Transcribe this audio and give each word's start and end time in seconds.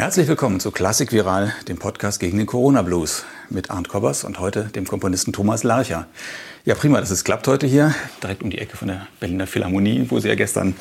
Herzlich 0.00 0.28
willkommen 0.28 0.60
zu 0.60 0.70
Klassik 0.70 1.12
Viral, 1.12 1.52
dem 1.68 1.76
Podcast 1.76 2.20
gegen 2.20 2.38
den 2.38 2.46
Corona 2.46 2.80
Blues 2.80 3.26
mit 3.50 3.70
Arndt 3.70 3.90
Kobbers 3.90 4.24
und 4.24 4.40
heute 4.40 4.64
dem 4.64 4.86
Komponisten 4.86 5.34
Thomas 5.34 5.62
Larcher. 5.62 6.06
Ja, 6.64 6.74
prima, 6.74 7.00
dass 7.00 7.10
es 7.10 7.22
klappt 7.22 7.46
heute 7.46 7.66
hier, 7.66 7.94
direkt 8.22 8.42
um 8.42 8.48
die 8.48 8.56
Ecke 8.56 8.78
von 8.78 8.88
der 8.88 9.06
Berliner 9.20 9.46
Philharmonie, 9.46 10.06
wo 10.08 10.18
Sie 10.18 10.28
ja 10.28 10.36
gestern 10.36 10.74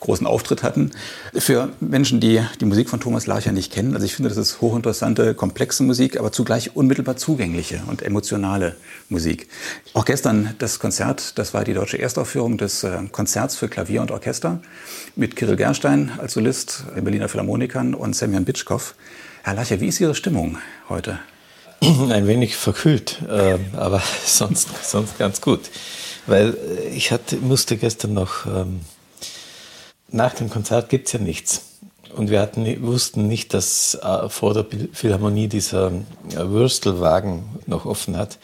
großen 0.00 0.26
Auftritt 0.26 0.62
hatten. 0.62 0.90
Für 1.34 1.70
Menschen, 1.80 2.20
die 2.20 2.40
die 2.60 2.64
Musik 2.64 2.88
von 2.88 3.00
Thomas 3.00 3.26
Larcher 3.26 3.52
nicht 3.52 3.72
kennen, 3.72 3.94
also 3.94 4.04
ich 4.04 4.14
finde, 4.14 4.28
das 4.28 4.38
ist 4.38 4.60
hochinteressante, 4.60 5.34
komplexe 5.34 5.82
Musik, 5.82 6.18
aber 6.18 6.32
zugleich 6.32 6.76
unmittelbar 6.76 7.16
zugängliche 7.16 7.82
und 7.86 8.02
emotionale 8.02 8.76
Musik. 9.08 9.48
Auch 9.94 10.04
gestern 10.04 10.54
das 10.58 10.78
Konzert, 10.78 11.38
das 11.38 11.54
war 11.54 11.64
die 11.64 11.74
deutsche 11.74 11.98
Erstaufführung 11.98 12.58
des 12.58 12.84
äh, 12.84 12.98
Konzerts 13.12 13.56
für 13.56 13.68
Klavier 13.68 14.02
und 14.02 14.10
Orchester 14.10 14.60
mit 15.14 15.36
Kirill 15.36 15.56
Gerstein 15.56 16.12
als 16.18 16.34
Solist, 16.34 16.84
den 16.94 17.04
Berliner 17.04 17.28
Philharmonikern 17.28 17.94
und 17.94 18.14
Semyon 18.14 18.44
Bitschkow. 18.44 18.94
Herr 19.42 19.54
Larcher, 19.54 19.80
wie 19.80 19.88
ist 19.88 20.00
Ihre 20.00 20.14
Stimmung 20.14 20.58
heute? 20.88 21.20
Ein 21.80 22.26
wenig 22.26 22.56
verkühlt, 22.56 23.22
äh, 23.28 23.58
aber 23.76 24.02
sonst, 24.24 24.68
sonst 24.82 25.18
ganz 25.18 25.40
gut. 25.40 25.60
Weil 26.26 26.54
äh, 26.54 26.88
ich 26.88 27.12
hatte, 27.12 27.36
musste 27.36 27.76
gestern 27.76 28.14
noch, 28.14 28.46
ähm, 28.46 28.80
nach 30.08 30.34
dem 30.34 30.50
Konzert 30.50 30.88
gibt 30.88 31.06
es 31.06 31.12
ja 31.12 31.18
nichts. 31.18 31.62
Und 32.14 32.30
wir 32.30 32.40
hatten, 32.40 32.82
wussten 32.82 33.28
nicht, 33.28 33.52
dass 33.52 33.94
äh, 34.02 34.28
vor 34.28 34.54
der 34.54 34.64
Philharmonie 34.92 35.48
dieser 35.48 35.88
äh, 35.88 36.36
Würstelwagen 36.36 37.44
noch 37.66 37.84
offen 37.84 38.16
hat. 38.16 38.38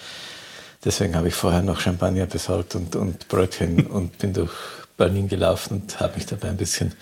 Deswegen 0.84 1.14
habe 1.14 1.28
ich 1.28 1.34
vorher 1.34 1.62
noch 1.62 1.80
Champagner 1.80 2.26
besorgt 2.26 2.74
und, 2.74 2.96
und 2.96 3.28
Brötchen 3.28 3.86
und 3.88 4.18
bin 4.18 4.32
durch 4.32 4.52
Berlin 4.96 5.28
gelaufen 5.28 5.82
und 5.82 6.00
habe 6.00 6.16
mich 6.16 6.26
dabei 6.26 6.48
ein 6.48 6.56
bisschen 6.56 6.92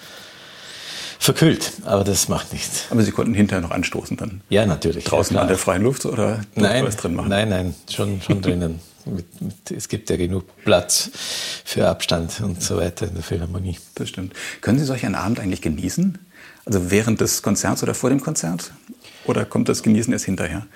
verkühlt, 1.19 1.73
aber 1.85 2.03
das 2.03 2.29
macht 2.29 2.53
nichts. 2.53 2.87
Aber 2.91 3.03
Sie 3.03 3.11
konnten 3.11 3.35
hinterher 3.35 3.61
noch 3.61 3.73
anstoßen 3.73 4.17
dann? 4.17 4.41
Ja, 4.49 4.65
natürlich. 4.65 5.05
Draußen 5.05 5.37
ja, 5.37 5.43
an 5.43 5.49
der 5.49 5.59
freien 5.59 5.83
Luft 5.83 6.07
oder 6.07 6.41
nein, 6.55 6.85
was 6.87 6.97
drin 6.97 7.15
machen? 7.15 7.29
Nein, 7.29 7.49
nein, 7.49 7.75
schon, 7.91 8.23
schon 8.23 8.41
drinnen. 8.41 8.81
Mit, 9.07 9.41
mit, 9.41 9.71
es 9.71 9.89
gibt 9.89 10.11
ja 10.11 10.17
genug 10.17 10.45
Platz 10.65 11.11
für 11.65 11.89
Abstand 11.89 12.41
und 12.41 12.63
so 12.63 12.77
weiter 12.77 13.09
in 13.09 13.15
der 13.15 13.23
Philharmonie. 13.23 13.79
Das 13.95 14.09
stimmt. 14.09 14.35
Können 14.61 14.79
Sie 14.79 14.85
solch 14.85 15.05
einen 15.05 15.15
Abend 15.15 15.41
eigentlich 15.41 15.63
genießen? 15.63 16.19
Also 16.67 16.91
während 16.91 17.21
des 17.21 17.43
Konzerts 17.43 17.83
oder 17.83 17.95
vor 17.95 18.11
dem 18.11 18.21
Konzert? 18.21 18.73
Oder 19.25 19.45
kommt 19.45 19.69
das 19.69 19.83
Genießen 19.83 20.13
erst 20.13 20.27
hinterher? 20.27 20.67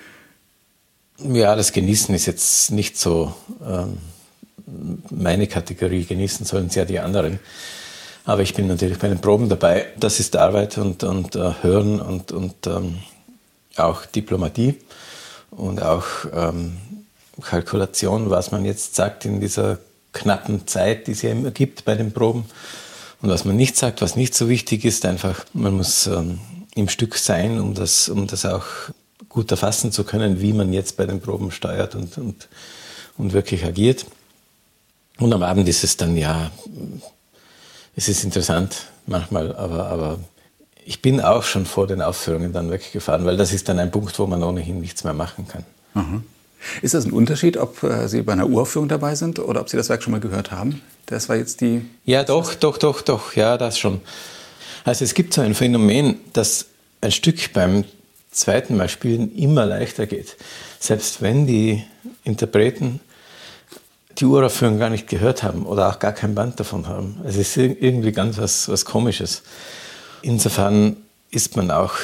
Ja, 1.19 1.55
das 1.55 1.71
Genießen 1.71 2.13
ist 2.13 2.25
jetzt 2.25 2.71
nicht 2.71 2.97
so 2.97 3.33
ähm, 3.65 3.97
meine 5.09 5.47
Kategorie. 5.47 6.03
Genießen 6.03 6.45
sollen 6.45 6.67
es 6.67 6.75
ja 6.75 6.85
die 6.85 6.99
anderen. 6.99 7.39
Aber 8.25 8.41
ich 8.41 8.53
bin 8.53 8.67
natürlich 8.67 8.97
bei 8.97 9.07
den 9.07 9.21
Proben 9.21 9.49
dabei. 9.49 9.85
Das 9.99 10.19
ist 10.19 10.35
Arbeit 10.35 10.77
und, 10.77 11.03
und 11.03 11.35
uh, 11.35 11.53
Hören 11.61 12.01
und, 12.01 12.31
und 12.31 12.67
ähm, 12.67 12.97
auch 13.77 14.05
Diplomatie 14.05 14.75
und 15.51 15.81
auch 15.81 16.05
ähm, 16.33 16.77
Kalkulation, 17.41 18.29
was 18.29 18.51
man 18.51 18.65
jetzt 18.65 18.95
sagt 18.95 19.25
in 19.25 19.39
dieser 19.39 19.79
knappen 20.13 20.67
Zeit, 20.67 21.07
die 21.07 21.11
es 21.11 21.21
ja 21.21 21.31
immer 21.31 21.51
gibt 21.51 21.85
bei 21.85 21.95
den 21.95 22.13
Proben. 22.13 22.45
Und 23.21 23.29
was 23.29 23.45
man 23.45 23.55
nicht 23.55 23.77
sagt, 23.77 24.01
was 24.01 24.15
nicht 24.15 24.35
so 24.35 24.49
wichtig 24.49 24.85
ist, 24.85 25.05
einfach, 25.05 25.45
man 25.53 25.75
muss 25.75 26.07
ähm, 26.07 26.39
im 26.75 26.89
Stück 26.89 27.17
sein, 27.17 27.59
um 27.59 27.73
das, 27.73 28.09
um 28.09 28.27
das 28.27 28.45
auch 28.45 28.65
gut 29.29 29.51
erfassen 29.51 29.91
zu 29.91 30.03
können, 30.03 30.41
wie 30.41 30.53
man 30.53 30.71
jetzt 30.71 30.97
bei 30.97 31.05
den 31.05 31.19
Proben 31.19 31.51
steuert 31.51 31.95
und, 31.95 32.17
und, 32.17 32.47
und 33.17 33.33
wirklich 33.33 33.65
agiert. 33.65 34.05
Und 35.17 35.33
am 35.33 35.43
Abend 35.43 35.67
ist 35.67 35.83
es 35.83 35.97
dann 35.97 36.15
ja 36.17 36.51
es 37.95 38.09
ist 38.09 38.23
interessant 38.23 38.87
manchmal, 39.07 39.55
aber, 39.55 39.87
aber 39.87 40.19
ich 40.85 41.01
bin 41.01 41.21
auch 41.21 41.43
schon 41.43 41.65
vor 41.65 41.87
den 41.87 42.01
Aufführungen 42.01 42.53
dann 42.53 42.69
weggefahren, 42.69 43.25
weil 43.25 43.37
das 43.37 43.53
ist 43.53 43.69
dann 43.69 43.79
ein 43.79 43.91
Punkt, 43.91 44.19
wo 44.19 44.27
man 44.27 44.43
ohnehin 44.43 44.81
nichts 44.81 45.03
mehr 45.03 45.13
machen 45.13 45.47
kann. 45.47 45.65
Mhm. 45.93 46.23
Ist 46.81 46.93
das 46.93 47.05
ein 47.05 47.11
Unterschied, 47.11 47.57
ob 47.57 47.83
äh, 47.83 48.07
Sie 48.07 48.21
bei 48.21 48.33
einer 48.33 48.47
Uraufführung 48.47 48.87
dabei 48.87 49.15
sind 49.15 49.39
oder 49.39 49.61
ob 49.61 49.69
Sie 49.69 49.77
das 49.77 49.89
Werk 49.89 50.03
schon 50.03 50.11
mal 50.11 50.19
gehört 50.19 50.51
haben? 50.51 50.81
Das 51.05 51.29
war 51.29 51.35
jetzt 51.35 51.61
die. 51.61 51.85
Ja, 52.05 52.23
doch, 52.23 52.55
doch, 52.55 52.77
doch, 52.77 53.01
doch, 53.01 53.35
ja, 53.35 53.57
das 53.57 53.77
schon. 53.77 54.01
Also 54.83 55.03
es 55.03 55.13
gibt 55.13 55.33
so 55.33 55.41
ein 55.41 55.55
Phänomen, 55.55 56.19
dass 56.33 56.67
ein 57.01 57.11
Stück 57.11 57.53
beim 57.53 57.83
zweiten 58.31 58.77
Mal 58.77 58.89
spielen 58.89 59.35
immer 59.35 59.65
leichter 59.65 60.07
geht. 60.07 60.35
Selbst 60.79 61.21
wenn 61.21 61.47
die 61.47 61.83
Interpreten 62.23 62.99
die 64.17 64.25
Uraufführung 64.25 64.79
gar 64.79 64.89
nicht 64.89 65.07
gehört 65.07 65.43
haben 65.43 65.65
oder 65.65 65.89
auch 65.89 65.99
gar 65.99 66.13
kein 66.13 66.35
Band 66.35 66.59
davon 66.59 66.87
haben. 66.87 67.17
Es 67.25 67.35
ist 67.35 67.57
irgendwie 67.57 68.11
ganz 68.11 68.37
was, 68.37 68.69
was 68.69 68.85
Komisches. 68.85 69.43
Insofern 70.21 70.97
ist 71.31 71.55
man 71.55 71.69
auch 71.71 71.95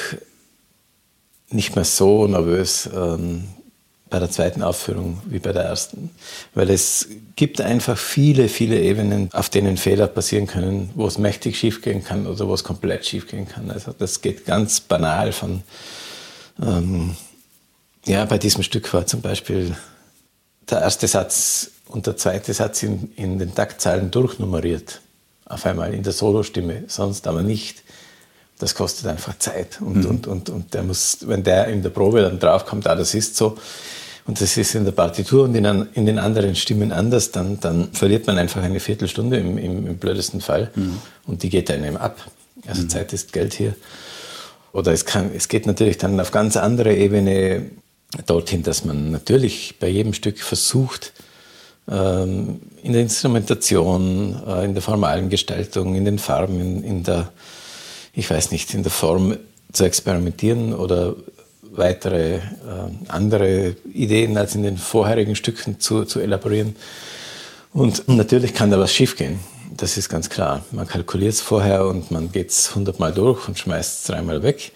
nicht 1.50 1.74
mehr 1.74 1.84
so 1.84 2.26
nervös 2.26 2.88
ähm, 2.94 3.44
bei 4.12 4.18
der 4.18 4.30
zweiten 4.30 4.62
Aufführung 4.62 5.22
wie 5.24 5.38
bei 5.38 5.52
der 5.52 5.62
ersten, 5.62 6.10
weil 6.54 6.68
es 6.68 7.08
gibt 7.34 7.62
einfach 7.62 7.96
viele, 7.96 8.48
viele 8.48 8.78
Ebenen, 8.78 9.30
auf 9.32 9.48
denen 9.48 9.78
Fehler 9.78 10.06
passieren 10.06 10.46
können, 10.46 10.90
wo 10.94 11.06
es 11.06 11.16
mächtig 11.16 11.58
schiefgehen 11.58 12.04
kann 12.04 12.26
oder 12.26 12.46
wo 12.46 12.52
es 12.52 12.62
komplett 12.62 13.06
schiefgehen 13.06 13.48
kann. 13.48 13.70
Also 13.70 13.94
das 13.98 14.20
geht 14.20 14.44
ganz 14.44 14.80
banal 14.80 15.32
von, 15.32 15.62
ähm, 16.62 17.16
ja, 18.04 18.26
bei 18.26 18.36
diesem 18.36 18.62
Stück 18.62 18.92
war 18.92 19.06
zum 19.06 19.22
Beispiel 19.22 19.74
der 20.68 20.82
erste 20.82 21.08
Satz 21.08 21.70
und 21.88 22.06
der 22.06 22.18
zweite 22.18 22.52
Satz 22.52 22.82
in, 22.82 23.12
in 23.16 23.38
den 23.38 23.54
Taktzahlen 23.54 24.10
durchnummeriert. 24.10 25.00
Auf 25.46 25.64
einmal 25.64 25.94
in 25.94 26.02
der 26.02 26.12
Solostimme, 26.12 26.84
sonst 26.86 27.26
aber 27.26 27.42
nicht. 27.42 27.82
Das 28.58 28.74
kostet 28.74 29.06
einfach 29.06 29.38
Zeit. 29.38 29.80
Und, 29.80 30.04
mhm. 30.04 30.06
und, 30.06 30.26
und, 30.26 30.50
und 30.50 30.74
der 30.74 30.82
muss, 30.82 31.18
wenn 31.22 31.42
der 31.42 31.68
in 31.68 31.82
der 31.82 31.90
Probe 31.90 32.20
dann 32.20 32.38
draufkommt, 32.38 32.86
ah, 32.86 32.94
das 32.94 33.14
ist 33.14 33.36
so, 33.36 33.56
und 34.24 34.40
das 34.40 34.56
ist 34.56 34.74
in 34.74 34.84
der 34.84 34.92
Partitur 34.92 35.44
und 35.44 35.54
in, 35.54 35.64
in 35.94 36.06
den 36.06 36.18
anderen 36.18 36.54
Stimmen 36.54 36.92
anders, 36.92 37.32
dann, 37.32 37.58
dann 37.58 37.92
verliert 37.92 38.26
man 38.26 38.38
einfach 38.38 38.62
eine 38.62 38.78
Viertelstunde 38.78 39.38
im, 39.38 39.58
im, 39.58 39.86
im 39.86 39.96
blödesten 39.96 40.40
Fall. 40.40 40.70
Mhm. 40.74 40.98
Und 41.26 41.42
die 41.42 41.48
geht 41.48 41.70
einem 41.70 41.96
ab. 41.96 42.30
Also 42.66 42.82
mhm. 42.82 42.88
Zeit 42.88 43.12
ist 43.12 43.32
Geld 43.32 43.54
hier. 43.54 43.74
Oder 44.72 44.92
es, 44.92 45.04
kann, 45.04 45.30
es 45.34 45.48
geht 45.48 45.66
natürlich 45.66 45.98
dann 45.98 46.20
auf 46.20 46.30
ganz 46.30 46.56
andere 46.56 46.94
Ebene 46.94 47.70
dorthin, 48.26 48.62
dass 48.62 48.84
man 48.84 49.10
natürlich 49.10 49.76
bei 49.80 49.88
jedem 49.88 50.14
Stück 50.14 50.38
versucht, 50.38 51.12
ähm, 51.90 52.60
in 52.82 52.92
der 52.92 53.02
Instrumentation, 53.02 54.40
äh, 54.46 54.64
in 54.64 54.74
der 54.74 54.82
formalen 54.82 55.30
Gestaltung, 55.30 55.96
in 55.96 56.04
den 56.04 56.18
Farben, 56.18 56.60
in, 56.60 56.84
in, 56.84 57.02
der, 57.02 57.32
ich 58.14 58.30
weiß 58.30 58.52
nicht, 58.52 58.72
in 58.72 58.84
der 58.84 58.92
Form 58.92 59.36
zu 59.72 59.84
experimentieren 59.84 60.74
oder 60.74 61.16
weitere 61.76 62.36
äh, 62.36 62.40
andere 63.08 63.76
Ideen 63.92 64.36
als 64.36 64.54
in 64.54 64.62
den 64.62 64.76
vorherigen 64.76 65.36
Stücken 65.36 65.80
zu, 65.80 66.04
zu 66.04 66.20
elaborieren. 66.20 66.76
Und 67.72 68.08
natürlich 68.08 68.54
kann 68.54 68.70
da 68.70 68.78
was 68.78 68.92
schiefgehen. 68.92 69.40
Das 69.76 69.96
ist 69.96 70.08
ganz 70.08 70.28
klar. 70.28 70.64
Man 70.70 70.86
kalkuliert 70.86 71.32
es 71.32 71.40
vorher 71.40 71.86
und 71.86 72.10
man 72.10 72.30
geht 72.30 72.50
es 72.50 72.74
hundertmal 72.74 73.12
durch 73.12 73.48
und 73.48 73.58
schmeißt 73.58 74.00
es 74.00 74.06
dreimal 74.06 74.42
weg. 74.42 74.72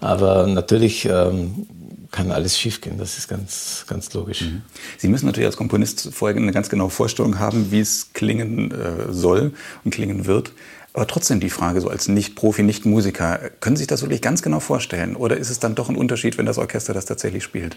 Aber 0.00 0.46
natürlich 0.46 1.06
ähm, 1.06 1.66
kann 2.12 2.30
alles 2.30 2.56
schiefgehen. 2.56 2.98
Das 2.98 3.18
ist 3.18 3.28
ganz, 3.28 3.84
ganz 3.88 4.12
logisch. 4.14 4.42
Mhm. 4.42 4.62
Sie 4.96 5.08
müssen 5.08 5.26
natürlich 5.26 5.46
als 5.46 5.56
Komponist 5.56 6.10
vorher 6.12 6.36
eine 6.36 6.52
ganz 6.52 6.68
genaue 6.68 6.90
Vorstellung 6.90 7.38
haben, 7.40 7.72
wie 7.72 7.80
es 7.80 8.12
klingen 8.12 8.70
äh, 8.70 9.12
soll 9.12 9.52
und 9.84 9.92
klingen 9.92 10.26
wird. 10.26 10.52
Aber 10.98 11.06
trotzdem 11.06 11.38
die 11.38 11.48
Frage, 11.48 11.80
so 11.80 11.88
als 11.90 12.08
Nicht-Profi, 12.08 12.64
Nicht-Musiker, 12.64 13.52
können 13.60 13.76
Sie 13.76 13.82
sich 13.82 13.86
das 13.86 14.02
wirklich 14.02 14.20
ganz 14.20 14.42
genau 14.42 14.58
vorstellen? 14.58 15.14
Oder 15.14 15.36
ist 15.36 15.48
es 15.48 15.60
dann 15.60 15.76
doch 15.76 15.88
ein 15.88 15.94
Unterschied, 15.94 16.38
wenn 16.38 16.46
das 16.46 16.58
Orchester 16.58 16.92
das 16.92 17.06
tatsächlich 17.06 17.44
spielt? 17.44 17.76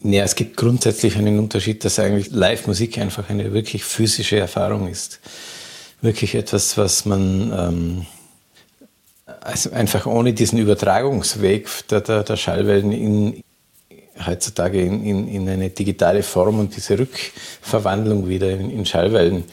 Ja, 0.00 0.24
es 0.24 0.34
gibt 0.34 0.56
grundsätzlich 0.56 1.16
einen 1.16 1.38
Unterschied, 1.38 1.84
dass 1.84 2.00
eigentlich 2.00 2.32
Live-Musik 2.32 2.98
einfach 2.98 3.30
eine 3.30 3.52
wirklich 3.52 3.84
physische 3.84 4.36
Erfahrung 4.36 4.88
ist. 4.88 5.20
Wirklich 6.00 6.34
etwas, 6.34 6.76
was 6.76 7.04
man 7.04 7.52
ähm, 7.56 8.06
also 9.40 9.70
einfach 9.70 10.06
ohne 10.06 10.32
diesen 10.32 10.58
Übertragungsweg 10.58 11.68
der, 11.86 12.00
der, 12.00 12.24
der 12.24 12.36
Schallwellen 12.36 12.90
in, 12.90 13.42
heutzutage 14.24 14.80
in, 14.80 15.04
in, 15.04 15.28
in, 15.28 15.48
eine 15.48 15.70
digitale 15.70 16.22
Form 16.22 16.58
und 16.58 16.76
diese 16.76 16.98
Rückverwandlung 16.98 18.28
wieder 18.28 18.50
in, 18.50 18.70
in, 18.70 18.86
Schallwellen, 18.86 19.44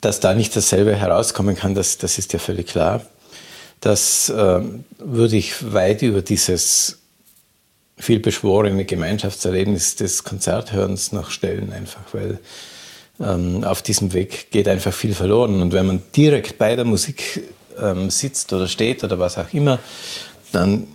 dass 0.00 0.20
da 0.20 0.34
nicht 0.34 0.54
dasselbe 0.56 0.94
herauskommen 0.94 1.56
kann, 1.56 1.74
das, 1.74 1.98
das 1.98 2.18
ist 2.18 2.32
ja 2.32 2.38
völlig 2.38 2.66
klar. 2.66 3.02
Das 3.80 4.28
äh, 4.28 4.60
würde 4.98 5.36
ich 5.36 5.72
weit 5.72 6.02
über 6.02 6.22
dieses 6.22 6.98
vielbeschworene 7.98 8.84
Gemeinschaftserlebnis 8.84 9.96
des 9.96 10.24
Konzerthörens 10.24 11.12
noch 11.12 11.30
stellen, 11.30 11.72
einfach 11.72 12.02
weil 12.12 12.38
ähm, 13.20 13.64
auf 13.64 13.82
diesem 13.82 14.12
Weg 14.12 14.50
geht 14.50 14.68
einfach 14.68 14.92
viel 14.92 15.14
verloren. 15.14 15.60
Und 15.60 15.72
wenn 15.72 15.86
man 15.86 16.02
direkt 16.16 16.58
bei 16.58 16.76
der 16.76 16.84
Musik 16.84 17.42
ähm, 17.80 18.10
sitzt 18.10 18.52
oder 18.52 18.66
steht 18.66 19.04
oder 19.04 19.18
was 19.18 19.38
auch 19.38 19.52
immer, 19.52 19.78
dann 20.52 20.88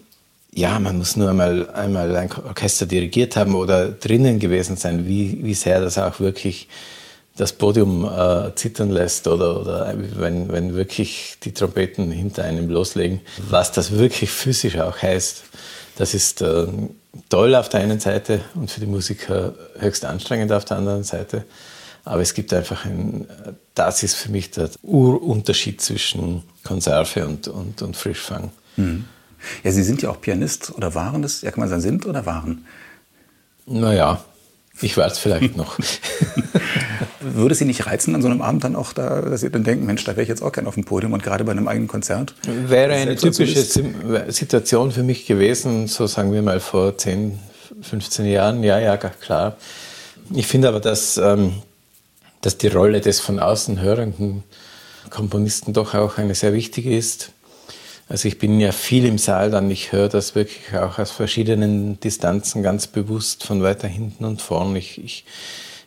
ja, 0.55 0.79
man 0.79 0.97
muss 0.97 1.17
nur 1.17 1.29
einmal, 1.29 1.69
einmal 1.71 2.15
ein 2.15 2.29
Orchester 2.31 2.85
dirigiert 2.85 3.35
haben 3.35 3.55
oder 3.55 3.89
drinnen 3.89 4.39
gewesen 4.39 4.77
sein, 4.77 5.05
wie, 5.05 5.43
wie 5.43 5.53
sehr 5.53 5.81
das 5.81 5.97
auch 5.97 6.21
wirklich 6.21 6.69
das 7.35 7.51
Podium 7.51 8.05
äh, 8.05 8.55
zittern 8.55 8.89
lässt 8.89 9.27
oder, 9.27 9.59
oder 9.59 9.93
wenn, 10.15 10.49
wenn 10.49 10.73
wirklich 10.73 11.35
die 11.43 11.53
Trompeten 11.53 12.09
hinter 12.09 12.45
einem 12.45 12.69
loslegen, 12.69 13.19
was 13.49 13.73
das 13.73 13.91
wirklich 13.91 14.31
physisch 14.31 14.77
auch 14.77 15.01
heißt. 15.01 15.43
Das 15.97 16.13
ist 16.13 16.41
äh, 16.41 16.67
toll 17.27 17.53
auf 17.53 17.67
der 17.67 17.81
einen 17.81 17.99
Seite 17.99 18.39
und 18.53 18.71
für 18.71 18.79
die 18.79 18.85
Musiker 18.85 19.53
höchst 19.77 20.05
anstrengend 20.05 20.53
auf 20.53 20.63
der 20.63 20.77
anderen 20.77 21.03
Seite. 21.03 21.43
Aber 22.05 22.21
es 22.21 22.33
gibt 22.33 22.53
einfach 22.53 22.85
ein, 22.85 23.27
das 23.73 24.03
ist 24.03 24.15
für 24.15 24.31
mich 24.31 24.51
der 24.51 24.69
Urunterschied 24.83 25.81
zwischen 25.81 26.43
Konserve 26.63 27.27
und, 27.27 27.49
und, 27.49 27.81
und 27.81 27.97
Frischfang. 27.97 28.51
Mhm. 28.77 29.05
Ja, 29.63 29.71
Sie 29.71 29.83
sind 29.83 30.01
ja 30.01 30.09
auch 30.09 30.21
Pianist 30.21 30.73
oder 30.75 30.95
waren 30.95 31.21
das? 31.21 31.41
Ja, 31.41 31.51
kann 31.51 31.59
man 31.59 31.69
sagen, 31.69 31.81
sind 31.81 32.05
oder 32.05 32.25
waren? 32.25 32.65
Naja, 33.65 34.23
ich 34.81 34.97
werde 34.97 35.11
es 35.11 35.19
vielleicht 35.19 35.55
noch. 35.55 35.79
Würde 37.21 37.55
Sie 37.55 37.65
nicht 37.65 37.85
reizen, 37.85 38.13
an 38.13 38.21
so 38.21 38.27
einem 38.27 38.41
Abend 38.41 38.63
dann 38.63 38.75
auch 38.75 38.93
da, 38.93 39.21
dass 39.21 39.41
Sie 39.41 39.49
dann 39.49 39.63
denken, 39.63 39.85
Mensch, 39.85 40.03
da 40.03 40.11
wäre 40.11 40.23
ich 40.23 40.29
jetzt 40.29 40.43
auch 40.43 40.51
gerne 40.51 40.67
auf 40.67 40.75
dem 40.75 40.83
Podium 40.83 41.13
und 41.13 41.23
gerade 41.23 41.43
bei 41.43 41.51
einem 41.51 41.67
eigenen 41.67 41.87
Konzert? 41.87 42.35
Wäre 42.45 42.93
eine 42.93 43.15
typische 43.15 43.63
Situation 44.27 44.91
für 44.91 45.03
mich 45.03 45.25
gewesen, 45.25 45.87
so 45.87 46.07
sagen 46.07 46.33
wir 46.33 46.41
mal 46.41 46.59
vor 46.59 46.97
10, 46.97 47.39
15 47.81 48.25
Jahren. 48.25 48.63
Ja, 48.63 48.79
ja, 48.79 48.97
klar. 48.97 49.57
Ich 50.33 50.47
finde 50.47 50.67
aber, 50.67 50.79
dass, 50.79 51.17
ähm, 51.17 51.53
dass 52.41 52.57
die 52.57 52.67
Rolle 52.67 53.01
des 53.01 53.19
von 53.19 53.39
außen 53.39 53.79
hörenden 53.79 54.43
Komponisten 55.09 55.73
doch 55.73 55.93
auch 55.93 56.17
eine 56.17 56.35
sehr 56.35 56.53
wichtige 56.53 56.95
ist. 56.95 57.31
Also 58.07 58.27
ich 58.27 58.37
bin 58.37 58.59
ja 58.59 58.71
viel 58.71 59.05
im 59.05 59.17
Saal 59.17 59.49
dann, 59.49 59.71
ich 59.71 59.91
höre 59.91 60.09
das 60.09 60.35
wirklich 60.35 60.77
auch 60.77 60.99
aus 60.99 61.11
verschiedenen 61.11 61.99
Distanzen 61.99 62.61
ganz 62.61 62.85
bewusst 62.85 63.43
von 63.43 63.63
weiter 63.63 63.87
hinten 63.87 64.25
und 64.25 64.41
vorn. 64.41 64.75
Ich, 64.75 65.03
ich, 65.03 65.25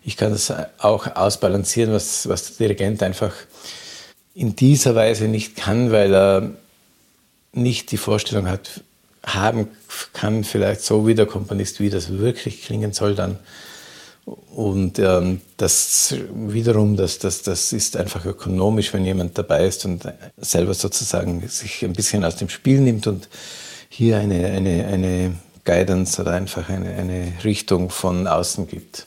ich 0.05 0.17
kann 0.17 0.33
das 0.33 0.53
auch 0.79 1.15
ausbalancieren, 1.15 1.93
was, 1.93 2.29
was 2.29 2.57
der 2.57 2.67
Dirigent 2.67 3.03
einfach 3.05 3.33
in 4.35 4.57
dieser 4.57 4.95
Weise 4.97 5.29
nicht 5.29 5.57
kann, 5.57 5.93
weil 5.93 6.13
er 6.13 6.51
nicht 7.53 7.93
die 7.93 7.97
Vorstellung 7.97 8.49
hat, 8.49 8.83
haben 9.25 9.69
kann, 10.13 10.43
vielleicht 10.43 10.83
so 10.83 11.07
wie 11.07 11.15
der 11.15 11.27
Komponist, 11.27 11.81
wie 11.81 11.91
das 11.91 12.19
wirklich 12.19 12.63
klingen 12.63 12.93
soll, 12.93 13.15
dann 13.15 13.39
und 14.55 14.99
ähm, 14.99 15.41
das 15.57 16.15
wiederum, 16.35 16.97
das, 16.97 17.19
das, 17.19 17.43
das 17.43 17.73
ist 17.73 17.97
einfach 17.97 18.27
ökonomisch, 18.27 18.93
wenn 18.93 19.05
jemand 19.05 19.39
dabei 19.39 19.67
ist 19.67 19.85
und 19.85 20.07
selber 20.37 20.75
sozusagen 20.75 21.47
sich 21.49 21.85
ein 21.85 21.93
bisschen 21.93 22.25
aus 22.25 22.37
dem 22.37 22.49
Spiel 22.49 22.81
nimmt 22.81 23.07
und 23.07 23.29
hier 23.89 24.19
eine, 24.19 24.47
eine, 24.47 24.87
eine 24.87 25.35
Guidance 25.65 26.21
oder 26.21 26.33
einfach 26.33 26.69
eine, 26.69 26.91
eine 26.95 27.33
Richtung 27.45 27.91
von 27.91 28.27
außen 28.27 28.67
gibt. 28.67 29.07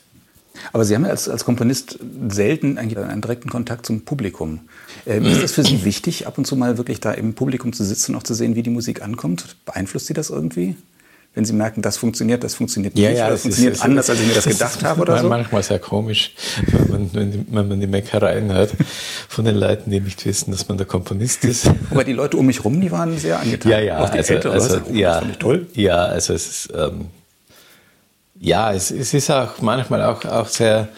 Aber 0.72 0.84
Sie 0.84 0.94
haben 0.94 1.04
ja 1.04 1.10
als, 1.10 1.28
als 1.28 1.44
Komponist 1.44 1.98
selten 2.28 2.78
eigentlich 2.78 2.98
einen 2.98 3.20
direkten 3.20 3.48
Kontakt 3.48 3.86
zum 3.86 4.02
Publikum. 4.02 4.60
Ähm, 5.06 5.24
ist 5.24 5.42
das 5.42 5.52
für 5.52 5.64
Sie 5.64 5.84
wichtig, 5.84 6.26
ab 6.26 6.38
und 6.38 6.46
zu 6.46 6.56
mal 6.56 6.78
wirklich 6.78 7.00
da 7.00 7.12
im 7.12 7.34
Publikum 7.34 7.72
zu 7.72 7.84
sitzen 7.84 8.12
und 8.12 8.20
auch 8.20 8.22
zu 8.22 8.34
sehen, 8.34 8.54
wie 8.54 8.62
die 8.62 8.70
Musik 8.70 9.02
ankommt? 9.02 9.56
Beeinflusst 9.64 10.06
Sie 10.06 10.14
das 10.14 10.30
irgendwie? 10.30 10.76
Wenn 11.34 11.46
Sie 11.46 11.54
merken, 11.54 11.80
das 11.80 11.96
funktioniert, 11.96 12.44
das 12.44 12.54
funktioniert 12.54 12.94
nicht, 12.94 13.04
ja, 13.04 13.10
ja, 13.10 13.30
das 13.30 13.42
funktioniert 13.42 13.76
ist, 13.76 13.82
anders, 13.82 14.10
als 14.10 14.20
ich 14.20 14.26
mir 14.26 14.34
das 14.34 14.44
gedacht 14.44 14.84
habe 14.84 15.00
oder 15.00 15.18
so? 15.18 15.28
Manchmal 15.28 15.62
sehr 15.62 15.78
komisch, 15.78 16.34
wenn 16.66 17.10
man, 17.12 17.44
wenn 17.48 17.68
man 17.68 17.80
die 17.80 17.86
Meckereien 17.86 18.52
hört 18.52 18.72
von 19.28 19.46
den 19.46 19.56
Leuten, 19.56 19.90
die 19.90 20.00
nicht 20.00 20.24
wissen, 20.26 20.50
dass 20.50 20.68
man 20.68 20.76
der 20.76 20.86
Komponist 20.86 21.44
ist. 21.44 21.70
Aber 21.90 22.04
die 22.04 22.12
Leute 22.12 22.36
um 22.36 22.46
mich 22.46 22.62
rum, 22.64 22.80
die 22.80 22.92
waren 22.92 23.16
sehr 23.16 23.40
angetan. 23.40 23.72
Ja, 23.72 23.80
ja, 23.80 23.98
auch 24.00 24.10
die 24.10 24.18
also, 24.18 24.34
Ältere, 24.34 24.52
also, 24.52 24.76
oh, 24.76 24.92
ja, 24.92 25.20
das 25.22 25.38
toll. 25.38 25.66
Ja, 25.72 26.04
also 26.04 26.34
es 26.34 26.46
ist, 26.48 26.72
ähm, 26.76 27.06
ja, 28.38 28.72
es, 28.74 28.90
es, 28.90 29.14
ist 29.14 29.30
auch 29.30 29.62
manchmal 29.62 30.02
auch, 30.02 30.26
auch 30.26 30.48
sehr 30.48 30.88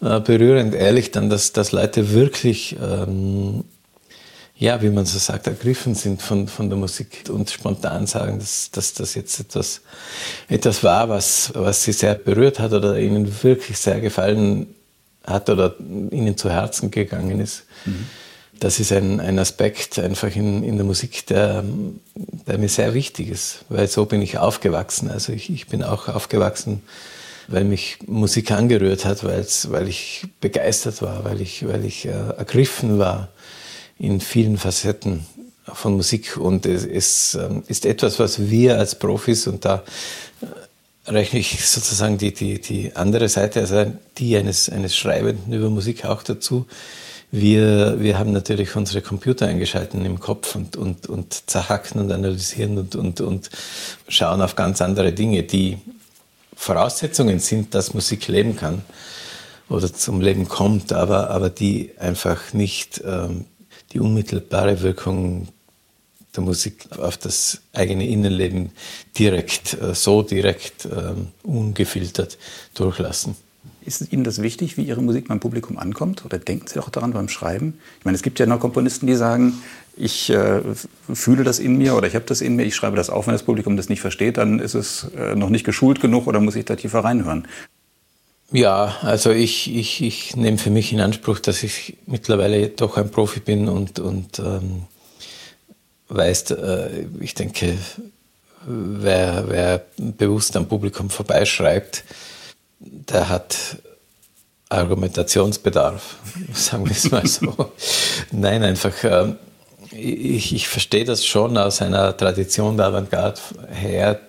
äh, 0.00 0.20
berührend, 0.20 0.74
ehrlich, 0.74 1.10
dann, 1.10 1.28
dass, 1.28 1.52
dass 1.52 1.72
Leute 1.72 2.12
wirklich 2.12 2.76
ähm, 2.80 3.64
ja, 4.62 4.80
wie 4.80 4.90
man 4.90 5.04
so 5.06 5.18
sagt, 5.18 5.48
ergriffen 5.48 5.96
sind 5.96 6.22
von, 6.22 6.46
von 6.46 6.68
der 6.68 6.78
Musik 6.78 7.24
und 7.28 7.50
spontan 7.50 8.06
sagen, 8.06 8.38
dass, 8.38 8.70
dass 8.70 8.94
das 8.94 9.16
jetzt 9.16 9.40
etwas, 9.40 9.80
etwas 10.48 10.84
war, 10.84 11.08
was, 11.08 11.50
was 11.54 11.82
sie 11.82 11.92
sehr 11.92 12.14
berührt 12.14 12.60
hat 12.60 12.72
oder 12.72 12.96
ihnen 12.96 13.42
wirklich 13.42 13.76
sehr 13.76 14.00
gefallen 14.00 14.68
hat 15.24 15.50
oder 15.50 15.74
ihnen 15.80 16.36
zu 16.36 16.48
Herzen 16.48 16.92
gegangen 16.92 17.40
ist. 17.40 17.64
Mhm. 17.86 18.06
Das 18.60 18.78
ist 18.78 18.92
ein, 18.92 19.18
ein 19.18 19.40
Aspekt 19.40 19.98
einfach 19.98 20.34
in, 20.36 20.62
in 20.62 20.76
der 20.76 20.86
Musik, 20.86 21.26
der, 21.26 21.64
der 22.46 22.58
mir 22.58 22.68
sehr 22.68 22.94
wichtig 22.94 23.30
ist, 23.30 23.64
weil 23.68 23.88
so 23.88 24.06
bin 24.06 24.22
ich 24.22 24.38
aufgewachsen. 24.38 25.10
Also 25.10 25.32
ich, 25.32 25.50
ich 25.50 25.66
bin 25.66 25.82
auch 25.82 26.06
aufgewachsen, 26.06 26.82
weil 27.48 27.64
mich 27.64 27.98
Musik 28.06 28.52
angerührt 28.52 29.04
hat, 29.04 29.24
weil 29.24 29.88
ich 29.88 30.22
begeistert 30.40 31.02
war, 31.02 31.24
weil 31.24 31.40
ich, 31.40 31.66
weil 31.66 31.84
ich 31.84 32.06
äh, 32.06 32.10
ergriffen 32.10 33.00
war 33.00 33.28
in 34.02 34.20
vielen 34.20 34.58
Facetten 34.58 35.24
von 35.64 35.94
Musik 35.94 36.36
und 36.36 36.66
es, 36.66 36.84
es 36.84 37.34
ähm, 37.36 37.62
ist 37.68 37.86
etwas, 37.86 38.18
was 38.18 38.50
wir 38.50 38.76
als 38.78 38.96
Profis 38.96 39.46
und 39.46 39.64
da 39.64 39.84
äh, 41.06 41.10
rechne 41.10 41.38
ich 41.38 41.64
sozusagen 41.68 42.18
die, 42.18 42.34
die, 42.34 42.60
die 42.60 42.96
andere 42.96 43.28
Seite, 43.28 43.60
also 43.60 43.92
die 44.18 44.36
eines, 44.36 44.68
eines 44.68 44.96
Schreibenden 44.96 45.52
über 45.52 45.70
Musik 45.70 46.04
auch 46.04 46.24
dazu. 46.24 46.66
Wir, 47.30 48.00
wir 48.00 48.18
haben 48.18 48.32
natürlich 48.32 48.74
unsere 48.74 49.02
Computer 49.02 49.46
eingeschalten 49.46 50.04
im 50.04 50.18
Kopf 50.18 50.56
und, 50.56 50.76
und, 50.76 51.06
und 51.06 51.48
zerhacken 51.48 52.00
und 52.00 52.10
analysieren 52.10 52.78
und, 52.78 52.96
und, 52.96 53.20
und 53.20 53.50
schauen 54.08 54.42
auf 54.42 54.56
ganz 54.56 54.82
andere 54.82 55.12
Dinge, 55.12 55.44
die 55.44 55.78
Voraussetzungen 56.56 57.38
sind, 57.38 57.74
dass 57.74 57.94
Musik 57.94 58.26
leben 58.26 58.56
kann 58.56 58.82
oder 59.68 59.92
zum 59.94 60.20
Leben 60.20 60.48
kommt, 60.48 60.92
aber, 60.92 61.30
aber 61.30 61.48
die 61.50 61.92
einfach 61.98 62.52
nicht 62.52 63.00
ähm, 63.06 63.46
die 63.92 64.00
unmittelbare 64.00 64.82
Wirkung 64.82 65.48
der 66.34 66.42
Musik 66.42 66.86
auf 66.98 67.18
das 67.18 67.60
eigene 67.72 68.08
Innenleben 68.08 68.70
direkt, 69.18 69.74
äh, 69.74 69.94
so 69.94 70.22
direkt, 70.22 70.86
ähm, 70.86 71.28
ungefiltert 71.42 72.38
durchlassen. 72.74 73.36
Ist 73.84 74.12
Ihnen 74.12 74.24
das 74.24 74.40
wichtig, 74.40 74.76
wie 74.76 74.84
Ihre 74.84 75.02
Musik 75.02 75.28
beim 75.28 75.40
Publikum 75.40 75.76
ankommt? 75.76 76.24
Oder 76.24 76.38
denken 76.38 76.66
Sie 76.68 76.78
auch 76.78 76.88
daran 76.88 77.12
beim 77.12 77.28
Schreiben? 77.28 77.78
Ich 77.98 78.04
meine, 78.04 78.14
es 78.14 78.22
gibt 78.22 78.38
ja 78.38 78.46
noch 78.46 78.60
Komponisten, 78.60 79.06
die 79.06 79.14
sagen, 79.14 79.54
ich 79.96 80.30
äh, 80.30 80.60
fühle 81.12 81.44
das 81.44 81.58
in 81.58 81.76
mir 81.76 81.94
oder 81.94 82.06
ich 82.06 82.14
habe 82.14 82.24
das 82.24 82.40
in 82.40 82.56
mir, 82.56 82.64
ich 82.64 82.74
schreibe 82.74 82.96
das 82.96 83.10
auf. 83.10 83.26
Wenn 83.26 83.34
das 83.34 83.42
Publikum 83.42 83.76
das 83.76 83.88
nicht 83.88 84.00
versteht, 84.00 84.36
dann 84.38 84.58
ist 84.58 84.74
es 84.74 85.08
äh, 85.16 85.34
noch 85.34 85.50
nicht 85.50 85.64
geschult 85.64 86.00
genug 86.00 86.26
oder 86.26 86.40
muss 86.40 86.56
ich 86.56 86.64
da 86.64 86.76
tiefer 86.76 87.00
reinhören. 87.00 87.46
Ja, 88.52 88.96
also 89.00 89.30
ich, 89.30 89.74
ich, 89.74 90.02
ich 90.02 90.36
nehme 90.36 90.58
für 90.58 90.68
mich 90.68 90.92
in 90.92 91.00
Anspruch, 91.00 91.38
dass 91.38 91.62
ich 91.62 91.96
mittlerweile 92.06 92.68
doch 92.68 92.98
ein 92.98 93.10
Profi 93.10 93.40
bin 93.40 93.66
und, 93.66 93.98
und 93.98 94.38
ähm, 94.40 94.82
weiß, 96.08 96.50
äh, 96.50 97.06
ich 97.20 97.34
denke, 97.34 97.78
wer, 98.66 99.44
wer 99.48 99.86
bewusst 99.96 100.54
am 100.56 100.68
Publikum 100.68 101.08
vorbeischreibt, 101.08 102.04
der 102.78 103.30
hat 103.30 103.56
Argumentationsbedarf, 104.68 106.16
sagen 106.52 106.84
wir 106.84 106.92
es 106.92 107.10
mal 107.10 107.26
so. 107.26 107.72
Nein, 108.32 108.62
einfach, 108.62 109.02
äh, 109.02 109.32
ich, 109.92 110.54
ich 110.54 110.68
verstehe 110.68 111.06
das 111.06 111.24
schon 111.24 111.56
aus 111.56 111.80
einer 111.80 112.14
Tradition 112.14 112.76
der 112.76 112.86
Avantgarde 112.86 113.40
her, 113.70 114.20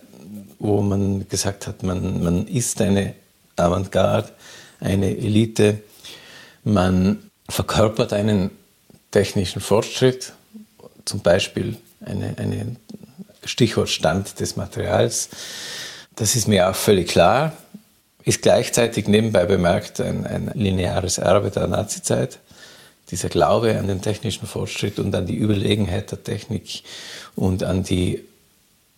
wo 0.59 0.81
man 0.81 1.27
gesagt 1.27 1.67
hat, 1.67 1.83
man, 1.83 2.23
man 2.23 2.47
ist 2.47 2.79
eine 2.79 3.15
Avantgarde, 3.55 4.29
eine 4.79 5.17
Elite. 5.17 5.79
Man 6.63 7.29
verkörpert 7.49 8.13
einen 8.13 8.51
technischen 9.11 9.61
Fortschritt, 9.61 10.33
zum 11.05 11.21
Beispiel 11.21 11.77
eine, 12.05 12.35
eine 12.37 12.75
Stichwort 13.45 13.89
Stand 13.89 14.39
des 14.39 14.55
Materials. 14.55 15.29
Das 16.15 16.35
ist 16.35 16.47
mir 16.47 16.69
auch 16.69 16.75
völlig 16.75 17.09
klar. 17.09 17.53
Ist 18.23 18.41
gleichzeitig 18.41 19.07
nebenbei 19.07 19.45
bemerkt 19.45 19.99
ein, 19.99 20.25
ein 20.25 20.51
lineares 20.53 21.17
Erbe 21.17 21.51
der 21.51 21.67
Nazizeit. 21.67 22.39
Dieser 23.11 23.29
Glaube 23.29 23.77
an 23.77 23.87
den 23.87 24.01
technischen 24.01 24.47
Fortschritt 24.47 24.97
und 24.97 25.13
an 25.13 25.25
die 25.25 25.35
Überlegenheit 25.35 26.11
der 26.11 26.23
Technik 26.23 26.83
und 27.35 27.63
an 27.63 27.83
die 27.83 28.23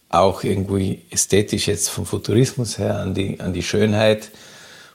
auch 0.10 0.44
irgendwie 0.44 1.02
ästhetisch 1.10 1.68
jetzt 1.68 1.90
vom 1.90 2.06
Futurismus 2.06 2.78
her 2.78 3.00
an 3.00 3.14
die, 3.14 3.40
an 3.40 3.54
die 3.54 3.64
Schönheit 3.64 4.30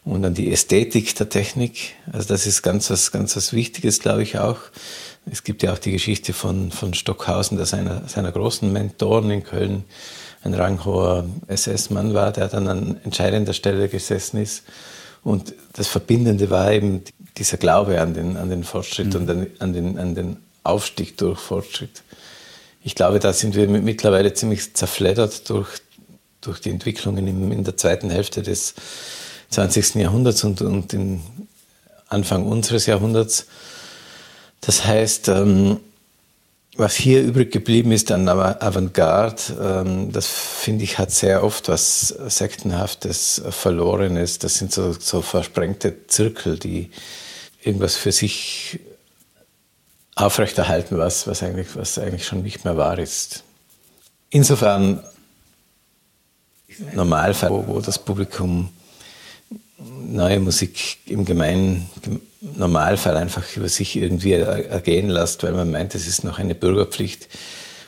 und 0.04 0.24
an 0.24 0.34
die 0.34 0.52
Ästhetik 0.52 1.14
der 1.16 1.28
Technik. 1.28 1.94
Also 2.12 2.28
das 2.28 2.46
ist 2.46 2.62
ganz 2.62 2.90
was, 2.90 3.12
ganz 3.12 3.36
was 3.36 3.52
Wichtiges, 3.52 4.00
glaube 4.00 4.22
ich 4.22 4.38
auch. 4.38 4.58
Es 5.30 5.44
gibt 5.44 5.62
ja 5.62 5.72
auch 5.72 5.78
die 5.78 5.92
Geschichte 5.92 6.32
von, 6.32 6.70
von 6.70 6.94
Stockhausen, 6.94 7.56
der 7.56 7.66
seiner, 7.66 8.08
seiner 8.08 8.32
großen 8.32 8.72
Mentoren 8.72 9.30
in 9.30 9.44
Köln 9.44 9.84
ein 10.42 10.54
ranghoher 10.54 11.26
SS-Mann 11.48 12.14
war, 12.14 12.32
der 12.32 12.48
dann 12.48 12.66
an 12.66 13.00
entscheidender 13.04 13.52
Stelle 13.52 13.88
gesessen 13.88 14.38
ist. 14.38 14.62
Und 15.22 15.54
das 15.74 15.86
Verbindende 15.86 16.48
war 16.48 16.72
eben 16.72 17.02
dieser 17.36 17.58
Glaube 17.58 18.00
an 18.00 18.14
den, 18.14 18.38
an 18.38 18.48
den 18.48 18.64
Fortschritt 18.64 19.08
mhm. 19.08 19.20
und 19.20 19.30
an, 19.30 19.46
an, 19.58 19.72
den, 19.74 19.98
an 19.98 20.14
den 20.14 20.36
Aufstieg 20.62 21.18
durch 21.18 21.38
Fortschritt 21.38 22.02
ich 22.82 22.94
glaube, 22.94 23.18
da 23.18 23.32
sind 23.32 23.54
wir 23.54 23.68
mittlerweile 23.68 24.32
ziemlich 24.32 24.74
zerfleddert 24.74 25.48
durch, 25.50 25.68
durch 26.40 26.60
die 26.60 26.70
Entwicklungen 26.70 27.26
in, 27.26 27.52
in 27.52 27.64
der 27.64 27.76
zweiten 27.76 28.10
Hälfte 28.10 28.42
des 28.42 28.74
20. 29.50 29.96
Jahrhunderts 29.96 30.44
und, 30.44 30.62
und 30.62 30.92
in 30.92 31.20
Anfang 32.08 32.46
unseres 32.46 32.86
Jahrhunderts. 32.86 33.46
Das 34.60 34.84
heißt, 34.84 35.28
ähm, 35.28 35.80
was 36.76 36.94
hier 36.94 37.22
übrig 37.22 37.50
geblieben 37.52 37.92
ist 37.92 38.12
an 38.12 38.28
Avantgarde, 38.28 39.42
ähm, 39.60 40.12
das 40.12 40.26
finde 40.26 40.84
ich 40.84 40.98
hat 40.98 41.10
sehr 41.10 41.42
oft 41.42 41.68
was 41.68 42.08
Sektenhaftes, 42.08 43.42
Verlorenes. 43.50 44.38
Das 44.38 44.54
sind 44.54 44.72
so, 44.72 44.92
so 44.92 45.20
versprengte 45.20 46.06
Zirkel, 46.06 46.58
die 46.58 46.90
irgendwas 47.62 47.96
für 47.96 48.12
sich 48.12 48.80
aufrechterhalten, 50.14 50.98
was, 50.98 51.26
was, 51.26 51.42
eigentlich, 51.42 51.74
was 51.74 51.98
eigentlich 51.98 52.26
schon 52.26 52.42
nicht 52.42 52.64
mehr 52.64 52.76
wahr 52.76 52.98
ist. 52.98 53.42
Insofern, 54.30 55.02
Normalfall, 56.94 57.50
wo, 57.50 57.66
wo 57.66 57.80
das 57.80 57.98
Publikum 57.98 58.70
neue 59.80 60.40
Musik 60.40 60.98
im 61.06 61.24
gemeinen 61.24 61.88
Normalfall 62.40 63.16
einfach 63.16 63.44
über 63.56 63.68
sich 63.68 63.96
irgendwie 63.96 64.32
ergehen 64.32 65.08
lässt, 65.08 65.42
weil 65.42 65.52
man 65.52 65.70
meint, 65.70 65.94
es 65.94 66.06
ist 66.06 66.24
noch 66.24 66.38
eine 66.38 66.54
Bürgerpflicht 66.54 67.28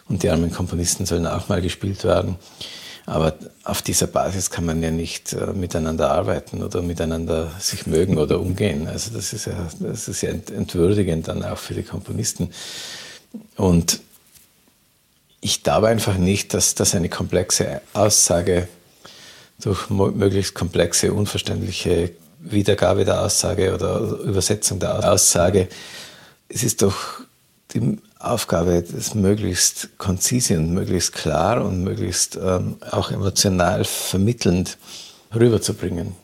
und 0.09 0.23
die 0.23 0.31
armen 0.31 0.51
Komponisten 0.51 1.07
sollen 1.07 1.27
auch 1.27 1.49
mal 1.49 1.63
gespielt 1.63 2.05
werden. 2.05 2.37
Aber 3.05 3.35
auf 3.65 3.83
dieser 3.83 4.07
Basis 4.07 4.51
kann 4.51 4.65
man 4.65 4.83
ja 4.83 4.91
nicht 4.91 5.33
äh, 5.33 5.47
miteinander 5.53 6.13
arbeiten 6.13 6.63
oder 6.63 6.83
miteinander 6.83 7.51
sich 7.59 7.87
mögen 7.87 8.17
oder 8.17 8.39
umgehen. 8.39 8.87
Also 8.87 9.11
das 9.13 9.33
ist 9.33 9.47
ja, 9.47 9.69
das 9.81 10.07
ist 10.07 10.23
ja 10.23 10.31
entwürdigend 10.31 11.27
dann 11.27 11.43
auch 11.45 11.59
für 11.59 11.75
die 11.75 11.83
Komponisten. 11.83 12.51
Und 13.57 14.01
ich 15.41 15.65
glaube 15.65 15.89
einfach 15.89 16.17
nicht, 16.17 16.55
dass 16.55 16.77
das 16.77 16.95
eine 16.95 17.09
komplexe 17.09 17.81
Aussage 17.93 18.69
durch 19.63 19.91
möglichst 19.91 20.55
komplexe, 20.55 21.13
unverständliche 21.13 22.11
Wiedergabe 22.41 23.05
der 23.05 23.23
Aussage 23.23 23.75
oder 23.75 24.01
Übersetzung 24.01 24.81
der 24.81 25.13
Aussage. 25.13 25.69
Es 26.49 26.65
ist 26.65 26.83
doch 26.83 26.97
die 27.73 27.99
Aufgabe, 28.19 28.83
das 28.83 29.15
möglichst 29.15 29.97
konzise 29.99 30.59
und 30.59 30.73
möglichst 30.73 31.13
klar 31.13 31.65
und 31.65 31.83
möglichst 31.83 32.37
ähm, 32.37 32.77
auch 32.91 33.11
emotional 33.11 33.85
vermittelnd 33.85 34.79
rüberzubringen. 35.35 36.15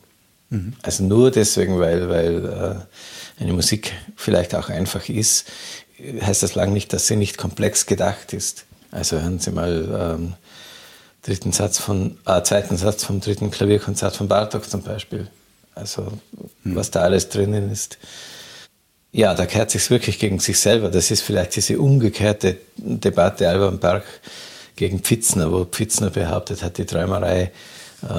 Mhm. 0.49 0.73
Also 0.81 1.03
nur 1.03 1.31
deswegen, 1.31 1.79
weil, 1.79 2.09
weil 2.09 2.45
äh, 2.45 3.41
eine 3.41 3.53
Musik 3.53 3.93
vielleicht 4.15 4.55
auch 4.55 4.69
einfach 4.69 5.09
ist, 5.09 5.45
heißt 6.21 6.43
das 6.43 6.55
lange 6.55 6.73
nicht, 6.73 6.93
dass 6.93 7.07
sie 7.07 7.15
nicht 7.15 7.37
komplex 7.37 7.85
gedacht 7.85 8.33
ist. 8.33 8.65
Also 8.91 9.19
hören 9.19 9.39
Sie 9.39 9.51
mal 9.51 10.17
ähm, 10.17 10.33
dritten 11.29 11.51
Satz 11.51 11.77
von, 11.77 12.17
äh, 12.25 12.41
zweiten 12.41 12.75
Satz 12.75 13.03
vom 13.03 13.21
dritten 13.21 13.51
Klavierkonzert 13.51 14.15
von 14.15 14.27
Bartok 14.27 14.67
zum 14.67 14.81
Beispiel. 14.81 15.27
Also 15.75 16.11
mhm. 16.63 16.75
was 16.75 16.89
da 16.89 17.01
alles 17.01 17.29
drinnen 17.29 17.71
ist. 17.71 17.99
Ja, 19.11 19.33
da 19.35 19.45
kehrt 19.45 19.71
sich 19.71 19.89
wirklich 19.89 20.19
gegen 20.19 20.39
sich 20.39 20.59
selber. 20.59 20.89
Das 20.89 21.11
ist 21.11 21.21
vielleicht 21.21 21.55
diese 21.55 21.79
umgekehrte 21.79 22.57
Debatte 22.77 23.47
Alban 23.47 23.79
Berg 23.79 24.03
gegen 24.75 24.99
Pfitzner, 24.99 25.51
wo 25.51 25.65
Pfitzner 25.65 26.09
behauptet 26.09 26.63
hat, 26.63 26.77
die 26.77 26.85
Träumerei 26.85 27.51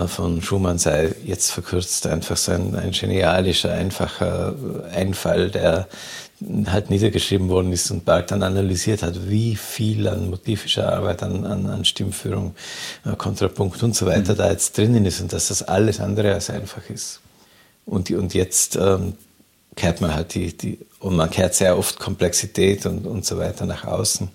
von 0.07 0.43
Schumann 0.43 0.79
sei 0.79 1.15
jetzt 1.25 1.53
verkürzt 1.53 2.07
einfach 2.07 2.37
so 2.37 2.53
ein, 2.53 2.75
ein 2.75 2.91
genialischer, 2.91 3.73
einfacher 3.73 4.55
Einfall, 4.93 5.51
der 5.51 5.89
halt 6.67 6.91
niedergeschrieben 6.91 7.49
worden 7.49 7.73
ist 7.73 7.91
und 7.91 8.05
Berg 8.05 8.29
dann 8.29 8.43
analysiert 8.43 9.03
hat, 9.03 9.29
wie 9.29 9.57
viel 9.57 10.09
an 10.09 10.31
motivischer 10.31 10.93
Arbeit, 10.93 11.23
an, 11.23 11.45
an, 11.45 11.67
an 11.67 11.85
Stimmführung, 11.85 12.55
äh, 13.05 13.15
Kontrapunkt 13.17 13.83
und 13.83 13.95
so 13.95 14.07
weiter 14.07 14.33
mhm. 14.33 14.39
da 14.39 14.51
jetzt 14.51 14.77
drinnen 14.77 15.05
ist 15.05 15.21
und 15.21 15.33
dass 15.33 15.49
das 15.49 15.63
alles 15.63 16.01
andere 16.01 16.35
als 16.35 16.51
einfach 16.51 16.89
ist. 16.89 17.21
Und, 17.85 18.11
und 18.11 18.35
jetzt 18.35 18.77
ähm, 18.77 19.15
kehrt 19.77 20.01
man 20.01 20.15
halt 20.15 20.35
die, 20.35 20.57
die, 20.57 20.79
und 20.99 21.17
man 21.17 21.31
kehrt 21.31 21.55
sehr 21.55 21.77
oft 21.77 21.99
Komplexität 21.99 22.87
und, 22.87 23.07
und 23.07 23.25
so 23.25 23.37
weiter 23.39 23.67
nach 23.67 23.85
außen. 23.85 24.29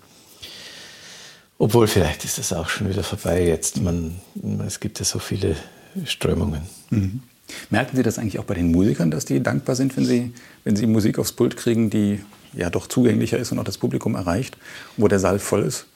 Obwohl 1.58 1.86
vielleicht 1.86 2.24
ist 2.24 2.38
das 2.38 2.52
auch 2.52 2.68
schon 2.68 2.88
wieder 2.88 3.02
vorbei 3.02 3.46
jetzt. 3.46 3.80
Man, 3.80 4.16
es 4.66 4.80
gibt 4.80 4.98
ja 4.98 5.04
so 5.04 5.18
viele 5.18 5.56
Strömungen. 6.04 6.62
Mhm. 6.90 7.22
Merken 7.70 7.96
Sie 7.96 8.02
das 8.02 8.18
eigentlich 8.18 8.38
auch 8.38 8.44
bei 8.44 8.54
den 8.54 8.70
Musikern, 8.72 9.10
dass 9.10 9.24
die 9.24 9.42
dankbar 9.42 9.76
sind, 9.76 9.96
wenn 9.96 10.04
sie, 10.04 10.32
wenn 10.64 10.76
sie 10.76 10.86
Musik 10.86 11.18
aufs 11.18 11.32
Pult 11.32 11.56
kriegen, 11.56 11.90
die 11.90 12.20
ja 12.52 12.70
doch 12.70 12.88
zugänglicher 12.88 13.38
ist 13.38 13.52
und 13.52 13.58
auch 13.58 13.64
das 13.64 13.78
Publikum 13.78 14.16
erreicht, 14.16 14.56
wo 14.96 15.08
der 15.08 15.18
Saal 15.18 15.38
voll 15.38 15.62
ist, 15.62 15.86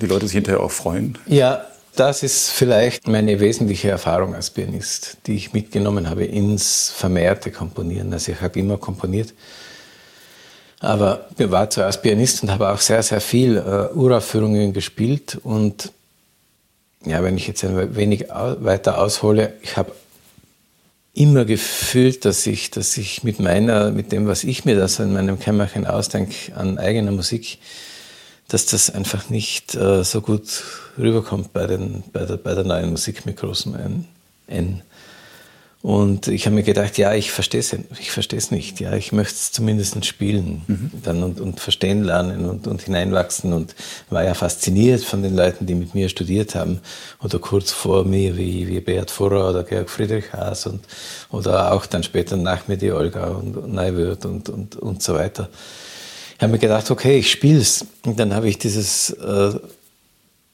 die 0.00 0.06
Leute 0.06 0.26
sich 0.26 0.34
hinterher 0.34 0.60
auch 0.60 0.70
freuen? 0.70 1.18
Ja, 1.26 1.66
das 1.96 2.22
ist 2.22 2.50
vielleicht 2.50 3.08
meine 3.08 3.40
wesentliche 3.40 3.90
Erfahrung 3.90 4.34
als 4.34 4.50
Pianist, 4.50 5.18
die 5.26 5.34
ich 5.34 5.52
mitgenommen 5.52 6.08
habe 6.08 6.24
ins 6.24 6.90
vermehrte 6.90 7.50
Komponieren. 7.50 8.12
Also 8.12 8.32
ich 8.32 8.40
habe 8.40 8.58
immer 8.58 8.78
komponiert, 8.78 9.34
aber 10.80 11.26
ich 11.36 11.50
war 11.50 11.68
zuerst 11.68 12.02
Pianist 12.02 12.42
und 12.42 12.50
habe 12.50 12.70
auch 12.70 12.80
sehr, 12.80 13.02
sehr 13.02 13.20
viel 13.20 13.56
äh, 13.58 13.94
Uraufführungen 13.94 14.72
gespielt. 14.72 15.38
Und 15.42 15.92
ja, 17.04 17.22
wenn 17.22 17.36
ich 17.36 17.46
jetzt 17.46 17.62
ein 17.64 17.94
wenig 17.94 18.28
weiter 18.30 18.98
aushole, 18.98 19.54
ich 19.62 19.76
habe 19.76 19.92
immer 21.12 21.44
gefühlt, 21.44 22.24
dass 22.24 22.46
ich, 22.46 22.70
dass 22.70 22.96
ich 22.96 23.22
mit 23.24 23.40
meiner, 23.40 23.90
mit 23.90 24.10
dem, 24.10 24.26
was 24.26 24.42
ich 24.42 24.64
mir 24.64 24.76
da 24.76 24.88
so 24.88 25.02
in 25.02 25.12
meinem 25.12 25.38
Kämmerchen 25.38 25.86
ausdenke, 25.86 26.56
an 26.56 26.78
eigener 26.78 27.12
Musik, 27.12 27.58
dass 28.48 28.66
das 28.66 28.90
einfach 28.90 29.28
nicht 29.28 29.74
äh, 29.74 30.02
so 30.02 30.22
gut 30.22 30.64
rüberkommt 30.98 31.52
bei, 31.52 31.66
den, 31.66 32.04
bei, 32.12 32.24
der, 32.24 32.36
bei 32.36 32.54
der 32.54 32.64
neuen 32.64 32.90
Musik 32.90 33.26
mit 33.26 33.36
großem 33.36 33.74
N. 33.74 34.04
N. 34.46 34.82
Und 35.82 36.28
ich 36.28 36.44
habe 36.44 36.54
mir 36.54 36.62
gedacht, 36.62 36.98
ja, 36.98 37.14
ich 37.14 37.30
verstehe 37.30 37.60
es 37.60 37.74
ich 37.98 38.10
versteh's 38.10 38.50
nicht. 38.50 38.80
Ja, 38.80 38.92
ich 38.92 39.12
möchte 39.12 39.34
es 39.34 39.50
zumindest 39.50 40.04
spielen 40.04 40.62
mhm. 40.66 40.90
dann 41.02 41.22
und, 41.22 41.40
und 41.40 41.58
verstehen 41.58 42.04
lernen 42.04 42.44
und, 42.44 42.66
und 42.66 42.82
hineinwachsen 42.82 43.54
und 43.54 43.74
war 44.10 44.22
ja 44.22 44.34
fasziniert 44.34 45.02
von 45.02 45.22
den 45.22 45.34
Leuten, 45.34 45.64
die 45.64 45.74
mit 45.74 45.94
mir 45.94 46.10
studiert 46.10 46.54
haben 46.54 46.80
oder 47.22 47.38
kurz 47.38 47.72
vor 47.72 48.04
mir, 48.04 48.36
wie, 48.36 48.68
wie 48.68 48.80
Beat 48.80 49.10
Furrer 49.10 49.48
oder 49.48 49.64
Georg 49.64 49.88
Friedrich 49.88 50.34
Haas 50.34 50.66
und, 50.66 50.84
oder 51.30 51.72
auch 51.72 51.86
dann 51.86 52.02
später 52.02 52.36
nach 52.36 52.68
mir 52.68 52.76
die 52.76 52.92
Olga 52.92 53.28
und, 53.28 53.72
Neuwirth 53.72 54.26
und, 54.26 54.50
und, 54.50 54.76
und 54.76 55.02
so 55.02 55.14
weiter. 55.14 55.48
Ich 56.36 56.42
habe 56.42 56.52
mir 56.52 56.58
gedacht, 56.58 56.90
okay, 56.90 57.18
ich 57.18 57.30
spiele 57.30 57.60
es. 57.60 57.86
Und 58.04 58.18
dann 58.18 58.34
habe 58.34 58.48
ich 58.48 58.58
dieses 58.58 59.10
äh, 59.10 59.52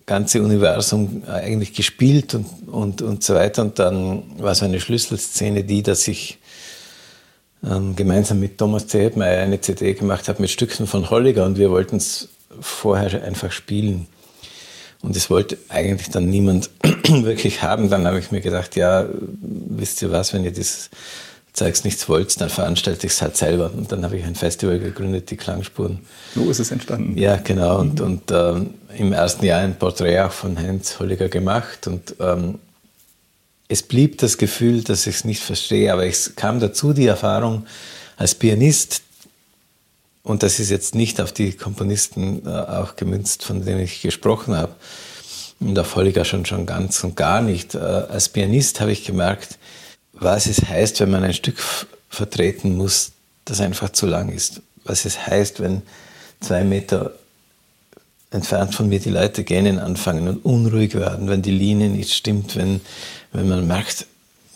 ganze 0.07 0.41
Universum 0.41 1.25
eigentlich 1.27 1.75
gespielt 1.75 2.35
und, 2.35 2.47
und, 2.69 3.03
und 3.03 3.25
so 3.25 3.35
weiter. 3.35 3.63
Und 3.63 3.79
dann 3.79 4.23
war 4.39 4.55
so 4.55 4.65
eine 4.65 4.81
Schlüsselszene 4.81 5.65
die, 5.65 5.83
dass 5.83 6.07
ich 6.07 6.39
ähm, 7.65 7.97
gemeinsam 7.97 8.39
mit 8.39 8.57
Thomas 8.57 8.87
Zehebmeier 8.87 9.43
eine 9.43 9.61
CD 9.61 9.95
gemacht 9.95 10.29
habe 10.29 10.41
mit 10.41 10.51
Stücken 10.51 10.87
von 10.87 11.11
Holliger 11.11 11.45
und 11.45 11.59
wir 11.59 11.71
wollten 11.71 11.97
es 11.97 12.29
vorher 12.61 13.23
einfach 13.25 13.51
spielen. 13.51 14.07
Und 15.03 15.15
es 15.17 15.29
wollte 15.29 15.59
eigentlich 15.69 16.11
dann 16.11 16.31
niemand 16.31 16.71
wirklich 17.09 17.63
haben. 17.63 17.91
Dann 17.91 18.07
habe 18.07 18.19
ich 18.19 18.31
mir 18.31 18.41
gedacht, 18.41 18.77
ja, 18.77 19.07
wisst 19.41 20.03
ihr 20.03 20.11
was, 20.11 20.33
wenn 20.33 20.45
ihr 20.45 20.53
das 20.53 20.91
Zeugs 21.57 21.85
nichts 21.85 22.07
wollt, 22.09 22.39
dann 22.41 22.51
veranstalte 22.51 23.07
ich 23.07 23.15
es 23.15 23.23
halt 23.23 23.37
selber. 23.37 23.73
Und 23.75 23.91
dann 23.91 24.05
habe 24.05 24.19
ich 24.19 24.25
ein 24.25 24.35
Festival 24.35 24.79
gegründet, 24.79 25.31
die 25.31 25.37
Klangspuren. 25.37 26.01
So 26.35 26.51
ist 26.51 26.61
es 26.61 26.71
entstanden. 26.71 27.17
Ja, 27.17 27.37
genau. 27.37 27.79
Und, 27.79 27.99
mhm. 27.99 28.05
und 28.05 28.31
ähm, 28.31 28.75
im 28.97 29.13
ersten 29.15 29.45
Jahr 29.45 29.61
ein 29.61 29.79
Porträt 29.79 30.21
auch 30.21 30.33
von 30.33 30.59
Heinz 30.59 30.99
Holliger 31.01 31.29
gemacht. 31.29 31.87
Und 31.87 32.15
ähm, 32.21 32.59
es 33.69 33.83
blieb 33.83 34.19
das 34.19 34.37
Gefühl, 34.37 34.83
dass 34.83 35.07
ich 35.07 35.17
es 35.17 35.25
nicht 35.25 35.43
verstehe, 35.43 35.93
aber 35.93 36.07
es 36.07 36.37
kam 36.37 36.61
dazu 36.61 36.93
die 36.93 37.07
Erfahrung 37.07 37.67
als 38.19 38.35
Pianist, 38.35 39.03
und 40.23 40.43
das 40.43 40.59
ist 40.59 40.71
jetzt 40.71 40.97
nicht 40.97 41.21
auf 41.21 41.31
die 41.33 41.53
Komponisten 41.53 42.45
äh, 42.45 42.51
auch 42.51 42.97
gemünzt, 42.97 43.45
von 43.45 43.65
denen 43.65 43.81
ich 43.81 44.03
gesprochen 44.03 44.57
habe, 44.57 44.75
und 45.61 45.79
auf 45.79 45.95
Holliger 45.95 46.25
schon, 46.25 46.45
schon 46.45 46.67
ganz 46.67 47.03
und 47.03 47.17
gar 47.17 47.41
nicht. 47.41 47.75
Äh, 47.75 47.79
als 47.79 48.29
Pianist 48.29 48.81
habe 48.81 48.93
ich 48.93 49.05
gemerkt, 49.05 49.57
was 50.18 50.46
es 50.46 50.68
heißt, 50.68 51.00
wenn 51.00 51.11
man 51.11 51.25
ein 51.25 51.35
Stück 51.35 51.58
vertreten 52.08 52.76
muss, 52.76 53.12
das 53.44 53.61
einfach 53.61 53.90
zu 53.90 54.06
lang 54.06 54.30
ist. 54.30 54.62
Was 54.85 55.04
es 55.04 55.26
heißt, 55.26 55.61
wenn 55.61 55.82
zwei 56.40 56.64
Meter 56.64 57.12
entfernt 58.30 58.75
von 58.75 58.88
mir 58.88 58.99
die 58.99 59.11
Leute 59.11 59.44
gähnen 59.44 59.78
anfangen 59.78 60.28
und 60.28 60.44
unruhig 60.44 60.94
werden, 60.94 61.28
wenn 61.28 61.42
die 61.42 61.52
Linie 61.52 61.88
nicht 61.88 62.12
stimmt, 62.12 62.56
wenn, 62.56 62.80
wenn 63.32 63.49
man 63.49 63.66
merkt, 63.66 64.06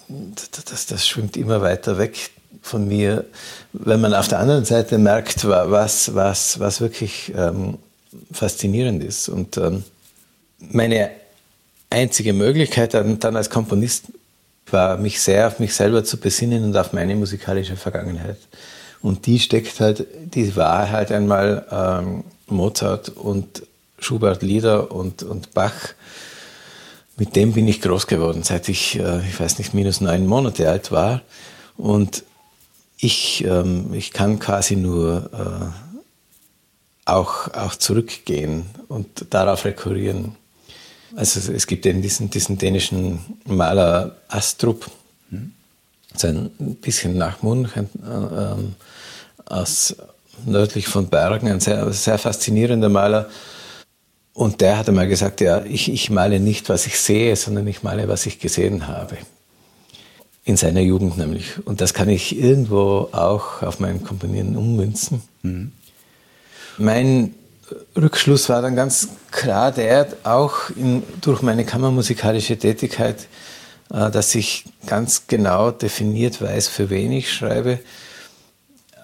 das, 0.09 0.87
das 0.87 1.07
schwimmt 1.07 1.37
immer 1.37 1.61
weiter 1.61 1.99
weg 1.99 2.31
von 2.63 2.89
mir. 2.89 3.25
Wenn 3.73 4.01
man 4.01 4.15
auf 4.15 4.29
der 4.29 4.41
anderen 4.41 4.65
Seite 4.65 4.99
merkt, 4.99 5.47
was, 5.47 6.15
was, 6.15 6.59
was 6.59 6.81
wirklich 6.81 7.33
ähm, 7.37 7.79
faszinierend 8.33 9.05
ist. 9.05 9.29
Und 9.29 9.57
ähm, 9.57 9.85
meine 10.59 11.11
einzige 11.91 12.33
Möglichkeit 12.33 12.95
dann, 12.95 13.19
dann 13.19 13.37
als 13.37 13.51
Komponist 13.51 14.07
war, 14.73 14.97
mich 14.97 15.21
sehr 15.21 15.47
auf 15.47 15.59
mich 15.59 15.75
selber 15.75 16.05
zu 16.05 16.19
besinnen 16.19 16.65
und 16.65 16.77
auf 16.77 16.93
meine 16.93 17.15
musikalische 17.15 17.77
Vergangenheit. 17.77 18.39
Und 19.03 19.27
die 19.27 19.39
steckt 19.39 19.81
halt, 19.81 20.07
die 20.35 20.55
war 20.57 20.91
halt 20.91 21.11
einmal 21.11 21.67
ähm, 21.71 22.25
Mozart 22.47 23.11
und 23.11 23.63
Schubert 23.99 24.43
Lieder 24.43 24.91
und, 24.91 25.23
und 25.23 25.53
Bach. 25.53 25.95
Mit 27.17 27.37
dem 27.37 27.53
bin 27.53 27.69
ich 27.69 27.83
groß 27.83 28.07
geworden, 28.07 28.43
seit 28.43 28.69
ich, 28.69 28.99
äh, 28.99 29.21
ich 29.27 29.39
weiß 29.39 29.59
nicht, 29.59 29.75
minus 29.75 30.01
neun 30.01 30.27
Monate 30.27 30.69
alt 30.69 30.91
war. 30.91 31.23
Und 31.77 32.25
ich, 32.99 33.45
ähm, 33.45 33.93
ich 33.95 34.13
kann 34.13 34.39
quasi 34.39 34.77
nur 34.77 35.31
äh, 35.33 37.11
auch, 37.11 37.53
auch 37.55 37.75
zurückgehen 37.75 38.67
und 38.89 39.27
darauf 39.31 39.65
rekurrieren. 39.65 40.37
Also 41.17 41.53
es 41.53 41.67
gibt 41.67 41.87
eben 41.87 42.03
diesen, 42.03 42.31
diesen 42.31 42.59
dänischen 42.59 43.21
Maler 43.45 44.17
Astrup, 44.29 44.91
mhm. 45.31 45.53
so 46.15 46.29
ein 46.29 46.51
bisschen 46.81 47.17
nach 47.17 47.43
äh, 47.43 47.81
äh, 47.81 48.57
aus 49.47 49.97
nördlich 50.47 50.87
von 50.87 51.09
Bergen, 51.09 51.49
ein 51.49 51.61
sehr, 51.61 51.93
sehr 51.93 52.19
faszinierender 52.19 52.89
Maler. 52.89 53.29
Und 54.33 54.61
der 54.61 54.79
hat 54.79 54.89
einmal 54.89 55.09
gesagt, 55.09 55.41
ja, 55.41 55.65
ich, 55.65 55.93
ich 55.93 56.11
male 56.11 56.41
nicht, 56.41 56.69
was 56.69 56.87
ich 56.87 56.99
sehe, 56.99 57.35
sondern 57.37 57.67
ich 57.67 57.83
male, 57.83 58.09
was 58.09 58.27
ich 58.27 58.39
gesehen 58.39 58.87
habe. 58.87 59.19
In 60.45 60.57
seiner 60.57 60.81
Jugend 60.81 61.19
nämlich. 61.19 61.65
Und 61.67 61.81
das 61.81 61.93
kann 61.93 62.09
ich 62.09 62.39
irgendwo 62.39 63.09
auch 63.13 63.63
auf 63.63 63.81
mein 63.81 64.03
Komponieren 64.03 64.57
ummünzen. 64.57 65.23
Mhm. 65.43 65.73
Mein 66.79 67.35
Rückschluss 67.97 68.49
war 68.49 68.63
dann 68.63 68.77
ganz 68.77 69.09
klar 69.31 69.73
der, 69.73 70.09
auch 70.25 70.71
in, 70.77 71.03
durch 71.21 71.43
meine 71.43 71.65
kammermusikalische 71.65 72.59
Tätigkeit, 72.59 73.27
äh, 73.93 74.11
dass 74.11 74.35
ich 74.35 74.65
ganz 74.87 75.27
genau 75.27 75.71
definiert 75.71 76.41
weiß, 76.41 76.69
für 76.69 76.91
wen 76.91 77.13
ich 77.13 77.33
schreibe, 77.33 77.81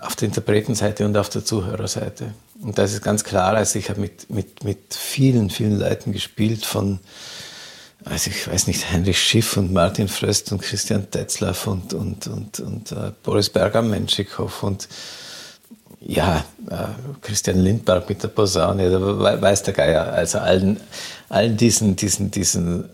auf 0.00 0.16
der 0.16 0.28
Interpretenseite 0.28 1.04
und 1.04 1.16
auf 1.16 1.28
der 1.28 1.44
Zuhörerseite. 1.44 2.34
Und 2.60 2.78
das 2.78 2.92
ist 2.92 3.02
ganz 3.02 3.24
klar, 3.24 3.54
also 3.54 3.78
ich 3.78 3.90
habe 3.90 4.00
mit, 4.00 4.30
mit, 4.30 4.64
mit 4.64 4.94
vielen, 4.94 5.50
vielen 5.50 5.78
Leuten 5.78 6.12
gespielt, 6.12 6.64
von, 6.64 7.00
also 8.04 8.30
ich 8.30 8.48
weiß 8.48 8.66
nicht, 8.66 8.90
Heinrich 8.90 9.20
Schiff 9.20 9.56
und 9.56 9.72
Martin 9.72 10.08
Fröst 10.08 10.52
und 10.52 10.62
Christian 10.62 11.10
Tetzlaff 11.10 11.66
und, 11.66 11.92
und, 11.92 12.26
und, 12.28 12.60
und 12.60 12.92
uh, 12.92 13.10
Boris 13.22 13.50
Berger-Menschikow 13.50 14.62
und 14.62 14.88
ja, 16.08 16.44
uh, 16.70 16.76
Christian 17.20 17.58
Lindberg 17.58 18.08
mit 18.08 18.22
der 18.22 18.28
Posaune, 18.28 18.90
da 18.90 19.40
weiß 19.42 19.64
der 19.64 19.74
Geier, 19.74 20.12
also 20.12 20.38
allen, 20.38 20.80
allen 21.28 21.56
diesen, 21.56 21.96
diesen, 21.96 22.30
diesen 22.30 22.88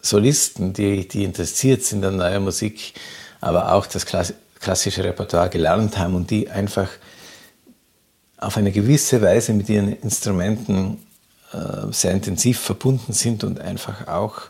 Solisten, 0.00 0.72
die, 0.72 1.06
die 1.06 1.24
interessiert 1.24 1.82
sind 1.82 2.04
an 2.04 2.16
neuer 2.16 2.40
Musik, 2.40 2.94
aber 3.40 3.72
auch 3.72 3.86
das 3.86 4.06
klassische 4.06 5.04
Repertoire 5.04 5.48
gelernt 5.48 5.98
haben 5.98 6.14
und 6.14 6.30
die 6.30 6.48
einfach 6.50 6.88
auf 8.38 8.56
eine 8.56 8.72
gewisse 8.72 9.22
Weise 9.22 9.52
mit 9.52 9.68
ihren 9.68 9.92
Instrumenten 10.00 10.94
äh, 10.94 11.11
sehr 11.90 12.12
intensiv 12.12 12.60
verbunden 12.60 13.12
sind 13.12 13.44
und 13.44 13.60
einfach 13.60 14.08
auch 14.08 14.42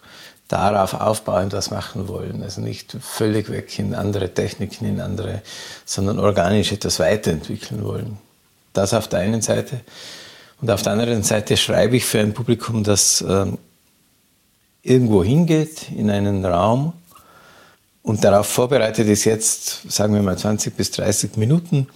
darauf 0.48 0.94
aufbauend 0.94 1.52
was 1.52 1.70
machen 1.70 2.08
wollen. 2.08 2.42
Also 2.42 2.60
nicht 2.60 2.96
völlig 3.00 3.50
weg 3.50 3.78
in 3.78 3.94
andere 3.94 4.34
Techniken, 4.34 4.84
in 4.84 5.00
andere, 5.00 5.42
sondern 5.84 6.18
organisch 6.18 6.72
etwas 6.72 7.00
weiterentwickeln 7.00 7.84
wollen. 7.84 8.18
Das 8.72 8.92
auf 8.92 9.08
der 9.08 9.20
einen 9.20 9.40
Seite. 9.40 9.80
Und 10.60 10.70
auf 10.70 10.82
der 10.82 10.92
anderen 10.92 11.22
Seite 11.22 11.56
schreibe 11.56 11.96
ich 11.96 12.04
für 12.04 12.20
ein 12.20 12.34
Publikum, 12.34 12.84
das 12.84 13.22
äh, 13.22 13.46
irgendwo 14.82 15.24
hingeht, 15.24 15.90
in 15.90 16.10
einen 16.10 16.44
Raum 16.44 16.92
und 18.02 18.22
darauf 18.22 18.46
vorbereitet 18.46 19.08
ist, 19.08 19.24
jetzt, 19.24 19.90
sagen 19.90 20.14
wir 20.14 20.22
mal, 20.22 20.36
20 20.36 20.76
bis 20.76 20.90
30 20.90 21.36
Minuten 21.36 21.88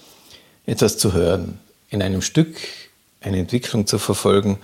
etwas 0.65 0.97
zu 0.99 1.13
hören 1.13 1.59
in 1.91 2.03
einem 2.03 2.23
Stück 2.23 2.57
eine 3.21 3.39
Entwicklung 3.39 3.87
zu 3.87 3.99
verfolgen, 3.99 4.59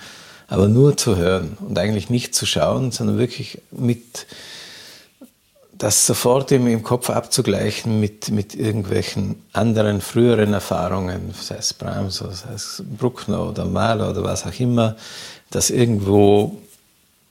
aber 0.49 0.69
nur 0.69 0.97
zu 0.97 1.17
hören 1.17 1.57
und 1.61 1.79
eigentlich 1.79 2.11
nicht 2.11 2.35
zu 2.35 2.47
schauen, 2.47 2.93
sondern 2.93 3.19
wirklich 3.19 3.61
mit 3.71 4.27
das 5.83 6.07
sofort 6.07 6.53
im 6.53 6.85
Kopf 6.85 7.11
abzugleichen 7.11 7.99
mit, 7.99 8.31
mit 8.31 8.55
irgendwelchen 8.55 9.43
anderen 9.53 10.01
früheren 10.01 10.53
Erfahrungen, 10.53 11.35
sei 11.35 11.57
es 11.57 11.75
Brahms, 11.75 12.19
sei 12.19 12.55
es 12.55 12.85
Bruckner 12.99 13.49
oder 13.49 13.65
Mahler 13.65 14.11
oder 14.11 14.23
was 14.23 14.47
auch 14.47 14.61
immer, 14.61 14.97
das 15.51 15.71
irgendwo 15.71 16.57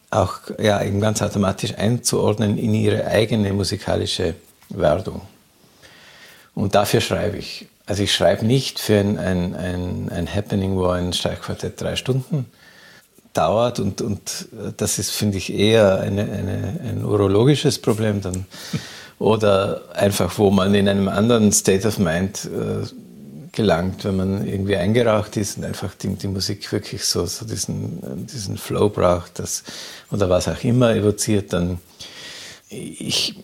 auch 0.09 0.39
ja, 0.59 0.83
eben 0.83 0.99
ganz 0.99 1.21
automatisch 1.21 1.75
einzuordnen 1.77 2.57
in 2.57 2.73
ihre 2.73 3.05
eigene 3.05 3.53
musikalische 3.53 4.35
Werdung. 4.67 5.21
Und 6.53 6.75
dafür 6.75 6.99
schreibe 6.99 7.37
ich. 7.37 7.67
Also 7.85 8.03
ich 8.03 8.13
schreibe 8.13 8.45
nicht 8.45 8.79
für 8.79 8.99
ein, 8.99 9.17
ein, 9.17 9.55
ein, 9.55 10.09
ein 10.09 10.33
Happening, 10.33 10.75
wo 10.75 10.87
ein 10.87 11.13
Streichquartett 11.13 11.79
drei 11.79 11.95
Stunden 11.95 12.47
dauert 13.33 13.79
und, 13.79 14.01
und 14.01 14.47
das 14.77 14.99
ist, 14.99 15.11
finde 15.11 15.37
ich, 15.37 15.53
eher 15.53 15.99
eine, 15.99 16.23
eine, 16.23 16.79
ein 16.83 17.05
urologisches 17.05 17.79
Problem 17.79 18.21
dann. 18.21 18.45
Oder 19.19 19.83
einfach, 19.93 20.39
wo 20.39 20.49
man 20.49 20.73
in 20.73 20.89
einem 20.89 21.07
anderen 21.07 21.51
State 21.51 21.87
of 21.87 21.99
Mind 21.99 22.45
äh, 22.45 22.87
gelangt, 23.51 24.03
wenn 24.03 24.15
man 24.15 24.47
irgendwie 24.47 24.77
eingeraucht 24.77 25.37
ist 25.37 25.57
und 25.57 25.65
einfach 25.65 25.93
die, 25.93 26.07
die 26.15 26.27
Musik 26.27 26.71
wirklich 26.71 27.05
so, 27.05 27.25
so 27.25 27.45
diesen, 27.45 28.25
diesen 28.25 28.57
Flow 28.57 28.89
braucht 28.89 29.39
das, 29.39 29.63
oder 30.09 30.29
was 30.29 30.47
auch 30.47 30.63
immer 30.63 30.95
evoziert, 30.95 31.53
dann 31.53 31.79
ich 32.69 33.35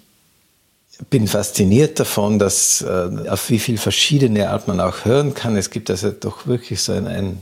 bin 1.09 1.27
fasziniert 1.27 1.99
davon, 1.99 2.39
dass 2.39 2.81
äh, 2.81 3.29
auf 3.29 3.49
wie 3.49 3.59
viel 3.59 3.77
verschiedene 3.77 4.49
Art 4.49 4.67
man 4.67 4.79
auch 4.79 5.05
hören 5.05 5.33
kann. 5.33 5.55
Es 5.55 5.69
gibt 5.69 5.89
also 5.89 6.11
doch 6.11 6.47
wirklich 6.47 6.81
so 6.81 6.93
ein, 6.93 7.07
ein, 7.07 7.41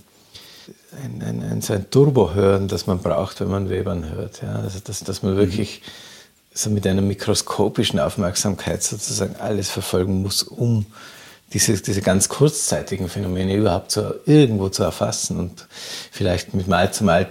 ein, 1.03 1.43
ein, 1.43 1.61
so 1.61 1.73
ein 1.73 1.89
Turbo-Hören, 1.89 2.67
das 2.67 2.87
man 2.87 2.99
braucht, 2.99 3.41
wenn 3.41 3.49
man 3.49 3.69
Webern 3.69 4.09
hört. 4.09 4.41
Ja? 4.41 4.55
Also 4.55 4.79
dass, 4.79 5.01
dass 5.01 5.23
man 5.23 5.37
wirklich 5.37 5.81
so 6.53 6.69
mit 6.69 6.87
einer 6.87 7.01
mikroskopischen 7.01 7.99
Aufmerksamkeit 7.99 8.81
sozusagen 8.81 9.35
alles 9.35 9.69
verfolgen 9.69 10.21
muss, 10.21 10.43
um 10.43 10.85
diese, 11.53 11.79
diese 11.81 12.01
ganz 12.01 12.29
kurzzeitigen 12.29 13.09
Phänomene 13.09 13.55
überhaupt 13.55 13.91
zu, 13.91 14.15
irgendwo 14.25 14.69
zu 14.69 14.83
erfassen 14.83 15.37
und 15.37 15.67
vielleicht 16.11 16.53
mit 16.53 16.67
Mal 16.67 16.91
zu 16.93 17.03
Mal 17.03 17.27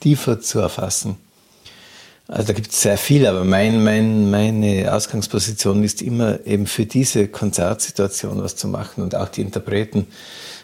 tiefer 0.00 0.40
zu 0.40 0.60
erfassen. 0.60 1.16
Also 2.30 2.46
da 2.46 2.52
gibt 2.52 2.70
es 2.70 2.82
sehr 2.82 2.96
viel, 2.96 3.26
aber 3.26 3.42
mein, 3.42 3.82
mein, 3.82 4.30
meine 4.30 4.94
Ausgangsposition 4.94 5.82
ist 5.82 6.00
immer 6.00 6.38
eben 6.46 6.68
für 6.68 6.86
diese 6.86 7.26
Konzertsituation 7.26 8.40
was 8.40 8.54
zu 8.54 8.68
machen 8.68 9.02
und 9.02 9.16
auch 9.16 9.28
die 9.28 9.40
Interpreten 9.40 10.06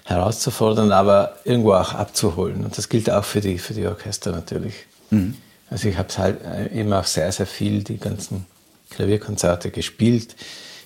herauszufordern, 0.05 0.93
aber 0.93 1.39
irgendwo 1.45 1.73
auch 1.73 1.93
abzuholen. 1.93 2.65
Und 2.65 2.79
das 2.79 2.89
gilt 2.89 3.11
auch 3.11 3.25
für 3.25 3.41
die, 3.41 3.59
für 3.59 3.75
die 3.75 3.85
Orchester 3.85 4.31
natürlich. 4.31 4.75
Mhm. 5.11 5.35
Also 5.69 5.89
ich 5.89 5.99
habe 5.99 6.09
halt 6.17 6.73
eben 6.73 6.93
auch 6.93 7.05
sehr, 7.05 7.33
sehr 7.33 7.47
viel 7.47 7.83
die 7.83 7.99
ganzen 7.99 8.47
Klavierkonzerte 8.91 9.73
gespielt. 9.73 10.37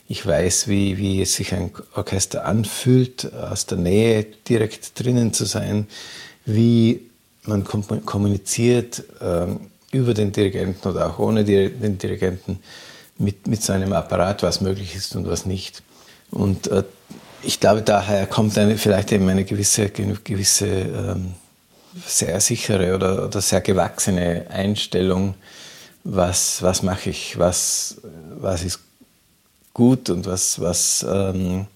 Ich 0.08 0.26
weiß, 0.26 0.66
wie, 0.68 0.96
wie 0.96 1.20
es 1.20 1.34
sich 1.34 1.52
ein 1.52 1.72
Orchester 1.94 2.46
anfühlt, 2.46 3.30
aus 3.34 3.66
der 3.66 3.76
Nähe 3.76 4.24
direkt 4.48 4.98
drinnen 4.98 5.34
zu 5.34 5.44
sein, 5.44 5.88
wie 6.46 7.02
man 7.44 7.64
kommuniziert, 7.64 9.04
ähm, 9.20 9.60
über 9.92 10.14
den 10.14 10.33
Dirigenten 10.33 10.88
oder 10.88 11.11
auch 11.11 11.18
ohne 11.18 11.44
den 11.44 11.98
Dirigenten 11.98 12.61
mit, 13.18 13.46
mit 13.46 13.62
seinem 13.62 13.92
Apparat, 13.92 14.42
was 14.42 14.61
möglich 14.61 14.94
ist 14.94 15.14
und 15.16 15.26
was 15.26 15.46
nicht. 15.46 15.83
Und 16.31 16.68
äh, 16.68 16.85
ich 17.42 17.61
glaube, 17.61 17.83
daher 17.83 18.26
kommt 18.26 18.57
eine, 18.59 18.76
vielleicht 18.76 19.12
eben 19.12 19.29
eine 19.29 19.44
gewisse, 19.44 19.88
gewisse 19.88 20.66
ähm, 20.66 21.35
sehr 22.07 22.40
sichere 22.40 22.94
oder, 22.94 23.26
oder 23.26 23.40
sehr 23.40 23.61
gewachsene 23.61 24.46
Einstellung, 24.48 25.35
was, 26.05 26.62
was 26.62 26.83
mache 26.83 27.11
ich, 27.11 27.38
was, 27.38 27.96
was 28.38 28.62
ist 28.62 28.81
gut 29.74 30.09
und 30.11 30.26
was, 30.26 30.61
was, 30.61 31.05
ähm, 31.09 31.66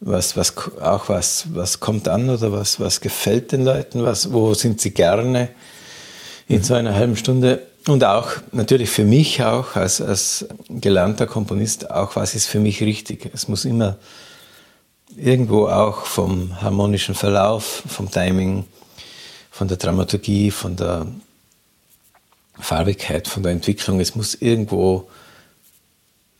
was, 0.00 0.36
was 0.36 0.52
auch 0.80 1.08
was, 1.08 1.46
was 1.54 1.80
kommt 1.80 2.08
an 2.08 2.28
oder 2.28 2.52
was, 2.52 2.78
was 2.78 3.00
gefällt 3.00 3.52
den 3.52 3.64
Leuten, 3.64 4.04
was, 4.04 4.32
wo 4.32 4.52
sind 4.54 4.80
sie 4.80 4.90
gerne 4.90 5.48
in 6.48 6.62
so 6.62 6.74
einer 6.74 6.94
halben 6.94 7.16
Stunde. 7.16 7.66
Und 7.86 8.04
auch 8.04 8.30
natürlich 8.52 8.90
für 8.90 9.04
mich 9.04 9.42
auch 9.44 9.76
als, 9.76 10.00
als 10.00 10.46
gelernter 10.68 11.26
Komponist, 11.26 11.90
auch 11.90 12.16
was 12.16 12.34
ist 12.34 12.46
für 12.46 12.58
mich 12.58 12.80
richtig. 12.82 13.30
Es 13.32 13.46
muss 13.46 13.64
immer 13.64 13.96
irgendwo 15.16 15.68
auch 15.68 16.04
vom 16.04 16.60
harmonischen 16.60 17.14
Verlauf, 17.14 17.84
vom 17.86 18.10
Timing, 18.10 18.64
von 19.50 19.68
der 19.68 19.76
Dramaturgie, 19.76 20.50
von 20.50 20.76
der 20.76 21.06
Farbigkeit, 22.58 23.28
von 23.28 23.42
der 23.42 23.52
Entwicklung, 23.52 24.00
es 24.00 24.14
muss 24.14 24.34
irgendwo 24.34 25.08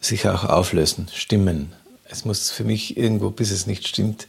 sich 0.01 0.29
auch 0.29 0.45
auflösen, 0.45 1.09
stimmen. 1.13 1.73
Es 2.09 2.25
muss 2.25 2.51
für 2.51 2.65
mich 2.65 2.97
irgendwo, 2.97 3.31
bis 3.31 3.51
es 3.51 3.67
nicht 3.67 3.89
stimmt, 3.89 4.27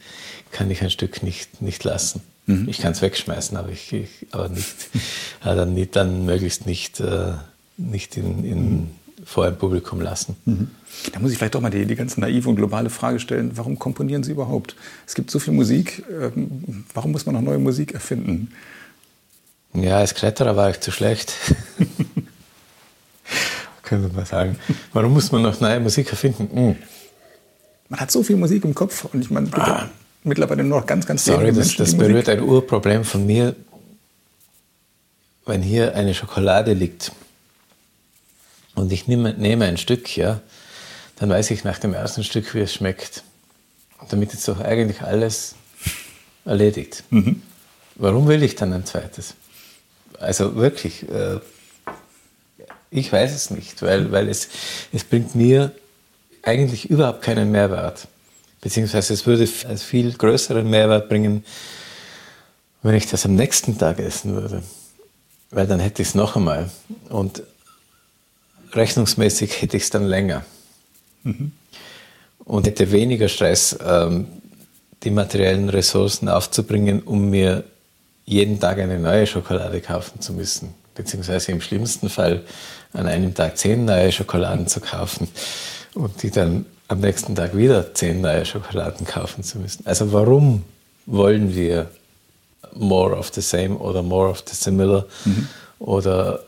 kann 0.50 0.70
ich 0.70 0.82
ein 0.82 0.90
Stück 0.90 1.22
nicht, 1.22 1.62
nicht 1.62 1.84
lassen. 1.84 2.22
Mhm. 2.48 2.68
Ich 2.68 2.78
kann 2.78 2.92
es 2.92 3.02
wegschmeißen, 3.02 3.56
aber, 3.56 3.68
ich, 3.68 3.92
ich 3.92 4.26
aber 4.32 4.48
nicht, 4.48 4.66
dann, 5.44 5.74
nicht, 5.74 5.94
dann 5.94 6.24
möglichst 6.24 6.66
nicht, 6.66 6.98
äh, 6.98 7.34
nicht 7.76 8.16
in, 8.16 8.44
in, 8.44 8.70
mhm. 8.70 8.88
vor 9.24 9.44
einem 9.44 9.56
Publikum 9.56 10.00
lassen. 10.00 10.34
Mhm. 10.46 10.70
Da 11.12 11.20
muss 11.20 11.30
ich 11.30 11.38
vielleicht 11.38 11.54
doch 11.54 11.60
mal 11.60 11.70
die, 11.70 11.84
die 11.84 11.94
ganz 11.94 12.16
naive 12.16 12.48
und 12.48 12.56
globale 12.56 12.88
Frage 12.88 13.20
stellen, 13.20 13.52
warum 13.54 13.78
komponieren 13.78 14.24
Sie 14.24 14.32
überhaupt? 14.32 14.76
Es 15.06 15.14
gibt 15.14 15.30
so 15.30 15.38
viel 15.38 15.52
Musik, 15.52 16.02
ähm, 16.10 16.84
warum 16.94 17.12
muss 17.12 17.26
man 17.26 17.34
noch 17.34 17.42
neue 17.42 17.58
Musik 17.58 17.92
erfinden? 17.92 18.50
Ja, 19.74 19.98
als 19.98 20.14
Kletterer 20.14 20.56
war 20.56 20.70
ich 20.70 20.80
zu 20.80 20.90
schlecht. 20.90 21.34
Können 23.82 24.02
wir 24.02 24.12
mal 24.12 24.24
sagen. 24.24 24.58
Warum 24.94 25.12
muss 25.12 25.30
man 25.32 25.42
noch 25.42 25.60
neue 25.60 25.80
Musik 25.80 26.10
erfinden? 26.10 26.48
Hm. 26.50 26.76
Man 27.90 28.00
hat 28.00 28.10
so 28.10 28.22
viel 28.22 28.36
Musik 28.36 28.64
im 28.64 28.74
Kopf 28.74 29.04
und 29.04 29.20
ich 29.20 29.30
meine, 29.30 29.50
ah. 29.52 29.90
Mittlerweile 30.24 30.64
nur 30.64 30.80
noch 30.80 30.86
ganz, 30.86 31.06
ganz 31.06 31.24
Sorry, 31.24 31.52
das, 31.52 31.76
das 31.76 31.96
berührt 31.96 32.28
ein 32.28 32.42
Urproblem 32.42 33.04
von 33.04 33.26
mir. 33.26 33.54
Wenn 35.46 35.62
hier 35.62 35.94
eine 35.94 36.14
Schokolade 36.14 36.74
liegt 36.74 37.12
und 38.74 38.92
ich 38.92 39.08
nehme, 39.08 39.32
nehme 39.34 39.64
ein 39.64 39.78
Stück, 39.78 40.14
ja, 40.16 40.40
dann 41.16 41.30
weiß 41.30 41.50
ich 41.50 41.64
nach 41.64 41.78
dem 41.78 41.94
ersten 41.94 42.22
Stück, 42.22 42.54
wie 42.54 42.60
es 42.60 42.74
schmeckt. 42.74 43.24
Und 44.00 44.12
damit 44.12 44.32
ist 44.34 44.46
doch 44.46 44.60
eigentlich 44.60 45.02
alles 45.02 45.54
erledigt. 46.44 47.02
Mhm. 47.10 47.42
Warum 47.96 48.28
will 48.28 48.42
ich 48.42 48.54
dann 48.54 48.72
ein 48.72 48.86
zweites? 48.86 49.34
Also 50.20 50.54
wirklich, 50.56 51.08
äh, 51.08 51.40
ich 52.90 53.12
weiß 53.12 53.34
es 53.34 53.50
nicht, 53.50 53.82
weil, 53.82 54.12
weil 54.12 54.28
es, 54.28 54.48
es 54.92 55.04
bringt 55.04 55.34
mir 55.34 55.72
eigentlich 56.42 56.90
überhaupt 56.90 57.22
keinen 57.22 57.50
Mehrwert. 57.50 58.08
Beziehungsweise 58.60 59.14
es 59.14 59.26
würde 59.26 59.48
einen 59.68 59.78
viel 59.78 60.12
größeren 60.12 60.68
Mehrwert 60.68 61.08
bringen, 61.08 61.44
wenn 62.82 62.94
ich 62.94 63.06
das 63.06 63.24
am 63.24 63.34
nächsten 63.34 63.78
Tag 63.78 63.98
essen 63.98 64.34
würde. 64.34 64.62
Weil 65.50 65.66
dann 65.66 65.80
hätte 65.80 66.02
ich 66.02 66.08
es 66.08 66.14
noch 66.14 66.36
einmal. 66.36 66.70
Und 67.08 67.42
rechnungsmäßig 68.72 69.62
hätte 69.62 69.76
ich 69.76 69.84
es 69.84 69.90
dann 69.90 70.04
länger. 70.04 70.44
Mhm. 71.22 71.52
Und 72.44 72.66
hätte 72.66 72.92
weniger 72.92 73.28
Stress, 73.28 73.76
ähm, 73.84 74.26
die 75.02 75.10
materiellen 75.10 75.68
Ressourcen 75.68 76.28
aufzubringen, 76.28 77.02
um 77.02 77.30
mir 77.30 77.64
jeden 78.24 78.60
Tag 78.60 78.78
eine 78.78 78.98
neue 78.98 79.26
Schokolade 79.26 79.80
kaufen 79.80 80.20
zu 80.20 80.32
müssen. 80.32 80.74
Beziehungsweise 80.94 81.52
im 81.52 81.60
schlimmsten 81.60 82.08
Fall 82.08 82.42
an 82.92 83.06
einem 83.06 83.34
Tag 83.34 83.56
zehn 83.56 83.84
neue 83.84 84.10
Schokoladen 84.10 84.66
zu 84.66 84.80
kaufen 84.80 85.28
und 85.94 86.22
die 86.22 86.30
dann 86.30 86.66
am 86.88 87.00
nächsten 87.00 87.34
Tag 87.34 87.56
wieder 87.56 87.94
zehn 87.94 88.22
neue 88.22 88.44
Schokoladen 88.44 89.06
kaufen 89.06 89.44
zu 89.44 89.58
müssen. 89.58 89.86
Also 89.86 90.12
warum 90.12 90.64
wollen 91.06 91.54
wir 91.54 91.90
more 92.74 93.16
of 93.16 93.30
the 93.34 93.42
same 93.42 93.76
oder 93.76 94.02
more 94.02 94.30
of 94.30 94.42
the 94.48 94.54
similar? 94.54 95.06
Mhm. 95.24 95.48
Oder 95.78 96.40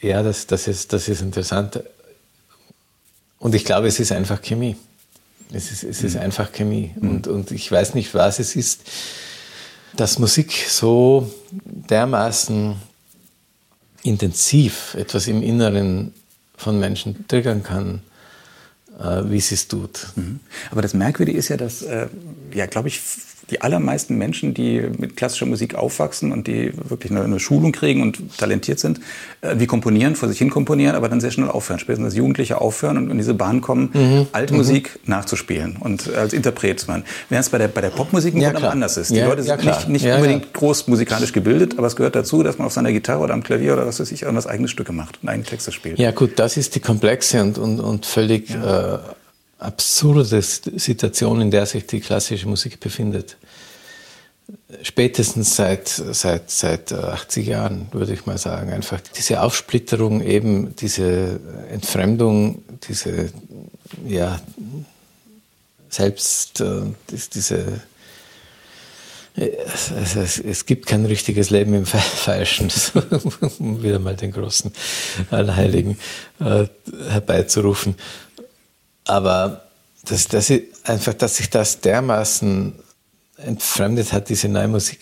ja, 0.00 0.22
das, 0.22 0.46
das, 0.46 0.68
ist, 0.68 0.92
das 0.92 1.08
ist 1.08 1.22
interessant. 1.22 1.80
Und 3.38 3.54
ich 3.54 3.64
glaube, 3.64 3.86
es 3.86 4.00
ist 4.00 4.12
einfach 4.12 4.42
Chemie. 4.42 4.76
Es 5.52 5.70
ist, 5.70 5.84
es 5.84 6.02
ist 6.02 6.14
mhm. 6.14 6.22
einfach 6.22 6.52
Chemie. 6.52 6.92
Mhm. 6.96 7.10
Und, 7.10 7.26
und 7.28 7.50
ich 7.52 7.70
weiß 7.70 7.94
nicht, 7.94 8.12
was 8.14 8.40
es 8.40 8.56
ist, 8.56 8.82
dass 9.96 10.18
Musik 10.18 10.52
so 10.68 11.32
dermaßen 11.52 12.76
intensiv 14.02 14.94
etwas 14.94 15.26
im 15.28 15.42
Inneren 15.42 16.12
von 16.56 16.78
Menschen 16.78 17.26
triggern 17.28 17.62
kann, 17.62 18.02
wie 18.98 19.40
sie 19.40 19.54
es 19.54 19.68
tut. 19.68 20.08
Mhm. 20.16 20.40
Aber 20.70 20.82
das 20.82 20.94
Merkwürdige 20.94 21.38
ist 21.38 21.48
ja, 21.48 21.56
dass, 21.56 21.82
äh, 21.82 22.08
ja, 22.52 22.66
glaube 22.66 22.88
ich, 22.88 23.00
die 23.50 23.62
allermeisten 23.62 24.18
Menschen, 24.18 24.52
die 24.52 24.82
mit 24.98 25.16
klassischer 25.16 25.46
Musik 25.46 25.74
aufwachsen 25.74 26.32
und 26.32 26.46
die 26.46 26.72
wirklich 26.88 27.10
eine, 27.10 27.22
eine 27.22 27.40
Schulung 27.40 27.72
kriegen 27.72 28.02
und 28.02 28.36
talentiert 28.36 28.78
sind, 28.78 29.00
äh, 29.40 29.54
wie 29.58 29.66
komponieren, 29.66 30.16
vor 30.16 30.28
sich 30.28 30.38
hin 30.38 30.50
komponieren, 30.50 30.94
aber 30.94 31.08
dann 31.08 31.20
sehr 31.20 31.30
schnell 31.30 31.48
aufhören. 31.48 31.78
Spätestens 31.78 32.06
als 32.06 32.16
Jugendliche 32.16 32.60
aufhören 32.60 32.98
und 32.98 33.10
in 33.10 33.16
diese 33.16 33.34
Bahn 33.34 33.60
kommen, 33.60 33.90
mhm. 33.92 34.26
alte 34.32 34.52
mhm. 34.52 34.58
Musik 34.58 34.98
nachzuspielen 35.06 35.76
und 35.80 36.12
als 36.14 36.32
Interpret 36.32 36.80
zu 36.80 36.88
werden. 36.88 37.04
Während 37.28 37.46
es 37.46 37.50
bei 37.50 37.58
der, 37.58 37.68
bei 37.68 37.80
der 37.80 37.88
Popmusik 37.88 38.34
ja, 38.34 38.50
anders 38.50 38.96
ist. 38.96 39.10
Die 39.10 39.16
ja, 39.16 39.26
Leute 39.26 39.42
sind 39.42 39.62
ja, 39.62 39.76
nicht, 39.76 39.88
nicht 39.88 40.04
ja, 40.04 40.16
unbedingt 40.16 40.52
groß 40.52 40.88
musikalisch 40.88 41.32
gebildet, 41.32 41.78
aber 41.78 41.86
es 41.86 41.96
gehört 41.96 42.16
dazu, 42.16 42.42
dass 42.42 42.58
man 42.58 42.66
auf 42.66 42.72
seiner 42.72 42.92
Gitarre 42.92 43.20
oder 43.20 43.34
am 43.34 43.42
Klavier 43.42 43.72
oder 43.74 43.86
was 43.86 43.98
weiß 43.98 44.12
ich, 44.12 44.22
irgendwas 44.22 44.46
eigenes 44.46 44.70
Stücke 44.70 44.92
macht 44.92 45.20
und 45.22 45.28
eigene 45.28 45.46
Texte 45.46 45.72
spielt. 45.72 45.98
Ja 45.98 46.10
gut, 46.10 46.38
das 46.38 46.56
ist 46.56 46.74
die 46.74 46.80
komplexe 46.80 47.42
und, 47.42 47.56
und, 47.56 47.80
und 47.80 48.04
völlig... 48.04 48.50
Äh, 48.50 48.87
absurde 49.58 50.24
Situation, 50.24 51.40
in 51.40 51.50
der 51.50 51.66
sich 51.66 51.86
die 51.86 52.00
klassische 52.00 52.46
Musik 52.48 52.80
befindet. 52.80 53.36
Spätestens 54.82 55.56
seit, 55.56 55.88
seit, 55.88 56.50
seit 56.50 56.92
80 56.92 57.46
Jahren, 57.46 57.88
würde 57.92 58.14
ich 58.14 58.24
mal 58.24 58.38
sagen. 58.38 58.72
Einfach 58.72 59.00
diese 59.16 59.42
Aufsplitterung, 59.42 60.22
eben 60.22 60.74
diese 60.76 61.40
Entfremdung, 61.70 62.62
diese, 62.88 63.30
ja, 64.06 64.40
selbst 65.90 66.60
äh, 66.60 66.82
diese, 67.34 67.80
also 69.94 70.20
es, 70.20 70.38
es, 70.38 70.66
gibt 70.66 70.86
kein 70.86 71.04
richtiges 71.04 71.50
Leben 71.50 71.74
im 71.74 71.86
Falschen, 71.86 72.70
um 73.58 73.82
wieder 73.82 73.98
mal 73.98 74.16
den 74.16 74.32
großen 74.32 74.72
Allheiligen 75.30 75.98
äh, 76.40 76.66
herbeizurufen. 77.08 77.94
Aber 79.08 79.62
das, 80.04 80.28
das 80.28 80.52
einfach, 80.84 81.14
dass 81.14 81.38
sich 81.38 81.50
das 81.50 81.80
dermaßen 81.80 82.74
entfremdet 83.38 84.12
hat, 84.12 84.28
diese 84.28 84.48
neue 84.48 84.68
Musik 84.68 85.00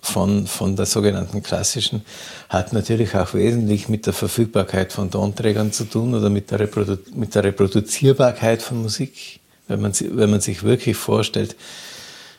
von, 0.00 0.46
von 0.46 0.74
der 0.74 0.86
sogenannten 0.86 1.42
klassischen, 1.42 2.02
hat 2.48 2.72
natürlich 2.72 3.14
auch 3.14 3.34
wesentlich 3.34 3.88
mit 3.88 4.06
der 4.06 4.14
Verfügbarkeit 4.14 4.92
von 4.92 5.10
Tonträgern 5.10 5.70
zu 5.70 5.84
tun 5.84 6.14
oder 6.14 6.30
mit 6.30 6.50
der, 6.50 6.60
Reprodu 6.60 6.96
mit 7.14 7.34
der 7.34 7.44
Reproduzierbarkeit 7.44 8.62
von 8.62 8.82
Musik. 8.82 9.40
Wenn 9.68 9.82
man, 9.82 9.92
wenn 9.92 10.30
man 10.30 10.40
sich 10.40 10.62
wirklich 10.62 10.96
vorstellt, 10.96 11.56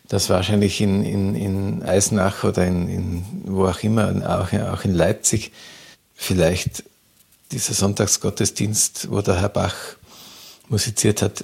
dass 0.07 0.29
wahrscheinlich 0.29 0.81
in, 0.81 1.03
in, 1.03 1.35
in 1.35 1.83
Eisenach 1.83 2.43
oder 2.43 2.65
in, 2.65 2.89
in 2.89 3.25
wo 3.43 3.67
auch 3.67 3.83
immer, 3.83 4.15
auch, 4.25 4.51
auch 4.53 4.83
in 4.83 4.95
Leipzig, 4.95 5.51
vielleicht 6.15 6.83
dieser 7.51 7.73
Sonntagsgottesdienst, 7.73 9.11
wo 9.11 9.21
der 9.21 9.41
Herr 9.41 9.49
Bach 9.49 9.75
musiziert 10.69 11.21
hat, 11.21 11.43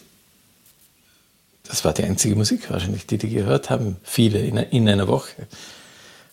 das 1.67 1.85
war 1.85 1.93
die 1.93 2.03
einzige 2.03 2.35
Musik 2.35 2.69
wahrscheinlich, 2.69 3.05
die 3.05 3.17
die 3.17 3.29
gehört 3.29 3.69
haben, 3.69 3.97
viele 4.03 4.39
in, 4.39 4.57
in 4.57 4.87
einer 4.89 5.07
Woche. 5.07 5.47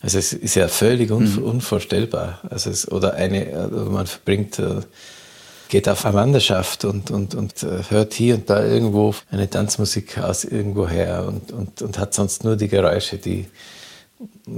Also 0.01 0.19
es 0.19 0.33
ist 0.33 0.55
ja 0.55 0.69
völlig 0.69 1.11
un, 1.11 1.31
mhm. 1.31 1.43
unvorstellbar. 1.43 2.41
Also 2.49 2.71
es, 2.71 2.91
oder 2.91 3.15
eine, 3.15 3.55
also 3.55 3.91
man 3.91 4.07
verbringt, 4.07 4.59
äh, 4.59 4.81
geht 5.69 5.89
auf 5.89 6.05
eine 6.05 6.15
Wanderschaft 6.15 6.85
und, 6.85 7.11
und, 7.11 7.35
und 7.35 7.63
äh, 7.63 7.83
hört 7.91 8.15
hier 8.15 8.35
und 8.35 8.51
da 8.51 8.65
irgendwo 8.65 9.15
eine 9.31 9.49
Tanzmusik 9.49 10.19
aus 10.19 10.45
irgendwo 10.45 10.89
her 10.89 11.27
und, 11.29 11.53
und, 11.53 11.81
und 11.83 11.99
hat 11.99 12.13
sonst 12.13 12.45
nur 12.45 12.57
die 12.57 12.69
Geräusche, 12.69 13.19
die, 13.19 13.47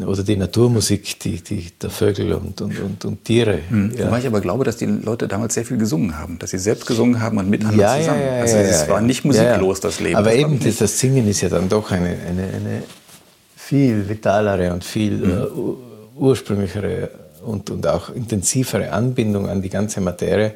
oder 0.05 0.23
die 0.25 0.37
Naturmusik, 0.37 1.21
die, 1.21 1.41
die, 1.41 1.71
der 1.81 1.91
Vögel 1.91 2.33
und, 2.33 2.61
und, 2.61 2.81
und, 2.81 3.05
und 3.05 3.25
Tiere. 3.25 3.61
Mhm. 3.71 3.93
Ja. 3.97 4.07
Wobei 4.07 4.19
ich 4.19 4.27
aber 4.27 4.41
glaube, 4.41 4.65
dass 4.65 4.77
die 4.77 4.87
Leute 4.87 5.29
damals 5.29 5.55
sehr 5.55 5.65
viel 5.65 5.77
gesungen 5.77 6.19
haben, 6.19 6.39
dass 6.39 6.51
sie 6.51 6.59
selbst 6.59 6.87
gesungen 6.87 7.21
haben 7.21 7.39
und 7.39 7.49
miteinander 7.49 7.83
ja, 7.83 7.99
zusammen. 7.99 8.21
Ja, 8.21 8.35
ja, 8.37 8.41
also 8.41 8.57
es 8.57 8.89
war 8.89 9.01
nicht 9.01 9.25
musiklos, 9.25 9.81
das 9.81 10.01
Leben. 10.01 10.17
Aber 10.17 10.31
das 10.31 10.39
eben, 10.39 10.59
das, 10.59 10.77
das, 10.77 10.99
Singen 10.99 11.29
ist 11.29 11.43
ja 11.43 11.49
dann 11.49 11.69
doch 11.69 11.91
eine, 11.93 12.09
eine, 12.09 12.43
eine 12.43 12.83
viel 13.55 14.09
vitalere 14.09 14.73
und 14.73 14.83
viel 14.83 15.19
mhm. 15.19 15.59
uh, 15.59 15.77
ursprünglichere 16.17 17.11
und, 17.45 17.71
und 17.71 17.87
auch 17.87 18.11
intensivere 18.11 18.91
Anbindung 18.91 19.49
an 19.49 19.63
die 19.63 19.71
ganze 19.71 20.01
Materie 20.01 20.55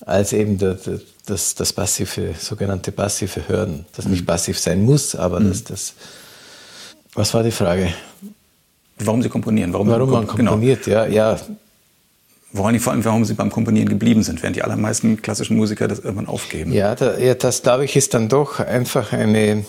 als 0.00 0.34
eben 0.34 0.58
der, 0.58 0.74
der, 0.74 1.00
das, 1.24 1.54
das 1.54 1.72
passive, 1.72 2.34
sogenannte 2.38 2.92
passive 2.92 3.48
Hören, 3.48 3.86
das 3.96 4.04
mhm. 4.04 4.12
nicht 4.12 4.26
passiv 4.26 4.58
sein 4.58 4.82
muss, 4.82 5.14
aber 5.14 5.40
mhm. 5.40 5.48
das, 5.48 5.64
das 5.64 5.94
was 7.14 7.32
war 7.32 7.44
die 7.44 7.52
Frage? 7.52 7.94
Warum 8.98 9.22
Sie 9.22 9.28
komponieren? 9.28 9.72
Warum, 9.72 9.88
warum 9.88 10.10
man 10.10 10.26
genau. 10.26 10.52
komponiert, 10.52 10.84
genau. 10.84 11.04
ja, 11.04 11.06
ja. 11.06 11.40
Woran 12.52 12.78
vor 12.78 12.92
allem, 12.92 13.04
warum 13.04 13.24
Sie 13.24 13.34
beim 13.34 13.50
Komponieren 13.50 13.88
geblieben 13.88 14.22
sind, 14.22 14.40
während 14.42 14.56
die 14.56 14.62
allermeisten 14.62 15.20
klassischen 15.20 15.56
Musiker 15.56 15.88
das 15.88 15.98
irgendwann 15.98 16.28
aufgeben. 16.28 16.72
Ja, 16.72 16.94
da, 16.94 17.18
ja 17.18 17.34
das 17.34 17.62
glaube 17.62 17.84
ich 17.84 17.96
ist 17.96 18.14
dann 18.14 18.28
doch 18.28 18.60
einfach 18.60 19.12
eine, 19.12 19.64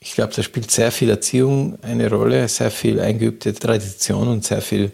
ich 0.00 0.14
glaube, 0.14 0.32
da 0.34 0.42
spielt 0.42 0.70
sehr 0.70 0.90
viel 0.90 1.10
Erziehung 1.10 1.78
eine 1.82 2.08
Rolle, 2.08 2.48
sehr 2.48 2.70
viel 2.70 3.00
eingeübte 3.00 3.52
Tradition 3.52 4.28
und 4.28 4.44
sehr 4.44 4.62
viel 4.62 4.92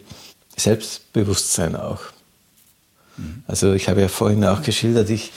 Selbstbewusstsein 0.56 1.76
auch. 1.76 2.00
Mhm. 3.16 3.44
Also 3.46 3.72
ich 3.72 3.88
habe 3.88 4.00
ja 4.00 4.08
vorhin 4.08 4.44
auch 4.44 4.62
geschildert, 4.62 5.10
ich, 5.10 5.30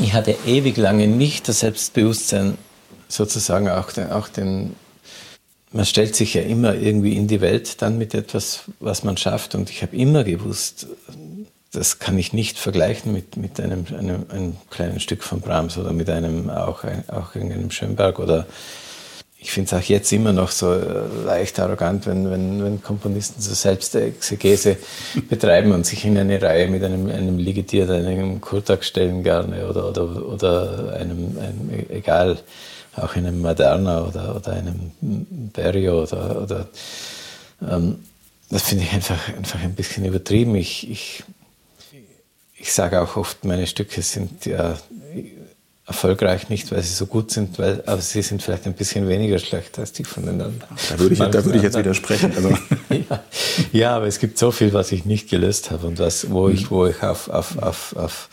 ich 0.00 0.14
hatte 0.14 0.34
ewig 0.46 0.78
lange 0.78 1.06
nicht 1.08 1.46
das 1.46 1.60
Selbstbewusstsein, 1.60 2.56
sozusagen 3.06 3.68
auch 3.68 3.92
den, 3.92 4.10
auch 4.10 4.28
den 4.28 4.76
man 5.72 5.84
stellt 5.84 6.16
sich 6.16 6.34
ja 6.34 6.42
immer 6.42 6.74
irgendwie 6.74 7.16
in 7.16 7.28
die 7.28 7.40
Welt 7.40 7.80
dann 7.82 7.98
mit 7.98 8.14
etwas, 8.14 8.64
was 8.80 9.04
man 9.04 9.16
schafft. 9.16 9.54
Und 9.54 9.70
ich 9.70 9.82
habe 9.82 9.96
immer 9.96 10.24
gewusst, 10.24 10.86
das 11.72 12.00
kann 12.00 12.18
ich 12.18 12.32
nicht 12.32 12.58
vergleichen 12.58 13.12
mit, 13.12 13.36
mit 13.36 13.60
einem, 13.60 13.86
einem, 13.96 14.26
einem 14.28 14.56
kleinen 14.70 14.98
Stück 14.98 15.22
von 15.22 15.40
Brahms 15.40 15.78
oder 15.78 15.92
mit 15.92 16.10
einem 16.10 16.50
auch, 16.50 16.82
auch 17.08 17.34
irgendeinem 17.34 17.70
Schönberg 17.70 18.18
oder 18.18 18.46
ich 19.42 19.52
finde 19.52 19.74
es 19.74 19.82
auch 19.82 19.88
jetzt 19.88 20.12
immer 20.12 20.34
noch 20.34 20.50
so 20.50 20.74
äh, 20.74 21.06
leicht 21.24 21.58
arrogant, 21.60 22.06
wenn, 22.06 22.30
wenn, 22.30 22.62
wenn 22.62 22.82
Komponisten 22.82 23.40
so 23.40 23.54
Selbstexegese 23.54 24.76
betreiben 25.30 25.72
und 25.72 25.86
sich 25.86 26.04
in 26.04 26.18
eine 26.18 26.42
Reihe 26.42 26.68
mit 26.68 26.84
einem, 26.84 27.06
einem 27.08 27.38
Ligetier 27.38 27.88
einem 27.88 28.40
Kurtak 28.42 28.84
stellen 28.84 29.22
gerne 29.22 29.66
oder, 29.66 29.88
oder, 29.88 30.26
oder 30.26 30.94
einem, 30.94 31.38
einem 31.38 31.86
egal, 31.88 32.38
auch 32.96 33.16
in 33.16 33.26
einem 33.26 33.40
Moderna 33.40 34.04
oder, 34.04 34.36
oder 34.36 34.52
einem 34.52 34.92
Berio 35.52 36.02
oder, 36.02 36.42
oder 36.42 36.68
ähm, 37.62 37.98
das 38.50 38.62
finde 38.62 38.84
ich 38.84 38.92
einfach, 38.92 39.28
einfach 39.28 39.60
ein 39.60 39.74
bisschen 39.74 40.04
übertrieben. 40.04 40.54
Ich, 40.56 40.90
ich, 40.90 41.22
ich 42.56 42.72
sage 42.72 43.00
auch 43.00 43.16
oft, 43.16 43.44
meine 43.44 43.66
Stücke 43.66 44.02
sind 44.02 44.44
ja 44.44 44.76
erfolgreich 45.86 46.48
nicht, 46.48 46.70
weil 46.70 46.82
sie 46.82 46.94
so 46.94 47.06
gut 47.06 47.32
sind, 47.32 47.58
weil, 47.58 47.82
aber 47.86 48.00
sie 48.00 48.22
sind 48.22 48.42
vielleicht 48.42 48.66
ein 48.66 48.74
bisschen 48.74 49.08
weniger 49.08 49.38
schlecht 49.40 49.78
als 49.78 49.92
die 49.92 50.04
von 50.04 50.24
den 50.24 50.40
anderen. 50.40 50.62
Da 50.88 50.98
würde 50.98 51.14
ich, 51.14 51.18
da 51.18 51.44
würde 51.44 51.58
ich 51.58 51.64
jetzt 51.64 51.76
widersprechen. 51.76 52.32
Also. 52.34 52.48
ja, 52.90 53.24
ja, 53.72 53.96
aber 53.96 54.06
es 54.06 54.20
gibt 54.20 54.38
so 54.38 54.52
viel, 54.52 54.72
was 54.72 54.92
ich 54.92 55.04
nicht 55.04 55.28
gelöst 55.28 55.70
habe 55.72 55.86
und 55.88 55.98
was, 55.98 56.30
wo 56.30 56.48
ich, 56.48 56.70
wo 56.70 56.86
ich 56.86 57.02
auf, 57.02 57.28
auf, 57.28 57.58
auf, 57.58 57.96
auf 57.96 58.28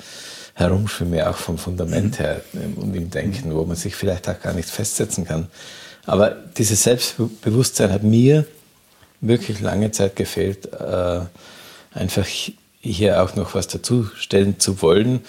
herumschwimme, 0.57 1.29
auch 1.29 1.37
vom 1.37 1.57
Fundament 1.59 2.17
her 2.17 2.41
und 2.75 2.95
im 2.95 3.11
Denken, 3.11 3.53
wo 3.53 3.63
man 3.63 3.75
sich 3.75 3.95
vielleicht 3.95 4.27
auch 4.27 4.41
gar 4.41 4.53
nicht 4.53 4.69
festsetzen 4.69 5.23
kann. 5.23 5.47
Aber 6.05 6.31
dieses 6.31 6.83
Selbstbewusstsein 6.83 7.91
hat 7.91 8.01
mir 8.01 8.45
wirklich 9.21 9.59
lange 9.61 9.91
Zeit 9.91 10.15
gefehlt, 10.15 10.73
äh, 10.73 11.19
einfach 11.93 12.25
hier 12.79 13.21
auch 13.21 13.35
noch 13.35 13.53
was 13.53 13.67
dazustellen 13.67 14.59
zu 14.59 14.81
wollen 14.81 15.21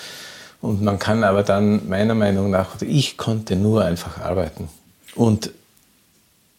und 0.61 0.83
man 0.83 0.99
kann 0.99 1.25
aber 1.25 1.43
dann 1.43 1.89
meiner 1.89 2.15
Meinung 2.15 2.51
nach, 2.51 2.81
ich 2.81 3.17
konnte 3.17 3.55
nur 3.55 3.85
einfach 3.85 4.19
arbeiten. 4.19 4.69
Und 5.15 5.51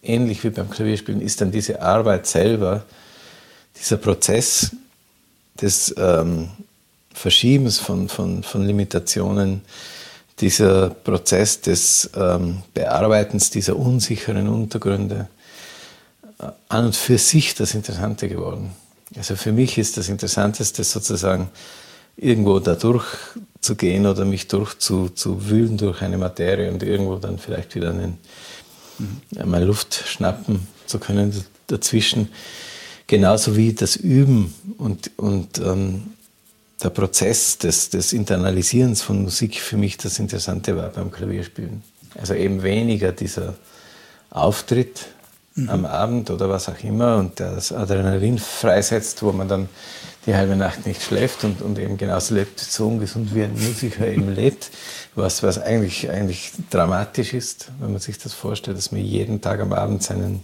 ähnlich 0.01 0.43
wie 0.43 0.51
beim 0.51 0.69
Klavierspielen 0.69 1.21
ist 1.21 1.41
dann 1.41 1.51
diese 1.51 1.81
Arbeit 1.81 2.27
selber, 2.27 2.85
dieser 3.77 3.97
Prozess 3.97 4.75
des 5.59 5.93
ähm, 5.97 6.49
Verschiebens 7.13 7.79
von, 7.79 8.09
von, 8.09 8.43
von 8.43 8.65
Limitationen, 8.65 9.61
dieser 10.39 10.89
Prozess 10.89 11.61
des 11.61 12.09
ähm, 12.15 12.63
Bearbeitens 12.73 13.49
dieser 13.49 13.75
unsicheren 13.75 14.47
Untergründe, 14.47 15.27
äh, 16.39 16.47
an 16.69 16.85
und 16.85 16.95
für 16.95 17.17
sich 17.17 17.55
das 17.55 17.75
Interessante 17.75 18.29
geworden. 18.29 18.71
Also 19.17 19.35
für 19.35 19.51
mich 19.51 19.77
ist 19.77 19.97
das 19.97 20.07
Interessanteste 20.07 20.83
sozusagen 20.83 21.49
irgendwo 22.15 22.59
da 22.59 22.75
durchzugehen 22.75 24.05
oder 24.05 24.25
mich 24.25 24.47
durchzuwühlen 24.47 25.77
durch 25.77 26.01
eine 26.01 26.17
Materie 26.17 26.71
und 26.71 26.83
irgendwo 26.83 27.15
dann 27.15 27.39
vielleicht 27.39 27.75
wieder 27.75 27.89
einen, 27.89 28.17
mhm. 28.97 29.49
mal 29.49 29.63
Luft 29.63 30.03
schnappen 30.05 30.67
zu 30.85 30.99
können 30.99 31.33
dazwischen. 31.67 32.29
Genauso 33.07 33.55
wie 33.55 33.73
das 33.73 33.95
Üben 33.95 34.53
und, 34.77 35.11
und 35.17 35.57
ähm, 35.59 36.13
der 36.83 36.89
Prozess 36.89 37.57
des, 37.57 37.89
des 37.89 38.13
Internalisierens 38.13 39.01
von 39.01 39.21
Musik 39.21 39.59
für 39.59 39.77
mich 39.77 39.97
das 39.97 40.19
Interessante 40.19 40.77
war 40.77 40.89
beim 40.89 41.11
Klavierspielen. 41.11 41.83
Also 42.17 42.33
eben 42.33 42.63
weniger 42.63 43.11
dieser 43.11 43.55
Auftritt 44.29 45.07
mhm. 45.55 45.69
am 45.69 45.85
Abend 45.85 46.31
oder 46.31 46.49
was 46.49 46.69
auch 46.69 46.81
immer 46.83 47.17
und 47.17 47.39
das 47.39 47.71
Adrenalin 47.71 48.37
freisetzt, 48.37 49.23
wo 49.23 49.31
man 49.31 49.47
dann 49.47 49.69
die 50.25 50.35
halbe 50.35 50.55
Nacht 50.55 50.85
nicht 50.85 51.01
schläft 51.01 51.43
und, 51.43 51.61
und 51.61 51.79
eben 51.79 51.97
genauso 51.97 52.35
lebt, 52.35 52.59
so 52.59 52.87
ungesund 52.87 53.33
wie 53.33 53.43
ein 53.43 53.53
Musiker 53.53 54.07
eben 54.07 54.29
lebt, 54.35 54.69
was, 55.15 55.43
was 55.43 55.59
eigentlich, 55.59 56.09
eigentlich 56.09 56.51
dramatisch 56.69 57.33
ist, 57.33 57.71
wenn 57.79 57.91
man 57.91 58.01
sich 58.01 58.17
das 58.17 58.33
vorstellt, 58.33 58.77
dass 58.77 58.91
man 58.91 59.01
jeden 59.01 59.41
Tag 59.41 59.59
am 59.59 59.73
Abend 59.73 60.03
seinen 60.03 60.41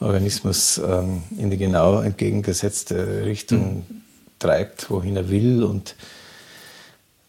Organismus 0.00 0.78
ähm, 0.78 1.22
in 1.36 1.50
die 1.50 1.58
genau 1.58 2.00
entgegengesetzte 2.00 3.24
Richtung 3.26 3.84
mhm. 3.88 4.02
Treibt, 4.40 4.90
wohin 4.90 5.16
er 5.16 5.30
will 5.30 5.62
und 5.62 5.94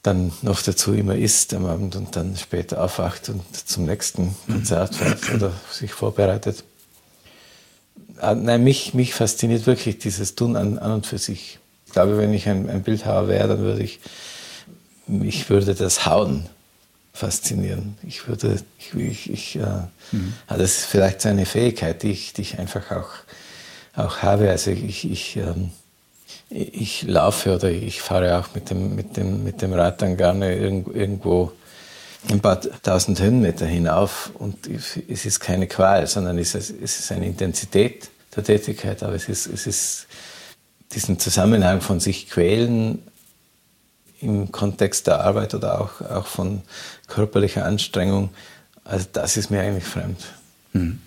dann 0.04 0.32
noch 0.42 0.62
dazu 0.64 0.94
immer 0.94 1.16
isst 1.16 1.54
am 1.54 1.66
Abend 1.66 1.96
und 1.96 2.16
dann 2.16 2.36
später 2.36 2.84
aufwacht 2.84 3.30
und 3.30 3.44
zum 3.68 3.86
nächsten 3.86 4.36
Konzert 4.48 4.96
fährt 4.96 5.32
oder 5.32 5.52
sich 5.72 5.94
vorbereitet. 5.94 6.64
Ah, 8.18 8.34
nein, 8.34 8.64
mich, 8.64 8.94
mich 8.94 9.14
fasziniert 9.14 9.68
wirklich 9.68 10.00
dieses 10.00 10.36
Tun 10.36 10.56
an, 10.56 10.80
an 10.80 10.92
und 10.92 11.06
für 11.06 11.20
sich. 11.20 11.60
Ich 11.86 11.94
glaube, 11.94 12.18
wenn 12.18 12.34
ich 12.34 12.48
ein, 12.48 12.70
ein 12.70 12.84
Bildhauer 12.84 13.28
wäre, 13.28 13.50
dann 13.50 13.60
würde 13.60 13.84
ich, 13.84 14.00
mich 15.08 15.50
würde 15.50 15.76
das 15.76 16.06
Hauen 16.06 16.48
faszinieren. 17.14 17.98
Ich 18.08 18.28
würde, 18.28 18.64
ich, 18.80 18.94
ich, 18.96 19.30
ich 19.30 19.56
äh, 19.58 19.88
mhm. 20.12 20.34
das 20.48 20.62
ist 20.62 20.86
vielleicht 20.86 21.22
so 21.22 21.30
eine 21.30 21.46
Fähigkeit, 21.46 22.02
die 22.04 22.12
ich, 22.12 22.34
die 22.34 22.42
ich 22.42 22.58
einfach 22.58 22.92
auch, 22.92 23.10
auch 23.96 24.20
habe. 24.20 24.50
Also 24.50 24.72
ich, 24.72 25.10
ich, 25.10 25.36
ähm, 25.36 25.72
ich 26.52 27.04
laufe 27.04 27.56
oder 27.56 27.70
ich 27.70 28.02
fahre 28.02 28.38
auch 28.38 28.54
mit 28.54 28.70
dem, 28.70 28.96
mit 28.96 29.16
dem, 29.16 29.44
mit 29.44 29.62
dem 29.62 29.74
Rad 29.74 30.02
dann 30.02 30.18
gerne 30.18 30.56
irgendwo 30.56 31.54
ein 32.30 32.42
paar 32.42 32.60
tausend 32.84 33.20
Höhenmeter 33.20 33.66
hinauf 33.66 34.32
und 34.36 34.68
es 34.68 35.26
ist 35.26 35.40
keine 35.40 35.68
Qual, 35.68 36.06
sondern 36.08 36.38
es 36.38 36.54
ist, 36.54 37.12
eine 37.12 37.26
Intensität 37.26 38.10
der 38.36 38.44
Tätigkeit, 38.44 39.02
aber 39.02 39.16
es 39.16 39.28
ist, 39.28 39.48
es 39.48 39.66
ist 39.66 40.08
diesen 40.92 41.20
Zusammenhang 41.20 41.82
von 41.82 42.00
sich 42.00 42.30
quälen 42.30 43.02
im 44.20 44.52
Kontext 44.52 45.08
der 45.08 45.22
Arbeit 45.22 45.56
oder 45.56 45.82
auch, 45.82 46.02
auch 46.02 46.28
von 46.28 46.62
körperlicher 47.08 47.66
Anstrengung, 47.66 48.30
also 48.84 49.08
das 49.12 49.38
ist 49.38 49.50
mir 49.50 49.62
eigentlich 49.62 49.86
fremd. 49.86 50.20
Mhm. 50.74 51.02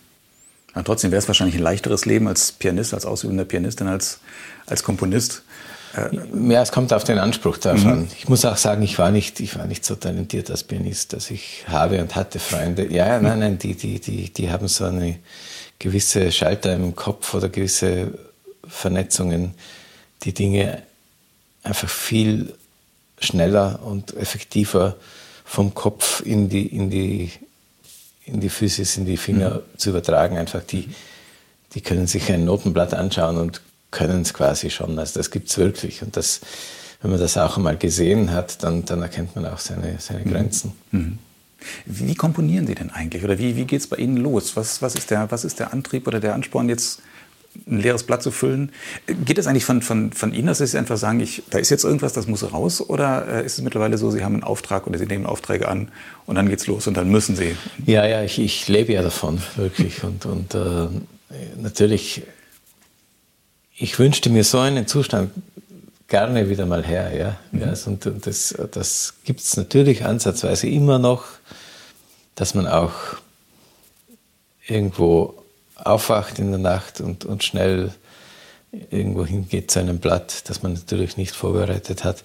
Ja, 0.74 0.82
trotzdem 0.82 1.12
wäre 1.12 1.20
es 1.20 1.28
wahrscheinlich 1.28 1.56
ein 1.56 1.62
leichteres 1.62 2.04
Leben 2.04 2.26
als 2.26 2.50
Pianist, 2.50 2.94
als 2.94 3.06
ausübender 3.06 3.44
Pianistin, 3.44 3.86
als, 3.86 4.18
als 4.66 4.82
Komponist. 4.82 5.42
Äh, 5.96 6.52
ja, 6.52 6.62
es 6.62 6.72
kommt 6.72 6.92
auf 6.92 7.04
den 7.04 7.18
Anspruch 7.18 7.58
davon. 7.58 8.00
Mhm. 8.00 8.08
Ich 8.18 8.28
muss 8.28 8.44
auch 8.44 8.56
sagen, 8.56 8.82
ich 8.82 8.98
war 8.98 9.10
nicht, 9.10 9.40
ich 9.40 9.56
war 9.58 9.66
nicht 9.66 9.84
so 9.84 9.94
talentiert 9.94 10.50
als 10.50 10.64
Pianist, 10.64 11.12
dass 11.12 11.30
ich 11.30 11.64
habe 11.68 12.00
und 12.00 12.14
hatte 12.16 12.38
Freunde. 12.38 12.92
Ja, 12.92 13.20
nein, 13.20 13.38
nein, 13.38 13.58
die, 13.58 13.74
die, 13.74 14.00
die, 14.00 14.32
die 14.32 14.50
haben 14.50 14.68
so 14.68 14.84
eine 14.84 15.18
gewisse 15.78 16.32
Schalter 16.32 16.74
im 16.74 16.94
Kopf 16.96 17.34
oder 17.34 17.48
gewisse 17.48 18.12
Vernetzungen 18.66 19.54
die 20.22 20.32
Dinge 20.32 20.82
einfach 21.62 21.88
viel 21.88 22.54
schneller 23.18 23.80
und 23.82 24.16
effektiver 24.16 24.96
vom 25.44 25.74
Kopf 25.74 26.22
in 26.24 26.48
die, 26.48 26.66
in 26.66 26.90
die, 26.90 27.30
in 28.24 28.40
die 28.40 28.48
Physis, 28.48 28.96
in 28.96 29.06
die 29.06 29.16
Finger 29.16 29.56
mhm. 29.56 29.78
zu 29.78 29.90
übertragen. 29.90 30.38
Einfach 30.38 30.62
die, 30.62 30.88
die 31.74 31.80
können 31.80 32.06
sich 32.06 32.30
ein 32.32 32.44
Notenblatt 32.44 32.94
anschauen 32.94 33.36
und 33.36 33.60
können 33.94 34.22
es 34.22 34.34
quasi 34.34 34.68
schon. 34.68 34.98
Also 34.98 35.18
das 35.18 35.30
gibt 35.30 35.48
es 35.48 35.56
wirklich. 35.56 36.02
Und 36.02 36.16
das, 36.16 36.40
wenn 37.00 37.10
man 37.10 37.20
das 37.20 37.38
auch 37.38 37.56
einmal 37.56 37.76
gesehen 37.76 38.32
hat, 38.32 38.62
dann, 38.62 38.84
dann 38.84 39.00
erkennt 39.00 39.34
man 39.34 39.46
auch 39.46 39.58
seine, 39.58 39.96
seine 39.98 40.20
mhm. 40.20 40.30
Grenzen. 40.30 40.72
Mhm. 40.90 41.18
Wie 41.86 42.14
komponieren 42.14 42.66
Sie 42.66 42.74
denn 42.74 42.90
eigentlich? 42.90 43.24
Oder 43.24 43.38
wie, 43.38 43.56
wie 43.56 43.64
geht 43.64 43.80
es 43.80 43.86
bei 43.86 43.96
Ihnen 43.96 44.18
los? 44.18 44.54
Was, 44.56 44.82
was, 44.82 44.94
ist 44.94 45.10
der, 45.10 45.30
was 45.30 45.44
ist 45.44 45.60
der 45.60 45.72
Antrieb 45.72 46.06
oder 46.06 46.20
der 46.20 46.34
Ansporn, 46.34 46.68
jetzt 46.68 47.00
ein 47.66 47.80
leeres 47.80 48.02
Blatt 48.02 48.22
zu 48.22 48.30
füllen. 48.30 48.72
Geht 49.06 49.38
es 49.38 49.46
eigentlich 49.46 49.64
von, 49.64 49.80
von, 49.80 50.12
von 50.12 50.34
Ihnen, 50.34 50.48
dass 50.48 50.58
Sie 50.58 50.76
einfach 50.76 50.96
sagen, 50.96 51.20
ich, 51.20 51.42
da 51.50 51.58
ist 51.58 51.70
jetzt 51.70 51.84
irgendwas, 51.84 52.12
das 52.12 52.26
muss 52.26 52.52
raus? 52.52 52.80
Oder 52.80 53.28
äh, 53.28 53.46
ist 53.46 53.58
es 53.58 53.64
mittlerweile 53.64 53.96
so, 53.96 54.10
Sie 54.10 54.24
haben 54.24 54.34
einen 54.34 54.42
Auftrag 54.42 54.86
oder 54.86 54.98
Sie 54.98 55.06
nehmen 55.06 55.26
Aufträge 55.26 55.68
an 55.68 55.90
und 56.26 56.34
dann 56.34 56.48
geht's 56.48 56.66
los 56.66 56.86
und 56.86 56.96
dann 56.96 57.10
müssen 57.10 57.36
Sie? 57.36 57.56
Ja, 57.86 58.06
ja, 58.06 58.22
ich, 58.22 58.38
ich 58.38 58.68
lebe 58.68 58.92
ja 58.92 59.02
davon, 59.02 59.40
wirklich. 59.56 60.02
Und, 60.02 60.26
und 60.26 60.54
äh, 60.54 60.88
natürlich, 61.60 62.22
ich 63.76 63.98
wünschte 63.98 64.30
mir 64.30 64.44
so 64.44 64.58
einen 64.58 64.86
Zustand 64.86 65.30
gerne 66.08 66.48
wieder 66.48 66.66
mal 66.66 66.84
her. 66.84 67.14
Ja? 67.16 67.36
Mhm. 67.52 67.60
ja 67.60 67.74
und, 67.86 68.06
und 68.06 68.26
das, 68.26 68.54
das 68.72 69.14
gibt 69.24 69.40
es 69.40 69.56
natürlich 69.56 70.04
ansatzweise 70.04 70.68
immer 70.68 70.98
noch, 70.98 71.24
dass 72.34 72.54
man 72.54 72.66
auch 72.66 72.92
irgendwo 74.66 75.34
aufwacht 75.76 76.38
in 76.38 76.50
der 76.50 76.60
Nacht 76.60 77.00
und, 77.00 77.24
und 77.24 77.44
schnell 77.44 77.92
irgendwo 78.90 79.24
hingeht 79.24 79.70
zu 79.70 79.80
einem 79.80 79.98
Blatt, 79.98 80.48
das 80.48 80.62
man 80.62 80.74
natürlich 80.74 81.16
nicht 81.16 81.34
vorbereitet 81.34 82.04
hat 82.04 82.24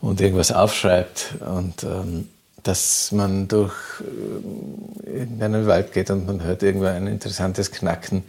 und 0.00 0.20
irgendwas 0.20 0.52
aufschreibt 0.52 1.34
und 1.40 1.82
ähm, 1.84 2.28
dass 2.66 3.12
man 3.12 3.48
durch 3.48 3.72
äh, 4.00 5.18
irgendeinen 5.18 5.66
Wald 5.66 5.92
geht 5.92 6.10
und 6.10 6.26
man 6.26 6.42
hört 6.42 6.62
irgendwo 6.62 6.86
ein 6.86 7.06
interessantes 7.06 7.70
Knacken 7.70 8.24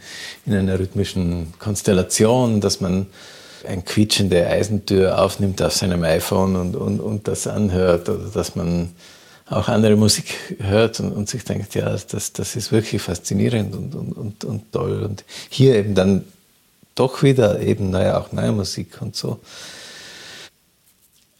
in 0.46 0.54
einer 0.54 0.78
rhythmischen 0.78 1.52
Konstellation, 1.58 2.60
dass 2.60 2.80
man 2.80 3.06
ein 3.66 3.84
quietschende 3.84 4.46
Eisentür 4.46 5.20
aufnimmt 5.20 5.60
auf 5.62 5.74
seinem 5.74 6.04
iPhone 6.04 6.56
und, 6.56 6.76
und, 6.76 7.00
und 7.00 7.26
das 7.26 7.46
anhört 7.46 8.08
oder 8.08 8.28
dass 8.28 8.54
man 8.54 8.90
auch 9.50 9.68
andere 9.68 9.96
Musik 9.96 10.34
hört 10.60 11.00
und, 11.00 11.12
und 11.12 11.28
sich 11.28 11.42
denkt, 11.44 11.74
ja, 11.74 11.96
das, 11.96 12.32
das 12.32 12.54
ist 12.54 12.70
wirklich 12.70 13.02
faszinierend 13.02 13.74
und, 13.74 13.94
und, 13.94 14.12
und, 14.12 14.44
und 14.44 14.72
toll. 14.72 15.02
Und 15.02 15.24
hier 15.48 15.74
eben 15.74 15.94
dann 15.94 16.24
doch 16.94 17.22
wieder 17.22 17.60
eben 17.60 17.90
naja, 17.90 18.20
auch 18.20 18.32
neue 18.32 18.52
Musik 18.52 19.00
und 19.00 19.16
so. 19.16 19.40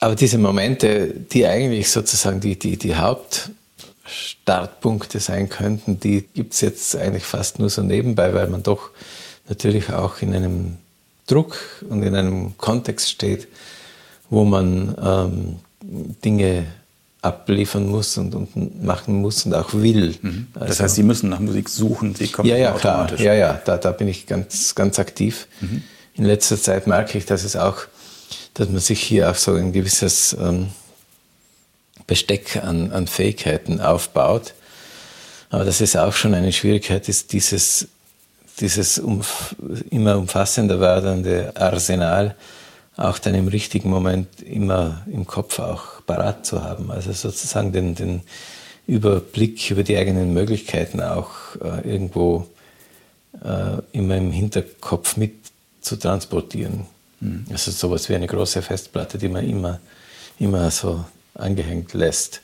Aber 0.00 0.14
diese 0.14 0.38
Momente, 0.38 1.08
die 1.08 1.44
eigentlich 1.46 1.90
sozusagen 1.90 2.38
die, 2.40 2.56
die, 2.58 2.76
die 2.76 2.94
Hauptstartpunkte 2.94 5.18
sein 5.20 5.48
könnten, 5.48 5.98
die 5.98 6.28
gibt 6.34 6.52
es 6.54 6.60
jetzt 6.60 6.94
eigentlich 6.96 7.24
fast 7.24 7.58
nur 7.58 7.68
so 7.68 7.82
nebenbei, 7.82 8.32
weil 8.34 8.46
man 8.48 8.62
doch 8.62 8.90
natürlich 9.48 9.92
auch 9.92 10.22
in 10.22 10.34
einem 10.34 10.76
Druck 11.26 11.56
und 11.88 12.02
in 12.02 12.14
einem 12.14 12.56
Kontext 12.58 13.10
steht, 13.10 13.48
wo 14.30 14.44
man 14.44 14.94
ähm, 15.02 15.56
Dinge 16.24 16.66
abliefern 17.20 17.88
muss 17.88 18.16
und, 18.16 18.34
und, 18.34 18.82
machen 18.82 19.20
muss 19.20 19.44
und 19.44 19.54
auch 19.54 19.74
will. 19.74 20.14
Mhm. 20.22 20.46
Das 20.54 20.62
also, 20.62 20.84
heißt, 20.84 20.94
Sie 20.94 21.02
müssen 21.02 21.30
nach 21.30 21.40
Musik 21.40 21.68
suchen, 21.68 22.14
Sie 22.14 22.28
kommen 22.28 22.48
ja, 22.48 22.56
ja, 22.56 22.74
automatisch. 22.74 23.20
Klar. 23.20 23.34
Ja, 23.34 23.52
ja, 23.52 23.62
da, 23.64 23.76
da 23.76 23.90
bin 23.90 24.08
ich 24.08 24.26
ganz, 24.26 24.74
ganz 24.74 24.98
aktiv. 24.98 25.48
Mhm. 25.60 25.82
In 26.14 26.24
letzter 26.24 26.60
Zeit 26.60 26.86
merke 26.86 27.18
ich, 27.18 27.26
dass 27.26 27.44
es 27.44 27.56
auch, 27.56 27.82
dass 28.58 28.68
man 28.68 28.80
sich 28.80 29.00
hier 29.00 29.30
auch 29.30 29.36
so 29.36 29.54
ein 29.54 29.72
gewisses 29.72 30.36
ähm, 30.38 30.70
Besteck 32.08 32.56
an, 32.56 32.90
an 32.90 33.06
Fähigkeiten 33.06 33.80
aufbaut. 33.80 34.54
Aber 35.50 35.64
das 35.64 35.80
ist 35.80 35.96
auch 35.96 36.12
schon 36.12 36.34
eine 36.34 36.52
Schwierigkeit, 36.52 37.08
ist 37.08 37.32
dieses, 37.32 37.86
dieses 38.60 38.98
umf 38.98 39.54
immer 39.90 40.18
umfassender 40.18 40.80
werdende 40.80 41.52
Arsenal 41.54 42.34
auch 42.96 43.20
dann 43.20 43.36
im 43.36 43.46
richtigen 43.46 43.90
Moment 43.90 44.42
immer 44.42 45.02
im 45.06 45.24
Kopf 45.24 45.60
auch 45.60 46.04
parat 46.04 46.44
zu 46.44 46.64
haben. 46.64 46.90
Also 46.90 47.12
sozusagen 47.12 47.70
den, 47.70 47.94
den 47.94 48.22
Überblick 48.88 49.70
über 49.70 49.84
die 49.84 49.96
eigenen 49.96 50.34
Möglichkeiten 50.34 51.00
auch 51.00 51.30
äh, 51.62 51.88
irgendwo 51.88 52.48
äh, 53.44 53.80
immer 53.92 54.16
im 54.16 54.32
Hinterkopf 54.32 55.16
mit 55.16 55.34
zu 55.80 55.94
transportieren. 55.94 56.86
Mhm. 57.20 57.46
Also 57.50 57.70
sowas 57.70 58.08
wie 58.08 58.14
eine 58.14 58.26
große 58.26 58.62
Festplatte, 58.62 59.18
die 59.18 59.28
man 59.28 59.48
immer, 59.48 59.80
immer 60.38 60.70
so 60.70 61.04
angehängt 61.34 61.94
lässt. 61.94 62.42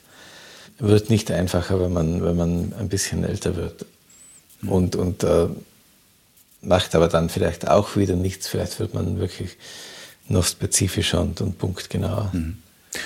Wird 0.77 1.09
nicht 1.09 1.31
einfacher, 1.31 1.79
wenn 1.79 1.93
man, 1.93 2.23
wenn 2.23 2.35
man 2.35 2.73
ein 2.77 2.89
bisschen 2.89 3.23
älter 3.23 3.55
wird. 3.55 3.85
Mhm. 4.61 4.69
Und, 4.69 4.95
und 4.95 5.23
äh, 5.23 5.47
macht 6.61 6.95
aber 6.95 7.07
dann 7.07 7.29
vielleicht 7.29 7.67
auch 7.67 7.95
wieder 7.95 8.15
nichts. 8.15 8.47
Vielleicht 8.47 8.79
wird 8.79 8.93
man 8.93 9.19
wirklich 9.19 9.57
noch 10.27 10.45
spezifischer 10.45 11.21
und, 11.21 11.41
und 11.41 11.57
punktgenauer. 11.57 12.31
Mhm. 12.33 12.57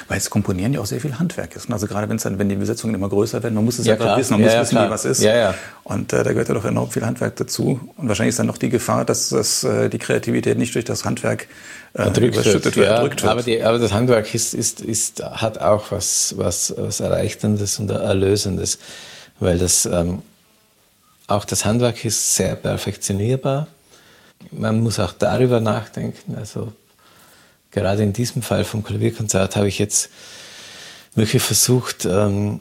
Weil 0.07 0.17
es 0.17 0.29
Komponieren 0.29 0.73
ja 0.73 0.79
auch 0.79 0.85
sehr 0.85 1.01
viel 1.01 1.17
Handwerk 1.19 1.55
ist. 1.55 1.71
Also 1.71 1.87
gerade 1.87 2.09
wenn 2.09 2.17
es 2.17 2.23
dann, 2.23 2.39
wenn 2.39 2.49
die 2.49 2.55
Besetzungen 2.55 2.95
immer 2.95 3.09
größer 3.09 3.41
werden, 3.43 3.55
man 3.55 3.65
muss 3.65 3.79
es 3.79 3.85
ja, 3.85 3.93
einfach 3.93 4.17
wissen, 4.17 4.33
man 4.33 4.41
ja, 4.41 4.45
muss 4.47 4.53
ja, 4.53 4.61
wissen, 4.61 4.77
wie 4.77 4.89
was 4.89 5.05
ist. 5.05 5.21
Ja. 5.21 5.55
Und 5.83 6.13
äh, 6.13 6.23
da 6.23 6.31
gehört 6.31 6.49
ja 6.49 6.53
doch 6.53 6.65
enorm 6.65 6.91
viel 6.91 7.05
Handwerk 7.05 7.35
dazu. 7.35 7.79
Und 7.97 8.07
wahrscheinlich 8.07 8.33
ist 8.33 8.39
dann 8.39 8.47
noch 8.47 8.57
die 8.57 8.69
Gefahr, 8.69 9.05
dass 9.05 9.29
das, 9.29 9.63
äh, 9.63 9.89
die 9.89 9.97
Kreativität 9.97 10.57
nicht 10.57 10.75
durch 10.75 10.85
das 10.85 11.05
Handwerk 11.05 11.47
äh, 11.93 12.07
überschüttet 12.19 12.75
wird, 12.75 12.87
ja, 12.87 13.01
wird. 13.03 13.23
Aber, 13.25 13.43
die, 13.43 13.63
aber 13.63 13.79
das 13.79 13.93
Handwerk 13.93 14.33
ist, 14.33 14.53
ist, 14.53 14.81
ist, 14.81 15.23
hat 15.23 15.59
auch 15.59 15.91
was, 15.91 16.35
was, 16.37 16.73
was 16.77 16.99
Erleichterndes 16.99 17.79
und 17.79 17.89
Erlösendes, 17.89 18.79
weil 19.39 19.57
das 19.57 19.85
ähm, 19.85 20.21
auch 21.27 21.45
das 21.45 21.65
Handwerk 21.65 22.03
ist 22.05 22.35
sehr 22.35 22.55
perfektionierbar. 22.55 23.67
Man 24.51 24.81
muss 24.81 24.99
auch 24.99 25.13
darüber 25.13 25.59
nachdenken. 25.59 26.35
Also 26.35 26.73
gerade 27.71 28.03
in 28.03 28.13
diesem 28.13 28.41
Fall 28.41 28.63
vom 28.63 28.83
Klavierkonzert 28.83 29.55
habe 29.55 29.67
ich 29.67 29.79
jetzt 29.79 30.09
wirklich 31.15 31.41
versucht, 31.41 32.05
ähm, 32.05 32.59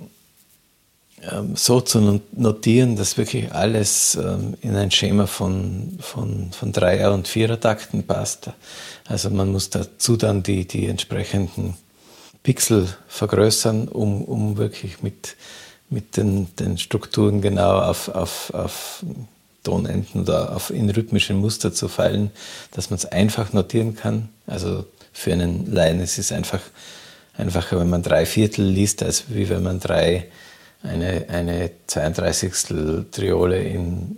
ähm, 1.22 1.56
so 1.56 1.80
zu 1.80 2.20
notieren, 2.32 2.96
dass 2.96 3.16
wirklich 3.16 3.52
alles 3.52 4.14
ähm, 4.14 4.56
in 4.60 4.76
ein 4.76 4.90
Schema 4.90 5.26
von, 5.26 5.98
von, 6.00 6.52
von 6.52 6.72
Dreier- 6.72 7.12
und 7.12 7.26
Vierertakten 7.26 8.04
passt. 8.04 8.50
Also 9.06 9.30
man 9.30 9.50
muss 9.50 9.70
dazu 9.70 10.16
dann 10.16 10.42
die, 10.42 10.66
die 10.66 10.86
entsprechenden 10.86 11.76
Pixel 12.42 12.88
vergrößern, 13.08 13.88
um, 13.88 14.22
um 14.22 14.58
wirklich 14.58 15.02
mit, 15.02 15.36
mit 15.90 16.16
den, 16.16 16.54
den 16.56 16.78
Strukturen 16.78 17.40
genau 17.40 17.80
auf, 17.80 18.08
auf, 18.08 18.54
auf 18.54 19.04
Tonenden 19.64 20.22
oder 20.22 20.54
auf 20.54 20.70
in 20.70 20.88
rhythmische 20.88 21.34
Muster 21.34 21.72
zu 21.72 21.88
fallen, 21.88 22.30
dass 22.70 22.90
man 22.90 22.98
es 22.98 23.06
einfach 23.06 23.52
notieren 23.52 23.96
kann. 23.96 24.28
Also 24.46 24.84
für 25.18 25.32
einen 25.32 25.72
Laien. 25.72 26.00
Es 26.00 26.16
ist 26.16 26.32
einfach 26.32 26.60
einfacher, 27.36 27.80
wenn 27.80 27.90
man 27.90 28.02
drei 28.02 28.24
Viertel 28.24 28.64
liest, 28.64 29.02
als 29.02 29.24
wie 29.28 29.48
wenn 29.48 29.62
man 29.62 29.80
drei, 29.80 30.26
eine, 30.82 31.26
eine 31.28 31.70
32. 31.88 33.10
Triole 33.10 33.62
in, 33.62 34.16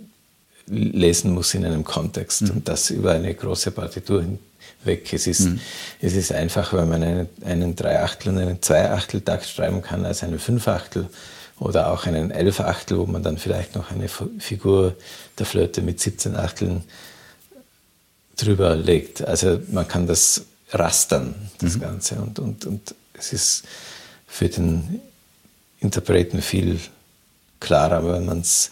lesen 0.67 1.31
muss 1.31 1.55
in 1.55 1.65
einem 1.65 1.83
Kontext 1.83 2.43
mhm. 2.43 2.51
und 2.51 2.67
das 2.67 2.91
über 2.91 3.13
eine 3.13 3.33
große 3.33 3.71
Partitur 3.71 4.23
hinweg. 4.23 5.11
Es 5.11 5.25
ist, 5.25 5.41
mhm. 5.41 5.59
es 6.01 6.15
ist 6.15 6.31
einfacher, 6.31 6.77
wenn 6.77 6.89
man 6.89 7.03
einen, 7.03 7.29
einen 7.43 7.75
Dreiachtel 7.75 8.29
und 8.29 8.37
einen 8.37 8.61
Zweiachtel-Takt 8.61 9.47
schreiben 9.47 9.81
kann, 9.81 10.05
als 10.05 10.21
einen 10.21 10.37
Fünfachtel 10.39 11.09
oder 11.59 11.91
auch 11.91 12.05
einen 12.05 12.29
Elfachtel, 12.29 12.99
wo 12.99 13.07
man 13.07 13.23
dann 13.23 13.39
vielleicht 13.39 13.75
noch 13.75 13.89
eine 13.89 14.07
Figur 14.07 14.95
der 15.39 15.47
Flöte 15.47 15.81
mit 15.81 15.99
17 15.99 16.35
Achteln 16.35 16.83
drüber 18.37 18.75
legt. 18.75 19.23
Also 19.23 19.59
man 19.71 19.87
kann 19.87 20.05
das 20.05 20.45
rastern, 20.71 21.35
das 21.59 21.75
mhm. 21.75 21.81
Ganze. 21.81 22.15
Und, 22.15 22.39
und, 22.39 22.65
und 22.65 22.95
es 23.13 23.33
ist 23.33 23.63
für 24.27 24.49
den 24.49 25.01
Interpreten 25.79 26.41
viel 26.41 26.79
klarer, 27.59 28.05
wenn 28.05 28.25
man 28.25 28.41
es 28.41 28.71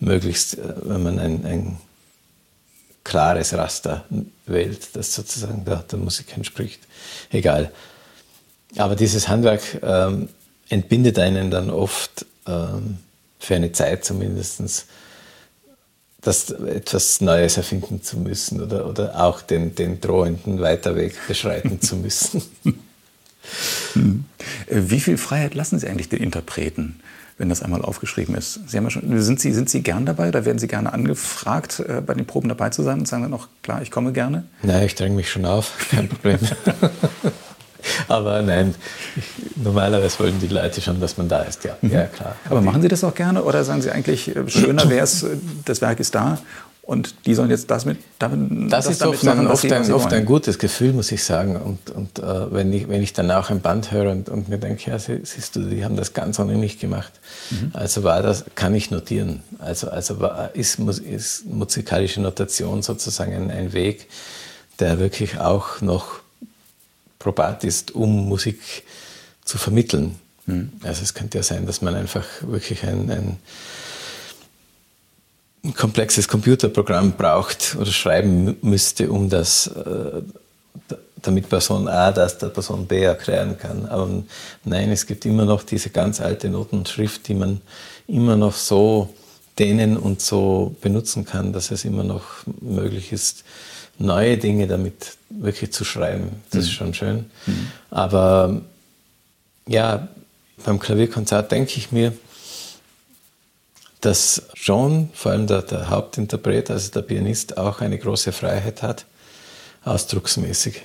möglichst, 0.00 0.58
äh, 0.58 0.74
wenn 0.82 1.02
man 1.02 1.18
ein, 1.18 1.44
ein 1.44 1.78
klares 3.04 3.54
Raster 3.54 4.04
wählt, 4.46 4.94
das 4.94 5.14
sozusagen 5.14 5.64
der, 5.64 5.78
der 5.78 5.98
Musik 5.98 6.36
entspricht. 6.36 6.80
Egal. 7.30 7.72
Aber 8.76 8.96
dieses 8.96 9.28
Handwerk 9.28 9.62
ähm, 9.82 10.28
entbindet 10.68 11.18
einen 11.18 11.50
dann 11.50 11.68
oft 11.68 12.24
ähm, 12.46 12.98
für 13.38 13.56
eine 13.56 13.72
Zeit 13.72 14.04
zumindest 14.04 14.86
das 16.22 16.50
etwas 16.50 17.20
Neues 17.20 17.56
erfinden 17.56 18.02
zu 18.02 18.16
müssen 18.16 18.62
oder, 18.62 18.86
oder 18.86 19.22
auch 19.22 19.42
den, 19.42 19.74
den 19.74 20.00
drohenden 20.00 20.60
Weiterweg 20.60 21.14
beschreiten 21.28 21.80
zu 21.80 21.96
müssen. 21.96 22.42
Hm. 23.94 24.24
Wie 24.70 25.00
viel 25.00 25.18
Freiheit 25.18 25.54
lassen 25.54 25.76
Sie 25.76 25.88
eigentlich 25.88 26.08
den 26.08 26.22
Interpreten, 26.22 27.00
wenn 27.38 27.48
das 27.48 27.60
einmal 27.60 27.82
aufgeschrieben 27.82 28.36
ist? 28.36 28.60
Sie 28.68 28.76
ja 28.76 28.88
schon, 28.88 29.20
sind, 29.20 29.40
Sie, 29.40 29.52
sind 29.52 29.68
Sie 29.68 29.82
gern 29.82 30.06
dabei 30.06 30.28
oder 30.28 30.44
werden 30.44 30.60
Sie 30.60 30.68
gerne 30.68 30.92
angefragt, 30.92 31.80
äh, 31.80 32.00
bei 32.00 32.14
den 32.14 32.24
Proben 32.24 32.48
dabei 32.48 32.70
zu 32.70 32.84
sein 32.84 33.00
und 33.00 33.08
sagen 33.08 33.24
dann 33.24 33.34
auch, 33.34 33.48
klar, 33.62 33.82
ich 33.82 33.90
komme 33.90 34.12
gerne? 34.12 34.44
Nein, 34.62 34.86
ich 34.86 34.94
dränge 34.94 35.16
mich 35.16 35.28
schon 35.28 35.44
auf, 35.44 35.72
kein 35.90 36.08
Problem. 36.08 36.38
Aber 38.08 38.42
nein, 38.42 38.74
normalerweise 39.56 40.18
wollen 40.20 40.40
die 40.40 40.48
Leute 40.48 40.80
schon, 40.80 41.00
dass 41.00 41.16
man 41.16 41.28
da 41.28 41.42
ist, 41.42 41.64
ja. 41.64 41.76
Mhm. 41.80 41.92
ja 41.92 42.04
klar. 42.04 42.36
Aber 42.48 42.60
machen 42.60 42.82
Sie 42.82 42.88
das 42.88 43.04
auch 43.04 43.14
gerne 43.14 43.42
oder 43.42 43.64
sagen 43.64 43.82
Sie 43.82 43.90
eigentlich, 43.90 44.34
äh, 44.34 44.48
schöner 44.48 44.88
wäre 44.88 45.04
es, 45.04 45.22
äh, 45.22 45.36
das 45.64 45.80
Werk 45.80 46.00
ist 46.00 46.14
da 46.14 46.38
und 46.82 47.26
die 47.26 47.34
sollen 47.34 47.50
jetzt 47.50 47.70
das 47.70 47.84
mit 47.84 47.98
damit 48.18 48.72
Das, 48.72 48.86
das 48.86 48.96
ist 48.96 49.02
oft, 49.02 49.22
machen, 49.22 49.46
oft, 49.46 49.70
ein, 49.70 49.92
oft 49.92 50.12
ein, 50.12 50.24
gutes 50.24 50.58
Gefühl, 50.58 50.92
muss 50.92 51.12
ich 51.12 51.22
sagen. 51.22 51.54
Und, 51.54 51.90
und 51.90 52.18
äh, 52.18 52.52
wenn, 52.52 52.72
ich, 52.72 52.88
wenn 52.88 53.02
ich 53.02 53.12
dann 53.12 53.30
auch 53.30 53.50
ein 53.50 53.60
Band 53.60 53.92
höre 53.92 54.10
und, 54.10 54.28
und 54.28 54.48
mir 54.48 54.58
denke, 54.58 54.90
ja, 54.90 54.98
siehst 54.98 55.54
du, 55.54 55.60
die 55.60 55.84
haben 55.84 55.94
das 55.94 56.12
ganz 56.12 56.40
ohne 56.40 56.54
mich 56.56 56.80
gemacht. 56.80 57.12
Mhm. 57.50 57.70
Also 57.72 58.02
war 58.02 58.20
das, 58.20 58.44
kann 58.56 58.74
ich 58.74 58.90
notieren. 58.90 59.44
Also, 59.60 59.90
also 59.90 60.18
war, 60.18 60.54
ist, 60.54 60.80
ist 60.80 61.46
musikalische 61.46 62.20
Notation 62.20 62.82
sozusagen 62.82 63.32
ein, 63.32 63.50
ein 63.52 63.72
Weg, 63.72 64.08
der 64.80 64.98
wirklich 64.98 65.38
auch 65.38 65.80
noch 65.82 66.21
probat 67.22 67.64
ist, 67.64 67.94
um 67.94 68.28
Musik 68.28 68.58
zu 69.44 69.58
vermitteln. 69.58 70.16
Mhm. 70.46 70.72
Also 70.82 71.02
es 71.02 71.14
könnte 71.14 71.38
ja 71.38 71.44
sein, 71.44 71.66
dass 71.66 71.82
man 71.82 71.94
einfach 71.94 72.24
wirklich 72.42 72.82
ein, 72.84 73.10
ein, 73.10 73.36
ein 75.64 75.74
komplexes 75.74 76.26
Computerprogramm 76.26 77.12
braucht 77.12 77.76
oder 77.78 77.90
schreiben 77.90 78.56
müsste, 78.62 79.10
um 79.10 79.28
das, 79.28 79.68
äh, 79.68 80.22
damit 81.22 81.48
Person 81.48 81.86
A 81.86 82.10
das 82.10 82.38
der 82.38 82.48
Person 82.48 82.86
B 82.86 83.02
erklären 83.02 83.56
kann. 83.56 83.86
Aber 83.86 84.08
nein, 84.64 84.90
es 84.90 85.06
gibt 85.06 85.24
immer 85.24 85.44
noch 85.44 85.62
diese 85.62 85.90
ganz 85.90 86.20
alte 86.20 86.48
Notenschrift, 86.48 87.28
die 87.28 87.34
man 87.34 87.60
immer 88.08 88.36
noch 88.36 88.54
so 88.54 89.14
dehnen 89.58 89.96
und 89.96 90.20
so 90.20 90.74
benutzen 90.80 91.24
kann, 91.24 91.52
dass 91.52 91.70
es 91.70 91.84
immer 91.84 92.02
noch 92.02 92.24
möglich 92.60 93.12
ist, 93.12 93.44
neue 94.02 94.36
Dinge 94.38 94.66
damit 94.66 95.16
wirklich 95.30 95.72
zu 95.72 95.84
schreiben. 95.84 96.42
Das 96.50 96.54
mhm. 96.54 96.60
ist 96.60 96.72
schon 96.72 96.94
schön. 96.94 97.30
Mhm. 97.46 97.66
Aber 97.90 98.60
ja, 99.66 100.08
beim 100.64 100.78
Klavierkonzert 100.78 101.50
denke 101.52 101.74
ich 101.76 101.92
mir, 101.92 102.12
dass 104.00 104.42
John, 104.54 105.10
vor 105.14 105.32
allem 105.32 105.46
der, 105.46 105.62
der, 105.62 105.88
Hauptinterpret, 105.88 106.70
also 106.70 106.90
der 106.90 107.02
Pianist, 107.02 107.56
auch 107.56 107.80
eine 107.80 107.98
große 107.98 108.32
Freiheit 108.32 108.82
hat, 108.82 109.06
ausdrucksmäßig. 109.84 110.82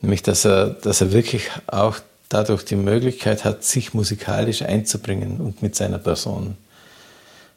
Nämlich, 0.00 0.22
dass 0.22 0.44
er, 0.44 0.68
dass 0.68 1.00
er 1.00 1.12
wirklich 1.12 1.50
auch 1.66 1.98
dadurch 2.28 2.64
die 2.64 2.76
Möglichkeit 2.76 3.44
hat, 3.44 3.64
sich 3.64 3.94
musikalisch 3.94 4.62
einzubringen 4.62 5.40
und 5.40 5.62
mit 5.62 5.74
seiner 5.74 5.98
Person. 5.98 6.56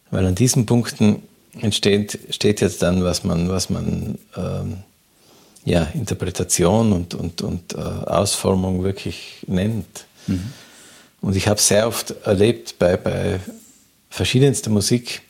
Weil 0.10 0.26
an 0.26 0.36
diesen 0.36 0.66
Punkten 0.66 1.22
entsteht 1.60 2.20
steht 2.30 2.62
jetzt 2.62 2.82
dann, 2.82 3.04
was 3.04 3.24
man, 3.24 3.50
was 3.50 3.70
man 3.70 4.18
ähm, 4.36 4.78
ja, 5.66 5.84
Interpretation 5.94 6.94
und, 6.94 7.14
und, 7.14 7.42
und 7.42 7.74
äh, 7.74 7.78
Ausformung 7.78 8.84
wirklich 8.84 9.44
nennt. 9.48 10.06
Mhm. 10.28 10.54
Und 11.22 11.36
ich 11.36 11.48
habe 11.48 11.60
sehr 11.60 11.88
oft 11.88 12.12
erlebt 12.24 12.80
bei, 12.80 12.96
bei 12.98 13.40
verschiedenster 14.10 14.70
Musik, 14.70 15.22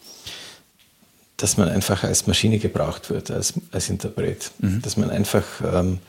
dass 1.37 1.57
man 1.57 1.69
einfach 1.69 2.03
als 2.03 2.27
Maschine 2.27 2.59
gebraucht 2.59 3.09
wird, 3.09 3.31
als, 3.31 3.53
als 3.71 3.89
Interpret. 3.89 4.51
Mhm. 4.59 4.81
Dass 4.81 4.97
man 4.97 5.09
einfach 5.09 5.43
ähm, 5.63 5.99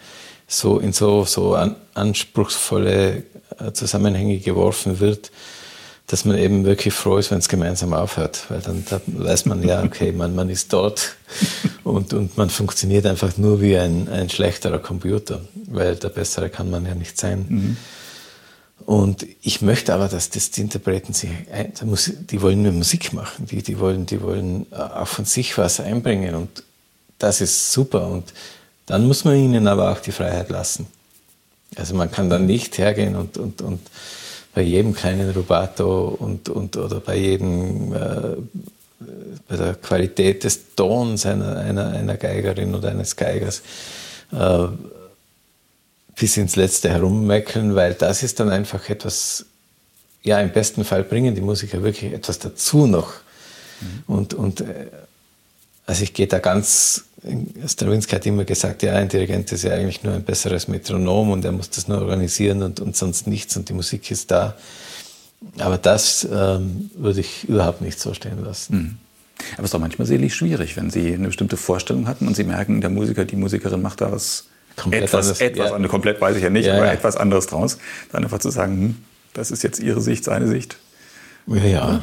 so 0.47 0.79
in 0.79 0.93
so, 0.93 1.25
so 1.25 1.55
an, 1.55 1.77
anspruchsvolle 1.95 3.23
äh, 3.59 3.73
Zusammenhänge 3.73 4.39
geworfen 4.39 5.01
wird, 5.01 5.31
dass 6.11 6.25
man 6.25 6.37
eben 6.37 6.65
wirklich 6.65 6.93
froh 6.93 7.19
ist, 7.19 7.31
wenn 7.31 7.39
es 7.39 7.49
gemeinsam 7.49 7.95
aufhört, 7.95 8.47
weil 8.49 8.61
dann, 8.61 8.85
dann, 8.91 9.01
weiß 9.07 9.47
man 9.47 9.63
ja, 9.63 9.81
okay, 9.85 10.11
man, 10.11 10.35
man 10.35 10.51
ist 10.51 10.73
dort 10.73 11.15
und, 11.85 12.13
und 12.13 12.37
man 12.37 12.51
funktioniert 12.51 13.07
einfach 13.07 13.37
nur 13.37 13.61
wie 13.61 13.79
ein, 13.79 14.09
ein 14.09 14.29
schlechterer 14.29 14.81
Computer, 14.81 15.41
weil 15.67 15.95
der 15.95 16.09
bessere 16.09 16.51
kann 16.51 16.69
man 16.69 16.85
ja 16.85 16.97
nicht 16.97 17.17
sein. 17.17 17.47
Mhm. 17.49 17.77
Und 18.87 19.25
ich 19.41 19.63
möchte 19.63 19.95
aber, 19.95 20.09
dass 20.09 20.31
das 20.31 20.51
die 20.51 20.63
Interpreten 20.63 21.13
sich, 21.13 21.31
die 21.81 22.43
wollen 22.43 22.63
nur 22.63 22.73
Musik 22.73 23.13
machen, 23.13 23.47
die, 23.47 23.63
die, 23.63 23.79
wollen, 23.79 24.05
die 24.07 24.21
wollen 24.21 24.67
äh, 24.73 24.77
auch 24.77 25.07
von 25.07 25.27
sich 25.27 25.57
was 25.59 25.79
einbringen 25.79 26.35
und 26.35 26.65
das 27.21 27.41
ist 27.41 27.71
super. 27.71 28.09
Und 28.09 28.33
dann 28.87 29.07
muss 29.07 29.25
man 29.25 29.37
ihnen 29.37 29.69
aber 29.69 29.93
auch 29.93 30.01
die 30.01 30.11
Freiheit 30.11 30.51
lassen. 30.51 30.89
Also 31.77 31.95
man 31.95 32.11
kann 32.11 32.29
dann 32.29 32.47
nicht 32.47 32.79
hergehen 32.79 33.15
und, 33.15 33.37
und, 33.37 33.63
und 33.63 33.81
bei 34.55 34.63
jedem 34.63 34.95
kleinen 34.95 35.31
Rubato 35.31 36.09
und, 36.09 36.49
und, 36.49 36.77
oder 36.77 37.01
bei 37.01 37.17
jedem, 37.17 37.95
äh, 37.95 38.37
bei 39.49 39.57
der 39.57 39.75
Qualität 39.75 40.45
des 40.45 40.75
Tons 40.75 41.25
einer, 41.27 41.57
einer, 41.57 41.91
einer 41.91 42.17
Geigerin 42.17 42.75
oder 42.75 42.91
eines 42.91 43.17
Geigers 43.17 43.63
äh, 44.33 44.67
bis 46.17 46.37
ins 46.37 46.57
Letzte 46.57 46.91
herummeckern, 46.91 47.75
weil 47.75 47.95
das 47.95 48.23
ist 48.23 48.41
dann 48.41 48.51
einfach 48.51 48.89
etwas, 48.89 49.47
ja, 50.23 50.41
im 50.41 50.51
besten 50.51 50.85
Fall 50.85 51.05
bringen 51.05 51.35
die 51.35 51.41
Musiker 51.41 51.83
wirklich 51.83 52.13
etwas 52.13 52.39
dazu 52.39 52.87
noch. 52.87 53.15
Mhm. 53.81 54.15
Und, 54.15 54.35
und 54.35 54.61
äh, 54.61 54.89
also 55.87 56.03
ich 56.03 56.13
gehe 56.13 56.27
da 56.27 56.39
ganz, 56.39 57.05
Stravinsky 57.67 58.17
hat 58.17 58.27
immer 58.27 58.45
gesagt, 58.45 58.83
ja, 58.83 58.95
ein 58.95 59.09
Dirigent 59.09 59.53
ist 59.53 59.65
ja 59.65 59.73
eigentlich 59.73 60.03
nur 60.03 60.15
ein 60.15 60.25
besseres 60.25 60.69
Metronom 60.69 61.31
und 61.31 61.45
er 61.45 61.53
muss 61.53 61.69
das 61.71 61.87
nur 61.87 62.01
organisieren 62.01 62.63
und, 62.63 62.81
und 62.81 62.97
sonst 62.97 63.27
nichts 63.27 63.57
und 63.57 63.69
die 63.69 63.75
Musik 63.75 64.11
ist 64.11 64.31
da. 64.31 64.57
Aber 65.59 65.79
das 65.79 66.27
ähm, 66.31 66.91
würde 66.95 67.21
ich 67.21 67.49
überhaupt 67.49 67.81
nicht 67.81 68.01
so 68.01 68.15
stehen 68.15 68.43
lassen. 68.43 68.75
Mhm. 68.75 68.97
Aber 69.55 69.61
es 69.61 69.65
ist 69.67 69.75
doch 69.75 69.81
manchmal 69.81 70.07
seelisch 70.07 70.35
schwierig, 70.35 70.77
wenn 70.77 70.91
Sie 70.91 71.15
eine 71.15 71.29
bestimmte 71.29 71.57
Vorstellung 71.57 72.07
hatten 72.07 72.27
und 72.27 72.37
Sie 72.37 72.45
merken, 72.45 72.81
der 72.81 72.91
Musiker, 72.91 73.25
die 73.25 73.37
Musikerin 73.37 73.81
macht 73.81 74.01
da 74.01 74.13
was 74.13 74.45
komplett 74.77 75.05
etwas, 75.05 75.27
anders. 75.27 75.41
etwas 75.41 75.71
ja. 75.71 75.89
komplett 75.89 76.21
weiß 76.21 76.37
ich 76.37 76.43
ja 76.43 76.51
nicht, 76.51 76.67
ja, 76.67 76.77
aber 76.77 76.87
ja. 76.87 76.93
etwas 76.93 77.17
anderes 77.17 77.47
draus. 77.47 77.79
Dann 78.13 78.25
einfach 78.25 78.39
zu 78.39 78.51
sagen, 78.51 78.73
hm, 78.81 78.97
das 79.33 79.51
ist 79.51 79.63
jetzt 79.63 79.79
Ihre 79.81 80.01
Sicht, 80.01 80.25
seine 80.25 80.47
Sicht. 80.47 80.77
Ja, 81.47 81.65
ja, 81.65 82.03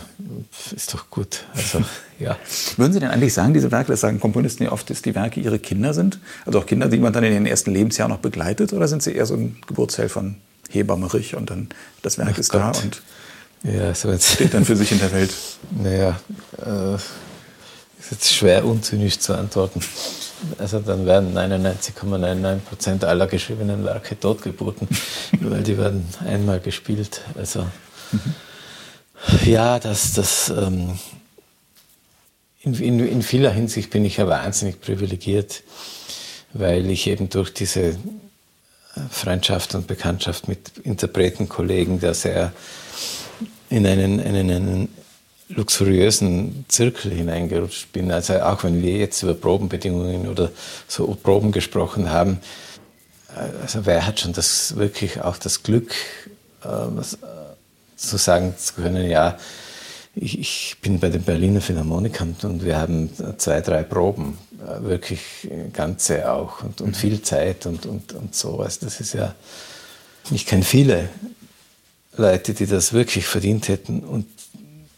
ist 0.75 0.93
doch 0.93 1.09
gut. 1.09 1.45
Also, 1.53 1.83
ja. 2.19 2.37
Würden 2.75 2.93
Sie 2.93 2.99
denn 2.99 3.09
eigentlich 3.09 3.33
sagen, 3.33 3.53
diese 3.53 3.71
Werke, 3.71 3.91
das 3.91 4.01
sagen 4.01 4.19
Komponisten 4.19 4.63
ja 4.63 4.71
oft, 4.71 4.89
dass 4.89 5.01
die 5.01 5.15
Werke 5.15 5.39
ihre 5.39 5.59
Kinder 5.59 5.93
sind? 5.93 6.19
Also 6.45 6.59
auch 6.59 6.65
Kinder, 6.65 6.89
die 6.89 6.97
man 6.97 7.13
dann 7.13 7.23
in 7.23 7.33
den 7.33 7.45
ersten 7.45 7.71
Lebensjahren 7.71 8.11
noch 8.11 8.19
begleitet? 8.19 8.73
Oder 8.73 8.87
sind 8.87 9.03
sie 9.03 9.13
eher 9.13 9.25
so 9.25 9.35
ein 9.35 9.57
Geburtsheld 9.67 10.11
von 10.11 10.35
Hebammerich 10.69 11.35
und 11.35 11.49
dann 11.49 11.69
das 12.01 12.17
Werk 12.17 12.31
Ach 12.33 12.37
ist 12.37 12.49
Gott. 12.49 12.61
da 12.61 12.71
und 12.81 13.01
ja, 13.63 13.93
so 13.93 14.15
steht 14.17 14.53
dann 14.53 14.65
für 14.65 14.75
sich 14.75 14.91
in 14.91 14.99
der 14.99 15.11
Welt? 15.11 15.33
Naja, 15.81 16.19
äh, 16.63 16.95
ist 16.95 18.11
jetzt 18.11 18.33
schwer 18.33 18.65
unzynisch 18.65 19.19
zu 19.19 19.33
antworten. 19.33 19.81
Also 20.59 20.79
dann 20.79 21.05
werden 21.05 21.35
99,99 21.35 22.57
Prozent 22.59 23.03
aller 23.03 23.27
geschriebenen 23.27 23.83
Werke 23.83 24.19
Totgeburten, 24.19 24.87
weil 25.41 25.63
die 25.63 25.77
werden 25.77 26.05
einmal 26.25 26.59
gespielt. 26.59 27.21
Also 27.35 27.63
mhm. 28.11 28.35
Ja, 29.45 29.79
das, 29.79 30.13
das 30.13 30.49
ähm, 30.49 30.99
in, 32.61 32.73
in, 32.75 33.07
in, 33.07 33.21
vieler 33.21 33.51
Hinsicht 33.51 33.89
bin 33.89 34.05
ich 34.05 34.17
ja 34.17 34.27
wahnsinnig 34.27 34.81
privilegiert, 34.81 35.63
weil 36.53 36.89
ich 36.89 37.07
eben 37.07 37.29
durch 37.29 37.53
diese 37.53 37.81
äh, 37.81 37.95
Freundschaft 39.09 39.75
und 39.75 39.87
Bekanntschaft 39.87 40.47
mit 40.47 40.77
Interpretenkollegen 40.83 41.99
da 41.99 42.13
sehr 42.13 42.53
in 43.69 43.85
einen, 43.85 44.19
einen, 44.19 44.49
einen 44.49 44.89
luxuriösen 45.49 46.65
Zirkel 46.67 47.11
hineingerutscht 47.11 47.91
bin. 47.93 48.11
Also 48.11 48.41
auch 48.41 48.63
wenn 48.63 48.81
wir 48.81 48.97
jetzt 48.97 49.23
über 49.23 49.33
Probenbedingungen 49.33 50.27
oder 50.27 50.51
so 50.87 51.07
Proben 51.21 51.51
gesprochen 51.51 52.09
haben, 52.09 52.39
äh, 53.35 53.61
also 53.61 53.85
wer 53.85 54.05
hat 54.05 54.19
schon 54.19 54.33
das 54.33 54.75
wirklich 54.75 55.21
auch 55.21 55.37
das 55.37 55.63
Glück, 55.63 55.93
äh, 57.97 57.99
zu 57.99 58.17
sagen 58.17 58.53
zu 58.57 58.73
können, 58.73 59.09
ja, 59.09 59.37
ich, 60.15 60.39
ich, 60.39 60.77
bin 60.81 60.99
bei 60.99 61.09
den 61.09 61.21
Berliner 61.21 61.61
Philharmonikern 61.61 62.35
und 62.43 62.65
wir 62.65 62.77
haben 62.77 63.09
zwei, 63.37 63.61
drei 63.61 63.83
Proben, 63.83 64.37
äh, 64.59 64.83
wirklich 64.83 65.21
ganze 65.73 66.31
auch 66.31 66.63
und, 66.63 66.81
und 66.81 66.97
viel 66.97 67.21
Zeit 67.21 67.65
und, 67.65 67.85
und, 67.85 68.13
und 68.13 68.33
sowas. 68.33 68.79
Das 68.79 68.99
ist 68.99 69.13
ja, 69.13 69.35
ich 70.31 70.45
kenne 70.45 70.63
viele 70.63 71.09
Leute, 72.15 72.53
die 72.53 72.65
das 72.65 72.93
wirklich 72.93 73.27
verdient 73.27 73.67
hätten 73.67 73.99
und 73.99 74.25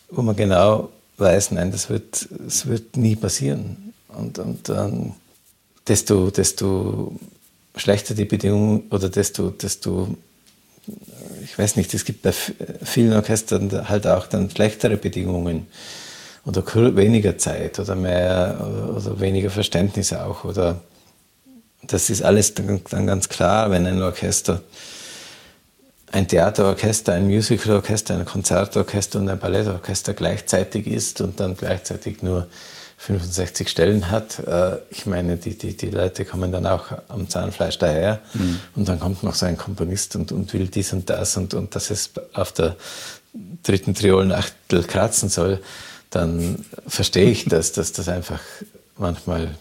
wo 0.09 0.21
man 0.21 0.35
genau 0.35 0.89
weiß, 1.17 1.51
nein, 1.51 1.71
das 1.71 1.89
wird, 1.89 2.27
das 2.31 2.65
wird 2.67 2.95
nie 2.97 3.15
passieren. 3.15 3.93
Und, 4.07 4.39
und 4.39 4.69
ähm, 4.69 5.13
desto, 5.87 6.31
desto 6.31 7.13
schlechter 7.75 8.15
die 8.15 8.25
Bedingungen 8.25 8.83
oder 8.89 9.09
desto, 9.09 9.49
desto, 9.49 10.15
ich 11.51 11.57
weiß 11.57 11.75
nicht, 11.75 11.93
es 11.93 12.05
gibt 12.05 12.21
bei 12.21 12.31
vielen 12.31 13.13
Orchestern 13.13 13.89
halt 13.89 14.07
auch 14.07 14.27
dann 14.27 14.49
schlechtere 14.49 14.97
Bedingungen 14.97 15.67
oder 16.45 16.63
weniger 16.95 17.37
Zeit 17.37 17.79
oder 17.79 17.95
mehr 17.95 18.95
oder, 18.95 19.19
weniger 19.19 19.49
Verständnis 19.49 20.13
auch. 20.13 20.43
Oder 20.43 20.81
das 21.83 22.09
ist 22.09 22.21
alles 22.21 22.53
dann, 22.53 22.81
dann 22.89 23.07
ganz 23.07 23.29
klar, 23.29 23.71
wenn 23.71 23.85
ein 23.85 24.01
Orchester 24.01 24.61
ein 26.11 26.27
Theaterorchester, 26.27 27.13
ein 27.13 27.27
Musicalorchester, 27.27 28.15
ein 28.15 28.25
Konzertorchester 28.25 29.19
und 29.19 29.29
ein 29.29 29.37
Ballettorchester 29.37 30.13
gleichzeitig 30.13 30.87
ist 30.87 31.21
und 31.21 31.39
dann 31.39 31.55
gleichzeitig 31.55 32.23
nur 32.23 32.47
65 32.99 33.69
Stellen 33.69 34.11
hat. 34.11 34.39
Äh, 34.39 34.77
ich 34.89 35.05
meine, 35.05 35.37
die, 35.37 35.57
die, 35.57 35.75
die 35.75 35.89
Leute 35.89 36.25
kommen 36.25 36.51
dann 36.51 36.65
auch 36.65 36.87
am 37.07 37.29
Zahnfleisch 37.29 37.77
daher 37.77 38.19
mhm. 38.33 38.59
und 38.75 38.89
dann 38.89 38.99
kommt 38.99 39.23
noch 39.23 39.35
so 39.35 39.45
ein 39.45 39.57
Komponist 39.57 40.17
und, 40.17 40.31
und 40.33 40.53
will 40.53 40.67
dies 40.67 40.91
und 40.91 41.09
das 41.09 41.37
und, 41.37 41.53
und 41.53 41.75
dass 41.75 41.89
es 41.89 42.11
auf 42.33 42.51
der 42.51 42.75
dritten 43.63 43.95
Triolenachtel 43.95 44.83
kratzen 44.83 45.29
soll, 45.29 45.61
dann 46.09 46.65
verstehe 46.87 47.29
ich 47.29 47.45
das, 47.45 47.71
dass 47.71 47.93
das 47.93 48.09
einfach 48.09 48.41
manchmal 48.97 49.55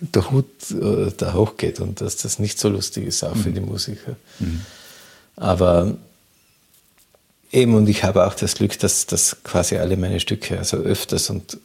der 0.00 0.30
Hut 0.30 0.46
äh, 0.70 1.12
da 1.16 1.34
hochgeht 1.34 1.80
und 1.80 2.00
dass 2.00 2.16
das 2.16 2.38
nicht 2.38 2.58
so 2.58 2.70
lustig 2.70 3.06
ist, 3.06 3.22
auch 3.24 3.34
mhm. 3.34 3.42
für 3.42 3.50
die 3.50 3.60
Musiker. 3.60 4.16
Mhm. 4.38 4.62
Aber 5.36 5.94
eben, 7.52 7.74
und 7.74 7.88
ich 7.90 8.04
habe 8.04 8.26
auch 8.26 8.34
das 8.34 8.54
Glück, 8.54 8.78
dass, 8.78 9.04
dass 9.06 9.36
quasi 9.44 9.76
alle 9.76 9.98
meine 9.98 10.18
Stücke 10.18 10.58
also 10.58 10.78
öfters 10.78 11.28
und 11.28 11.58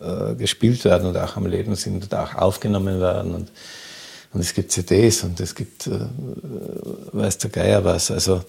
äh, 0.00 0.34
gespielt 0.34 0.84
werden 0.84 1.08
und 1.08 1.16
auch 1.16 1.36
am 1.36 1.46
Leben 1.46 1.74
sind 1.74 2.02
und 2.02 2.14
auch 2.14 2.34
aufgenommen 2.34 3.00
werden. 3.00 3.34
Und, 3.34 3.50
und 4.32 4.40
es 4.40 4.54
gibt 4.54 4.72
CDs 4.72 5.22
und 5.22 5.40
es 5.40 5.54
gibt, 5.54 5.86
äh, 5.86 6.00
weiß 7.12 7.38
der 7.38 7.50
Geier 7.50 7.84
was. 7.84 8.10
Also, 8.10 8.44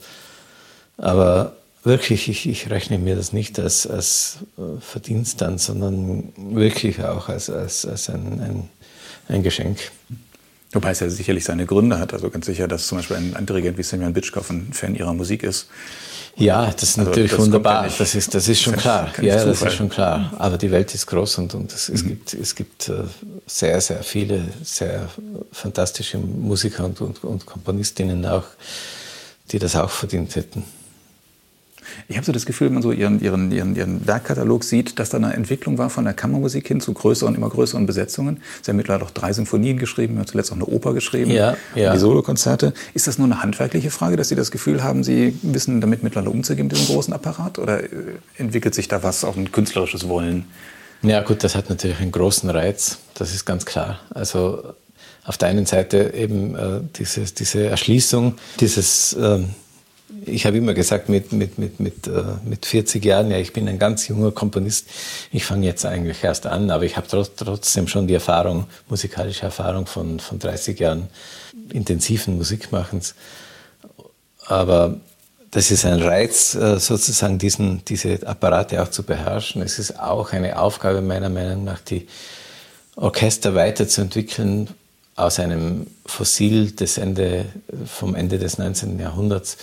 aber 0.98 1.54
wirklich, 1.84 2.28
ich, 2.28 2.48
ich 2.48 2.70
rechne 2.70 2.98
mir 2.98 3.16
das 3.16 3.34
nicht 3.34 3.60
als, 3.60 3.88
als 3.88 4.40
äh, 4.58 4.82
Verdienst 4.82 5.42
an, 5.44 5.58
sondern 5.58 6.34
wirklich 6.38 7.04
auch 7.04 7.30
als, 7.30 7.50
als, 7.50 7.86
als 7.86 8.10
ein, 8.10 8.42
ein, 8.42 8.70
ein 9.28 9.44
Geschenk. 9.44 9.92
Wobei 10.74 10.92
es 10.92 11.00
ja 11.00 11.10
sicherlich 11.10 11.46
seine 11.46 11.66
Gründe 11.66 11.98
hat. 11.98 12.14
Also 12.14 12.30
ganz 12.30 12.46
sicher, 12.46 12.68
dass 12.68 12.88
zum 12.88 12.98
Beispiel 12.98 13.18
ein, 13.18 13.36
ein 13.36 13.46
Dirigent 13.46 13.78
wie 13.78 13.84
Semyon 13.84 14.14
Bitschkow 14.14 14.50
ein 14.50 14.74
Fan 14.74 14.96
ihrer 14.96 15.14
Musik 15.14 15.44
ist. 15.44 15.68
Ja, 16.36 16.66
das 16.72 16.84
ist 16.84 17.00
also 17.00 17.10
natürlich 17.10 17.32
das 17.32 17.40
wunderbar. 17.40 17.88
Ja 17.88 17.94
das, 17.98 18.14
ist, 18.14 18.36
das 18.36 18.48
ist 18.48 18.62
schon 18.62 18.76
klar. 18.78 19.12
Ja, 19.22 19.44
das 19.44 19.62
ist 19.62 19.74
schon 19.74 19.90
klar. 19.90 20.34
Aber 20.38 20.58
die 20.58 20.70
Welt 20.70 20.94
ist 20.94 21.08
groß 21.08 21.40
und, 21.40 21.56
und 21.56 21.74
es, 21.74 21.90
mhm. 21.90 21.96
es 21.96 22.04
gibt, 22.04 22.34
es 22.34 22.56
gibt 22.56 22.90
äh, 22.90 23.04
sehr, 23.46 23.82
sehr 23.82 24.04
viele, 24.04 24.44
sehr 24.62 25.10
fantastische 25.52 26.18
Musiker 26.18 26.86
und, 26.86 27.02
und, 27.02 27.24
und 27.24 27.46
Komponistinnen 27.46 28.26
auch, 28.26 28.46
die 29.52 29.60
das 29.60 29.76
auch 29.76 29.90
verdient 29.90 30.36
hätten. 30.36 30.64
Ich 32.08 32.16
habe 32.18 32.26
so 32.26 32.32
das 32.32 32.46
Gefühl, 32.46 32.68
wenn 32.68 32.76
man 32.76 32.84
so 32.84 32.92
ihren, 32.92 33.22
ihren, 33.22 33.52
ihren, 33.52 33.76
ihren 33.76 34.08
Werkkatalog 34.08 34.64
sieht, 34.64 35.00
dass 35.00 35.10
da 35.10 35.18
eine 35.18 35.34
Entwicklung 35.34 35.78
war 35.78 35.90
von 35.90 36.06
der 36.06 36.14
Kammermusik 36.14 36.68
hin 36.68 36.82
zu 36.82 36.94
größeren, 36.94 37.36
immer 37.36 37.50
größeren 37.50 37.86
Besetzungen. 37.86 38.42
Sie 38.62 38.72
haben 38.72 38.78
mittlerweile 38.78 39.06
auch 39.06 39.12
drei 39.12 39.34
Symphonien 39.34 39.78
geschrieben, 39.78 40.18
haben 40.18 40.28
zuletzt 40.28 40.52
auch 40.52 40.56
eine 40.56 40.66
Oper 40.66 40.94
geschrieben, 40.94 41.32
ja, 41.32 41.58
ja. 41.76 41.94
die 41.94 42.00
Solokonzerte. 42.00 42.74
Ist 42.94 43.08
das 43.08 43.18
nur 43.18 43.26
eine 43.26 43.42
handwerkliche 43.42 43.92
Frage, 43.92 44.18
dass 44.18 44.30
Sie 44.30 44.36
das 44.36 44.52
Gefühl 44.52 44.84
haben, 44.84 45.04
Sie 45.04 45.38
wissen 45.42 45.82
damit 45.82 46.04
mittlerweile 46.04 46.32
umzugehen 46.32 46.68
mit 46.68 46.78
diesem 46.78 46.94
großen 46.94 47.14
Apparat? 47.14 47.60
Oder 47.60 47.84
äh, 47.84 47.88
entwickelt 48.38 48.76
sich 48.76 48.88
da 48.88 49.04
was, 49.04 49.24
auch 49.24 49.36
ein 49.36 49.52
künstlerisches 49.52 50.08
Wollen? 50.08 50.46
Ja 51.02 51.22
gut, 51.22 51.44
das 51.44 51.56
hat 51.56 51.70
natürlich 51.70 52.00
einen 52.00 52.12
großen 52.12 52.50
Reiz, 52.50 52.98
das 53.14 53.34
ist 53.34 53.46
ganz 53.46 53.66
klar. 53.66 54.00
Also 54.10 54.74
auf 55.26 55.38
der 55.38 55.50
einen 55.50 55.66
Seite 55.66 56.14
eben 56.16 56.56
äh, 56.56 56.82
diese, 56.96 57.22
diese 57.22 57.66
Erschließung, 57.66 58.36
dieses... 58.60 59.16
Ähm, 59.20 59.50
ich 60.26 60.46
habe 60.46 60.58
immer 60.58 60.74
gesagt, 60.74 61.10
mit, 61.10 61.32
mit, 61.32 61.58
mit, 61.58 61.80
mit, 61.80 62.08
äh, 62.08 62.24
mit 62.46 62.66
40 62.66 63.04
Jahren, 63.04 63.30
ja, 63.30 63.38
ich 63.38 63.54
bin 63.54 63.68
ein 63.68 63.80
ganz 63.80 64.08
junger 64.08 64.32
Komponist. 64.32 64.88
Ich 65.32 65.46
fange 65.46 65.66
jetzt 65.66 65.86
eigentlich 65.86 66.24
erst 66.24 66.46
an, 66.46 66.70
aber 66.70 66.84
ich 66.84 66.96
habe 66.96 67.08
trotzdem 67.08 67.88
schon 67.88 68.08
die 68.08 68.14
Erfahrung, 68.14 68.68
musikalische 68.90 69.44
Erfahrung 69.44 69.86
von, 69.86 70.20
von 70.20 70.40
30 70.40 70.80
Jahren 70.80 71.08
intensiven 71.72 72.38
Musikmachens. 72.38 73.16
Aber 74.46 74.98
das 75.52 75.72
ist 75.72 75.86
ein 75.86 76.02
Reiz, 76.02 76.56
äh, 76.56 76.80
sozusagen 76.80 77.38
diesen, 77.38 77.84
diese 77.86 78.26
Apparate 78.26 78.82
auch 78.82 78.90
zu 78.90 79.04
beherrschen. 79.04 79.62
Es 79.62 79.80
ist 79.80 80.00
auch 80.00 80.32
eine 80.32 80.60
Aufgabe 80.60 81.02
meiner 81.02 81.30
Meinung 81.30 81.64
nach, 81.64 81.80
die 81.80 82.08
Orchester 82.96 83.56
weiterzuentwickeln 83.56 84.70
aus 85.16 85.40
einem 85.40 85.88
Fossil 86.06 86.72
des 86.72 86.98
Ende, 86.98 87.46
vom 87.86 88.16
Ende 88.16 88.40
des 88.40 88.58
19. 88.58 89.00
Jahrhunderts 89.00 89.58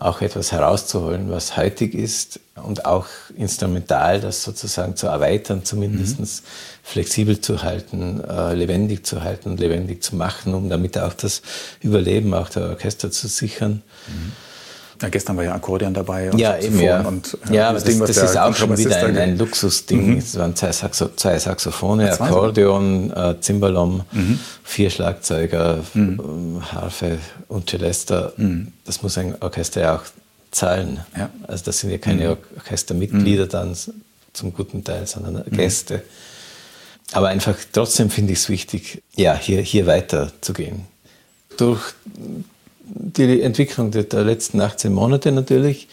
auch 0.00 0.20
etwas 0.20 0.52
herauszuholen, 0.52 1.30
was 1.30 1.56
heutig 1.56 1.94
ist 1.94 2.40
und 2.54 2.84
auch 2.84 3.06
instrumental 3.36 4.20
das 4.20 4.42
sozusagen 4.42 4.96
zu 4.96 5.06
erweitern, 5.06 5.64
zumindest 5.64 6.20
mhm. 6.20 6.28
flexibel 6.82 7.40
zu 7.40 7.62
halten, 7.62 8.22
äh, 8.22 8.54
lebendig 8.54 9.04
zu 9.06 9.22
halten 9.22 9.50
und 9.50 9.60
lebendig 9.60 10.02
zu 10.02 10.16
machen, 10.16 10.54
um 10.54 10.68
damit 10.68 10.98
auch 10.98 11.14
das 11.14 11.42
Überleben 11.80 12.34
auch 12.34 12.48
der 12.48 12.70
Orchester 12.70 13.10
zu 13.10 13.28
sichern. 13.28 13.82
Mhm. 14.08 14.32
Ja, 15.00 15.08
gestern 15.08 15.36
war 15.36 15.44
ja 15.44 15.54
Akkordeon 15.54 15.94
dabei. 15.94 16.30
Und 16.30 16.38
ja, 16.38 16.58
eben, 16.58 16.80
ja. 16.80 17.00
Und, 17.02 17.38
äh, 17.48 17.54
ja, 17.54 17.72
das, 17.72 17.84
Ding, 17.84 18.00
das, 18.00 18.16
ist 18.16 18.36
auch 18.36 18.54
schon 18.54 18.76
wieder 18.76 18.96
ein, 18.96 19.16
ein 19.16 19.38
Luxusding. 19.38 20.14
Mhm. 20.14 20.18
Es 20.18 20.36
waren 20.36 20.56
zwei, 20.56 20.72
Saxo 20.72 21.10
zwei 21.14 21.38
Saxophone, 21.38 22.00
zwei 22.12 22.26
Akkordeon, 22.26 23.12
äh, 23.12 23.36
Cimbalom, 23.40 24.02
mhm. 24.10 24.40
vier 24.64 24.90
Schlagzeuger, 24.90 25.84
mhm. 25.94 26.60
Äh, 26.60 26.74
Harfe 26.74 27.18
und 27.46 27.70
Celesta. 27.70 28.32
Mhm. 28.36 28.72
Das 28.84 29.02
muss 29.02 29.16
ein 29.18 29.40
Orchester 29.40 29.82
ja 29.82 29.96
auch 29.96 30.02
zahlen. 30.50 31.00
Ja. 31.16 31.30
Also 31.46 31.66
das 31.66 31.78
sind 31.78 31.90
ja 31.90 31.98
keine 31.98 32.30
mhm. 32.30 32.36
Orchestermitglieder 32.56 33.44
mhm. 33.44 33.50
dann 33.50 33.76
zum 34.32 34.52
guten 34.52 34.82
Teil, 34.82 35.06
sondern 35.06 35.44
Gäste. 35.50 36.02
Aber 37.12 37.28
einfach 37.28 37.56
trotzdem 37.72 38.10
finde 38.10 38.32
ich 38.32 38.40
es 38.40 38.48
wichtig, 38.48 39.02
ja, 39.14 39.34
hier, 39.36 39.62
hier 39.62 39.86
weiter 39.86 40.30
zu 40.40 40.52
gehen. 40.52 40.86
Durch 41.56 41.80
die 42.94 43.42
Entwicklung 43.42 43.90
der, 43.90 44.24
letzten 44.24 44.60
18 44.60 44.92
Monate 44.92 45.32
natürlich 45.32 45.88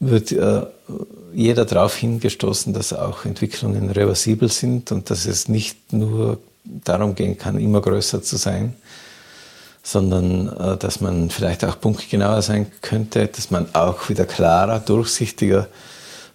wird 0.00 0.32
äh, 0.32 0.62
jeder 1.32 1.64
darauf 1.64 1.96
hingestoßen, 1.96 2.72
dass 2.72 2.92
auch 2.92 3.24
Entwicklungen 3.24 3.90
reversibel 3.90 4.50
sind 4.50 4.92
und 4.92 5.10
dass 5.10 5.26
es 5.26 5.48
nicht 5.48 5.92
nur 5.92 6.38
darum 6.64 7.14
gehen 7.14 7.38
kann, 7.38 7.58
immer 7.58 7.80
größer 7.80 8.22
zu 8.22 8.36
sein, 8.36 8.74
sondern 9.82 10.48
äh, 10.48 10.76
dass 10.76 11.00
man 11.00 11.30
vielleicht 11.30 11.64
auch 11.64 11.80
punktgenauer 11.80 12.42
sein 12.42 12.70
könnte, 12.80 13.26
dass 13.26 13.50
man 13.50 13.74
auch 13.74 14.08
wieder 14.08 14.24
klarer, 14.24 14.80
durchsichtiger 14.80 15.68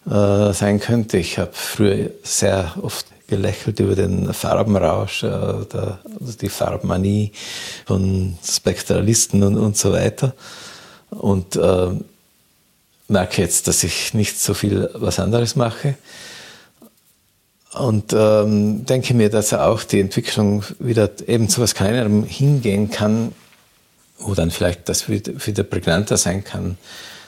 äh, 0.09 0.53
sein 0.53 0.79
könnte. 0.79 1.17
Ich 1.17 1.37
habe 1.37 1.51
früher 1.53 2.11
sehr 2.23 2.73
oft 2.81 3.05
gelächelt 3.28 3.80
über 3.80 3.95
den 3.95 4.34
Farbenrausch, 4.34 5.23
äh, 5.23 5.28
der, 5.28 5.99
also 6.19 6.38
die 6.39 6.49
Farbmanie 6.49 7.32
von 7.86 8.38
Spektralisten 8.43 9.43
und, 9.43 9.57
und 9.57 9.78
so 9.78 9.93
weiter. 9.93 10.34
Und 11.09 11.55
äh, 11.55 11.89
merke 13.07 13.41
jetzt, 13.41 13.67
dass 13.67 13.84
ich 13.84 14.13
nicht 14.13 14.39
so 14.39 14.53
viel 14.53 14.89
was 14.93 15.19
anderes 15.19 15.55
mache. 15.55 15.95
Und 17.73 18.13
ähm, 18.13 18.86
denke 18.86 19.13
mir, 19.13 19.30
dass 19.30 19.53
auch 19.53 19.84
die 19.84 19.99
Entwicklung 19.99 20.63
wieder 20.80 21.09
eben 21.28 21.47
zu 21.47 21.61
was 21.61 21.75
Kleinerem 21.75 22.23
hingehen 22.23 22.89
kann, 22.89 23.34
wo 24.17 24.34
dann 24.34 24.51
vielleicht 24.51 24.89
das 24.89 25.09
wieder 25.09 25.63
prägnanter 25.63 26.17
sein 26.17 26.43
kann, 26.43 26.78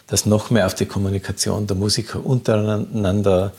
dass 0.08 0.26
noch 0.26 0.50
mehr 0.50 0.66
auf 0.66 0.74
die 0.74 0.88
Kommunikation 0.88 1.68
der 1.68 1.78
Musiker 1.78 2.26
untereinander 2.26 3.54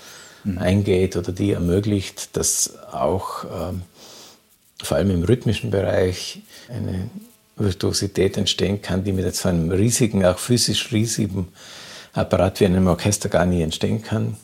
mhm. 0.44 0.58
eingeht 0.58 1.16
oder 1.16 1.32
die 1.32 1.52
ermöglicht, 1.52 2.36
dass 2.36 2.78
auch 2.92 3.44
ähm, 3.44 3.82
vor 4.82 4.96
allem 4.96 5.10
im 5.10 5.22
rhythmischen 5.22 5.70
Bereich 5.70 6.40
eine 6.68 7.10
Virtuosität 7.56 8.36
entstehen 8.36 8.80
kann, 8.80 9.04
die 9.04 9.12
mit 9.12 9.34
so 9.34 9.48
einem 9.48 9.70
riesigen, 9.70 10.24
auch 10.24 10.38
physisch 10.38 10.92
riesigen 10.92 11.48
Apparat 12.12 12.60
wie 12.60 12.66
einem 12.66 12.86
Orchester 12.86 13.28
gar 13.28 13.46
nie 13.46 13.62
entstehen 13.62 14.02
kann. 14.02 14.36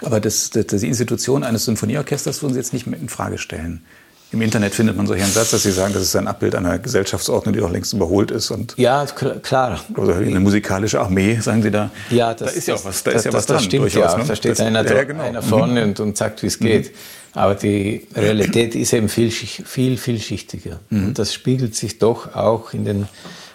Aber 0.00 0.20
das, 0.20 0.50
das, 0.50 0.66
die 0.66 0.88
Institution 0.88 1.44
eines 1.44 1.66
Sinfonieorchesters 1.66 2.42
würden 2.42 2.54
Sie 2.54 2.60
jetzt 2.60 2.72
nicht 2.72 2.86
in 2.86 3.08
Frage 3.08 3.38
stellen. 3.38 3.84
Im 4.32 4.40
Internet 4.40 4.74
findet 4.74 4.96
man 4.96 5.06
solchen 5.06 5.26
Satz, 5.26 5.50
dass 5.50 5.62
Sie 5.62 5.72
sagen, 5.72 5.92
das 5.92 6.02
ist 6.04 6.16
ein 6.16 6.26
Abbild 6.26 6.54
einer 6.54 6.78
Gesellschaftsordnung, 6.78 7.52
die 7.52 7.60
doch 7.60 7.70
längst 7.70 7.92
überholt 7.92 8.30
ist. 8.30 8.50
Und 8.50 8.74
ja, 8.78 9.04
klar. 9.04 9.78
Oder 9.94 10.16
eine 10.16 10.40
musikalische 10.40 11.00
Armee, 11.00 11.38
sagen 11.40 11.62
Sie 11.62 11.70
da. 11.70 11.90
Ja, 12.08 12.32
das, 12.32 12.52
da 12.52 12.58
ist 12.58 12.68
ja 12.68 12.74
auch 12.74 12.84
was, 12.86 13.02
da 13.02 13.10
das, 13.10 13.20
ist 13.20 13.24
ja 13.26 13.32
was 13.34 13.44
das, 13.44 13.56
das 13.56 13.64
stimmt 13.64 13.92
ja 13.92 14.08
auch. 14.08 14.16
Ne? 14.16 14.24
Da 14.26 14.34
steht 14.34 14.52
das, 14.52 14.60
einer, 14.60 14.86
ja, 14.90 15.04
genau. 15.04 15.22
einer 15.22 15.42
vorne 15.42 15.82
mhm. 15.82 15.88
und, 15.88 16.00
und 16.00 16.16
sagt, 16.16 16.42
wie 16.42 16.46
es 16.46 16.58
geht. 16.58 16.86
Mhm. 16.86 16.96
Aber 17.34 17.54
die 17.54 18.06
Realität 18.14 18.74
ist 18.74 18.94
eben 18.94 19.10
viel, 19.10 19.30
viel 19.30 19.98
vielschichtiger. 19.98 20.80
Mhm. 20.88 21.08
Und 21.08 21.18
das 21.18 21.34
spiegelt 21.34 21.74
sich 21.74 21.98
doch 21.98 22.34
auch 22.34 22.72
in 22.72 22.86
den 22.86 23.08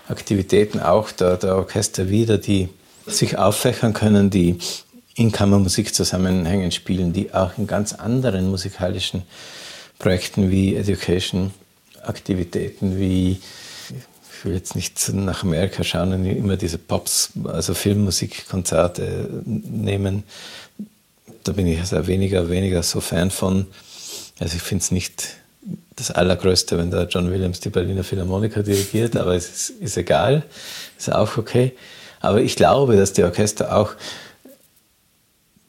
Aktivitäten 0.10 0.80
auch 0.80 1.12
der, 1.12 1.38
der 1.38 1.56
Orchester 1.56 2.10
wieder, 2.10 2.38
die 2.38 2.70
sich 3.08 3.38
auffächern 3.38 3.94
können, 3.94 4.30
die 4.30 4.60
in 5.16 5.32
Kammermusik 5.32 5.96
zusammenhängen 5.96 6.72
spielen, 6.72 7.14
die 7.14 7.34
auch 7.34 7.58
in 7.58 7.66
ganz 7.66 7.94
anderen 7.94 8.52
musikalischen 8.52 9.24
Projekten 10.00 10.50
wie 10.52 10.76
Education-Aktivitäten, 10.76 13.00
wie, 13.00 13.40
ich 13.92 14.46
will 14.46 14.54
jetzt 14.54 14.76
nicht 14.76 15.12
nach 15.14 15.44
Amerika 15.44 15.84
schauen 15.84 16.14
und 16.14 16.26
immer 16.26 16.58
diese 16.58 16.78
Pops, 16.78 17.32
also 17.46 17.74
Filmmusikkonzerte 17.74 19.42
nehmen. 19.46 20.24
Da 21.44 21.54
bin 21.54 21.66
ich 21.68 21.80
also 21.80 22.06
weniger, 22.08 22.50
weniger 22.50 22.84
so 22.84 23.02
Fan 23.02 23.32
von. 23.32 23.66
Also 24.40 24.58
ich 24.58 24.62
finde 24.62 24.84
es 24.84 24.92
nicht 24.92 25.38
das 25.96 26.12
Allergrößte, 26.12 26.78
wenn 26.78 26.92
der 26.92 27.08
John 27.08 27.32
Williams 27.32 27.60
die 27.60 27.70
Berliner 27.70 28.04
Philharmoniker 28.04 28.62
dirigiert, 28.64 29.18
aber 29.18 29.36
es 29.36 29.50
ist, 29.50 29.70
ist 29.82 29.98
egal, 29.98 30.44
ist 30.98 31.12
auch 31.12 31.38
okay. 31.38 31.74
Aber 32.20 32.42
ich 32.42 32.56
glaube, 32.56 32.96
dass 32.96 33.14
die 33.14 33.24
Orchester 33.24 33.76
auch 33.76 33.94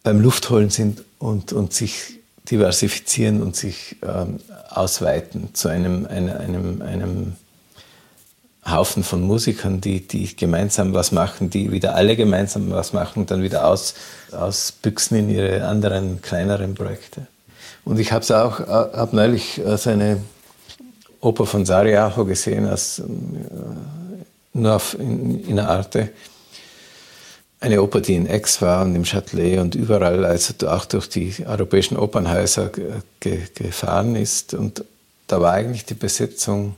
beim 0.03 0.21
Luftholen 0.21 0.71
sind 0.71 1.03
und, 1.19 1.53
und 1.53 1.73
sich 1.73 2.18
diversifizieren 2.51 3.43
und 3.43 3.57
sich 3.57 3.97
ähm, 4.03 4.39
ausweiten 4.71 5.55
zu 5.55 5.69
einem, 5.69 6.07
einem, 6.07 6.37
einem, 6.37 6.83
einem 6.83 7.37
Haufen 8.67 9.03
von 9.03 9.23
Musikern, 9.23 9.81
die, 9.81 10.07
die 10.07 10.35
gemeinsam 10.37 10.93
was 10.93 11.13
machen, 11.13 11.51
die 11.51 11.73
wieder 11.73 11.95
alle 11.95 12.17
gemeinsam 12.17 12.71
was 12.71 12.93
machen 12.93 13.27
dann 13.27 13.43
wieder 13.43 13.67
aus, 13.67 13.95
ausbüchsen 14.33 15.19
in 15.19 15.31
ihre 15.31 15.67
anderen, 15.67 16.21
kleineren 16.21 16.75
Projekte. 16.75 17.27
Und 17.85 17.99
ich 17.99 18.13
habe 18.13 18.25
auch, 18.45 18.61
äh, 18.61 18.65
habe 18.67 19.17
neulich 19.17 19.65
äh, 19.65 19.77
seine 19.79 20.23
Oper 21.21 21.47
von 21.47 21.65
Sariaho 21.65 22.25
gesehen, 22.25 22.67
als, 22.67 22.99
äh, 22.99 23.03
nur 24.53 24.77
auf, 24.77 24.95
in, 24.99 25.45
in 25.45 25.59
einer 25.59 25.71
Arte 25.71 26.11
eine 27.61 27.83
Oper, 27.83 28.01
die 28.01 28.15
in 28.15 28.29
Aix 28.29 28.63
war 28.63 28.85
und 28.85 28.95
im 28.95 29.05
Châtelet 29.05 29.61
und 29.61 29.75
überall, 29.75 30.25
also 30.25 30.55
auch 30.69 30.85
durch 30.85 31.09
die 31.09 31.35
europäischen 31.45 31.97
Opernhäuser 31.97 32.71
ge 33.21 33.43
gefahren 33.55 34.15
ist. 34.15 34.55
Und 34.55 34.85
da 35.27 35.41
war 35.41 35.53
eigentlich 35.55 35.85
die 35.85 35.95
Besetzung 35.95 36.77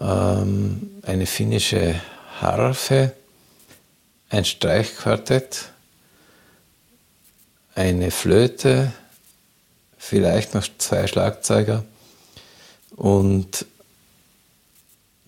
ähm, 0.00 1.00
eine 1.02 1.26
finnische 1.26 2.00
Harfe, 2.40 3.12
ein 4.28 4.44
Streichquartett, 4.44 5.70
eine 7.74 8.10
Flöte, 8.12 8.92
vielleicht 9.98 10.54
noch 10.54 10.66
zwei 10.78 11.06
Schlagzeuger 11.08 11.84
und 12.94 13.66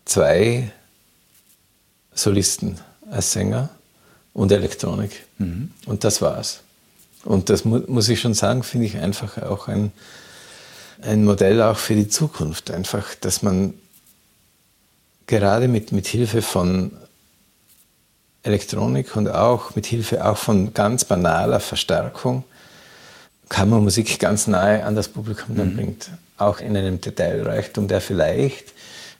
zwei 0.04 0.70
Solisten 2.14 2.78
als 3.10 3.32
Sänger 3.32 3.70
und 4.32 4.52
Elektronik. 4.52 5.24
Mhm. 5.38 5.70
Und 5.86 6.04
das 6.04 6.22
war's. 6.22 6.60
Und 7.24 7.50
das 7.50 7.64
mu 7.64 7.80
muss 7.86 8.08
ich 8.08 8.20
schon 8.20 8.34
sagen, 8.34 8.62
finde 8.62 8.86
ich 8.86 8.96
einfach 8.96 9.38
auch 9.42 9.68
ein, 9.68 9.92
ein 11.02 11.24
Modell 11.24 11.62
auch 11.62 11.76
für 11.76 11.94
die 11.94 12.08
Zukunft. 12.08 12.70
Einfach, 12.70 13.14
dass 13.20 13.42
man 13.42 13.74
gerade 15.26 15.68
mit, 15.68 15.92
mit 15.92 16.06
Hilfe 16.06 16.42
von 16.42 16.92
Elektronik 18.42 19.14
und 19.16 19.28
auch 19.28 19.74
mit 19.76 19.86
Hilfe 19.86 20.24
auch 20.26 20.36
von 20.36 20.74
ganz 20.74 21.04
banaler 21.04 21.60
Verstärkung 21.60 22.44
Kammermusik 23.52 24.18
ganz 24.18 24.46
nahe 24.46 24.82
an 24.82 24.96
das 24.96 25.08
Publikum 25.08 25.54
dann 25.56 25.72
mhm. 25.72 25.76
bringt. 25.76 26.10
Auch 26.38 26.60
in 26.60 26.74
einem 26.74 27.02
Detailreichtum, 27.02 27.86
der 27.86 28.00
vielleicht 28.00 28.72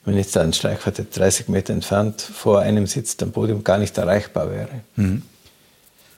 wenn 0.05 0.17
jetzt 0.17 0.37
ein 0.37 0.53
Streichquartett 0.53 1.17
30 1.17 1.49
Meter 1.49 1.73
entfernt 1.73 2.21
vor 2.21 2.61
einem 2.61 2.87
sitzt 2.87 3.23
am 3.23 3.33
Podium, 3.33 3.63
gar 3.63 3.79
nicht 3.79 3.97
erreichbar 3.99 4.51
wäre. 4.51 4.81
Mhm. 4.97 5.23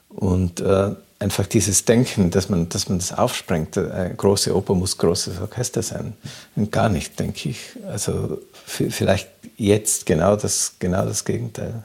Und 0.09 0.61
äh, 0.61 0.93
einfach 1.19 1.47
dieses 1.47 1.85
Denken, 1.85 2.31
dass 2.31 2.49
man, 2.49 2.69
dass 2.69 2.89
man 2.89 2.99
das 2.99 3.13
aufsprengt, 3.13 3.77
eine 3.77 4.15
große 4.15 4.55
Oper 4.55 4.75
muss 4.75 4.97
großes 4.97 5.41
Orchester 5.41 5.83
sein. 5.83 6.15
Und 6.57 6.71
gar 6.71 6.89
nicht, 6.89 7.19
denke 7.19 7.49
ich. 7.49 7.59
Also 7.87 8.41
vielleicht 8.67 9.29
jetzt 9.57 10.07
genau 10.07 10.37
das, 10.37 10.77
genau 10.79 11.05
das 11.05 11.25
Gegenteil. 11.25 11.85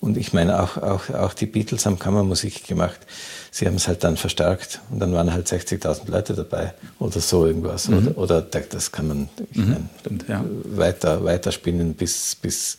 Und 0.00 0.16
ich 0.16 0.32
meine, 0.32 0.62
auch, 0.62 0.76
auch, 0.76 1.10
auch 1.10 1.34
die 1.34 1.46
Beatles 1.46 1.86
haben 1.86 1.98
Kammermusik 1.98 2.66
gemacht 2.66 3.00
sie 3.56 3.66
haben 3.66 3.76
es 3.76 3.88
halt 3.88 4.04
dann 4.04 4.18
verstärkt 4.18 4.80
und 4.90 4.98
dann 4.98 5.14
waren 5.14 5.32
halt 5.32 5.48
60.000 5.48 6.10
Leute 6.10 6.34
dabei 6.34 6.74
oder 6.98 7.20
so 7.20 7.46
irgendwas. 7.46 7.88
Mhm. 7.88 7.96
Oder, 7.96 8.18
oder, 8.18 8.42
das 8.42 8.92
kann 8.92 9.08
man 9.08 9.28
mhm. 9.54 9.68
meine, 9.68 9.88
Stimmt, 10.00 10.28
ja. 10.28 10.44
weiter, 10.64 11.24
weiter 11.24 11.52
spinnen 11.52 11.94
bis, 11.94 12.36
bis 12.36 12.76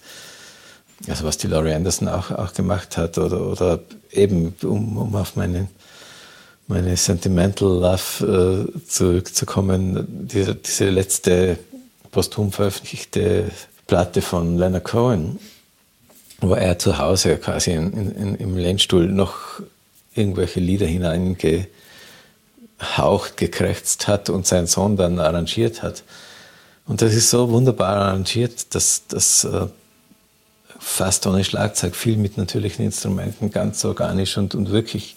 also 1.08 1.26
was 1.26 1.38
die 1.38 1.48
Laurie 1.48 1.74
Anderson 1.74 2.08
auch, 2.08 2.30
auch 2.30 2.54
gemacht 2.54 2.96
hat 2.98 3.18
oder, 3.18 3.42
oder 3.42 3.80
eben 4.12 4.54
um, 4.62 4.98
um 4.98 5.16
auf 5.16 5.36
meine, 5.36 5.68
meine 6.68 6.96
Sentimental 6.96 7.70
Love 7.70 8.68
äh, 8.76 8.88
zurückzukommen, 8.88 10.06
diese, 10.28 10.54
diese 10.54 10.90
letzte 10.90 11.58
posthum 12.12 12.52
veröffentlichte 12.52 13.46
Platte 13.88 14.22
von 14.22 14.60
Leonard 14.60 14.84
Cohen, 14.84 15.40
wo 16.40 16.54
er 16.54 16.78
zu 16.78 16.98
Hause 16.98 17.38
quasi 17.38 17.72
in, 17.72 18.16
in, 18.16 18.36
im 18.36 18.58
Lehnstuhl 18.58 19.08
noch 19.08 19.62
irgendwelche 20.14 20.60
Lieder 20.60 20.86
hineingehaucht, 20.88 21.68
gekrächzt 23.38 24.08
hat 24.08 24.30
und 24.30 24.46
sein 24.46 24.68
Sohn 24.68 24.98
dann 24.98 25.20
arrangiert 25.20 25.82
hat. 25.84 26.04
Und 26.86 27.02
das 27.02 27.14
ist 27.14 27.30
so 27.30 27.50
wunderbar 27.50 27.98
arrangiert, 27.98 28.74
dass 28.76 29.04
das 29.08 29.44
äh, 29.44 29.68
fast 30.80 31.28
ohne 31.28 31.44
Schlagzeug, 31.44 31.96
viel 31.96 32.18
mit 32.18 32.38
natürlichen 32.38 32.86
Instrumenten, 32.86 33.52
ganz 33.52 33.84
organisch 33.84 34.38
und, 34.38 34.56
und 34.56 34.72
wirklich 34.72 35.16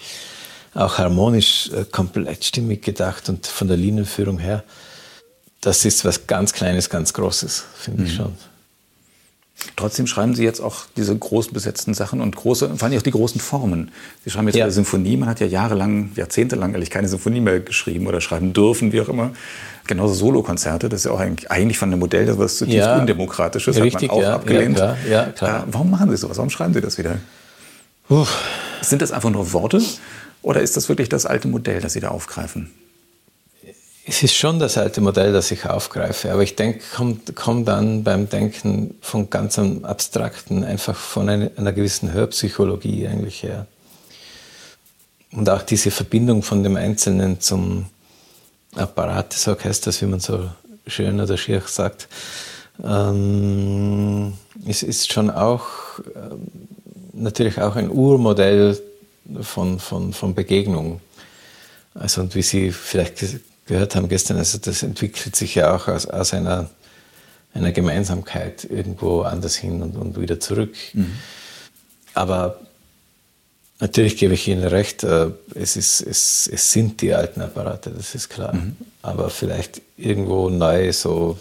auch 0.75 0.99
harmonisch, 0.99 1.71
äh, 1.73 1.85
komplett 1.85 2.45
stimmig 2.45 2.83
gedacht 2.83 3.29
und 3.29 3.47
von 3.47 3.68
der 3.68 3.77
Linienführung 3.77 4.39
her. 4.39 4.64
Das 5.61 5.85
ist 5.85 6.05
was 6.05 6.27
ganz 6.27 6.53
Kleines, 6.53 6.89
ganz 6.89 7.12
Großes, 7.12 7.64
finde 7.77 8.03
mhm. 8.03 8.07
ich 8.07 8.14
schon. 8.14 8.35
Trotzdem 9.77 10.07
schreiben 10.07 10.35
Sie 10.35 10.45
jetzt 10.45 10.61
auch 10.61 10.85
diese 10.97 11.17
groß 11.17 11.49
besetzten 11.49 11.95
Sachen 11.95 12.21
und 12.21 12.37
große, 12.37 12.77
vor 12.77 12.89
allem 12.89 12.99
auch 12.99 13.03
die 13.03 13.11
großen 13.11 13.41
Formen. 13.41 13.91
Sie 14.25 14.31
schreiben 14.31 14.49
jetzt 14.49 14.57
ja. 14.57 14.65
eine 14.65 14.73
Symphonie. 14.73 15.17
Man 15.17 15.29
hat 15.29 15.41
ja 15.41 15.47
jahrelang, 15.47 16.11
jahrzehntelang 16.17 16.75
eigentlich 16.75 16.91
keine 16.91 17.09
Symphonie 17.09 17.41
mehr 17.41 17.61
geschrieben 17.61 18.07
oder 18.07 18.21
schreiben 18.21 18.53
dürfen, 18.53 18.93
wie 18.93 19.01
auch 19.01 19.09
immer. 19.09 19.31
Genauso 19.87 20.15
Solokonzerte, 20.15 20.89
das 20.89 21.01
ist 21.01 21.05
ja 21.07 21.13
auch 21.13 21.21
eigentlich 21.21 21.79
von 21.79 21.91
einem 21.91 21.99
Modell, 21.99 22.27
das 22.27 22.39
was 22.39 22.57
zutiefst 22.57 22.79
ja. 22.79 22.99
undemokratisches, 22.99 23.77
Richtig, 23.81 24.11
hat 24.11 24.17
man 24.17 24.19
auch 24.19 24.23
ja, 24.23 24.35
abgelehnt. 24.35 24.79
Ja, 24.79 24.95
klar, 24.95 25.27
klar. 25.33 25.63
Äh, 25.63 25.73
warum 25.73 25.91
machen 25.91 26.11
Sie 26.11 26.17
sowas? 26.17 26.37
Warum 26.37 26.51
schreiben 26.51 26.75
Sie 26.75 26.81
das 26.81 26.99
wieder? 26.99 27.17
Uff. 28.09 28.45
Sind 28.83 29.03
das 29.03 29.13
einfach 29.13 29.31
nur 29.31 29.53
Worte 29.53 29.81
oder 30.43 30.61
ist 30.61 30.77
das 30.77 30.89
wirklich 30.89 31.09
das 31.09 31.27
alte 31.27 31.49
Modell, 31.49 31.81
das 31.81 31.93
Sie 31.93 32.01
da 32.01 32.09
aufgreifen? 32.09 32.71
Es 34.11 34.25
ist 34.25 34.35
schon 34.35 34.59
das 34.59 34.77
alte 34.77 35.01
Modell, 35.01 35.33
das 35.33 35.53
ich 35.53 35.67
aufgreife, 35.67 36.33
aber 36.33 36.43
ich 36.43 36.57
denke, 36.57 36.81
kommt, 36.97 37.37
kommt 37.37 37.69
dann 37.69 38.03
beim 38.03 38.29
Denken 38.29 38.97
von 39.01 39.31
ganz 39.31 39.57
Abstrakten, 39.57 40.65
einfach 40.65 40.97
von 40.97 41.29
einer, 41.29 41.53
einer 41.57 41.73
gewissen 41.73 42.13
Hörpsychologie 42.13 43.07
eigentlich 43.07 43.45
her. 43.45 43.69
Und 45.31 45.49
auch 45.49 45.63
diese 45.63 45.93
Verbindung 45.93 46.43
von 46.43 46.65
dem 46.65 46.75
Einzelnen 46.75 47.41
zum 47.41 47.87
Apparat 48.75 49.33
des 49.33 49.47
Orchesters, 49.47 50.03
wie 50.03 50.07
man 50.07 50.19
so 50.19 50.51
schön 50.89 51.21
oder 51.21 51.37
schier 51.37 51.63
sagt, 51.65 52.09
ähm, 52.83 54.33
es 54.67 54.83
ist 54.83 55.13
schon 55.13 55.31
auch 55.31 55.69
ähm, 56.17 56.49
natürlich 57.13 57.61
auch 57.61 57.77
ein 57.77 57.89
Urmodell 57.89 58.77
von, 59.41 59.79
von, 59.79 60.13
von 60.13 60.35
Begegnung. 60.35 61.01
Also 61.95 62.23
und 62.23 62.35
wie 62.35 62.43
Sie 62.43 62.73
vielleicht 62.73 63.23
gehört 63.71 63.95
haben 63.95 64.09
gestern, 64.09 64.37
also 64.37 64.59
das 64.59 64.83
entwickelt 64.83 65.37
sich 65.37 65.55
ja 65.55 65.73
auch 65.73 65.87
aus, 65.87 66.07
aus 66.07 66.35
einer, 66.35 66.68
einer 67.55 67.71
Gemeinsamkeit 67.71 68.64
irgendwo 68.64 69.23
anders 69.23 69.55
hin 69.55 69.81
und, 69.81 69.97
und 69.97 70.21
wieder 70.21 70.41
zurück. 70.41 70.75
Mhm. 70.93 71.12
Aber 72.12 72.61
natürlich 73.79 74.16
gebe 74.16 74.35
ich 74.35 74.49
Ihnen 74.49 74.64
recht, 74.64 75.05
äh, 75.05 75.31
es, 75.55 75.77
ist, 75.77 76.01
es, 76.01 76.51
es 76.53 76.73
sind 76.73 77.01
die 77.01 77.14
alten 77.14 77.41
Apparate, 77.43 77.91
das 77.91 78.16
ist 78.16 78.29
klar. 78.29 78.55
Mhm. 78.55 78.77
Aber 79.03 79.31
vielleicht 79.31 79.81
irgendwo 79.97 80.51
neu 80.51 80.93
so. 80.93 81.39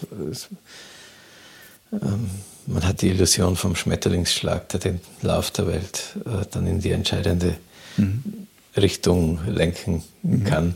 Ähm, 1.92 2.30
man 2.66 2.86
hat 2.86 3.02
die 3.02 3.08
Illusion 3.08 3.56
vom 3.56 3.74
Schmetterlingsschlag, 3.74 4.68
der 4.68 4.78
den 4.78 5.00
Lauf 5.22 5.50
der 5.50 5.66
Welt 5.66 6.14
äh, 6.24 6.46
dann 6.52 6.68
in 6.68 6.78
die 6.78 6.92
entscheidende 6.92 7.56
mhm. 7.96 8.46
Richtung 8.76 9.40
lenken 9.48 10.04
mhm. 10.22 10.44
kann. 10.44 10.74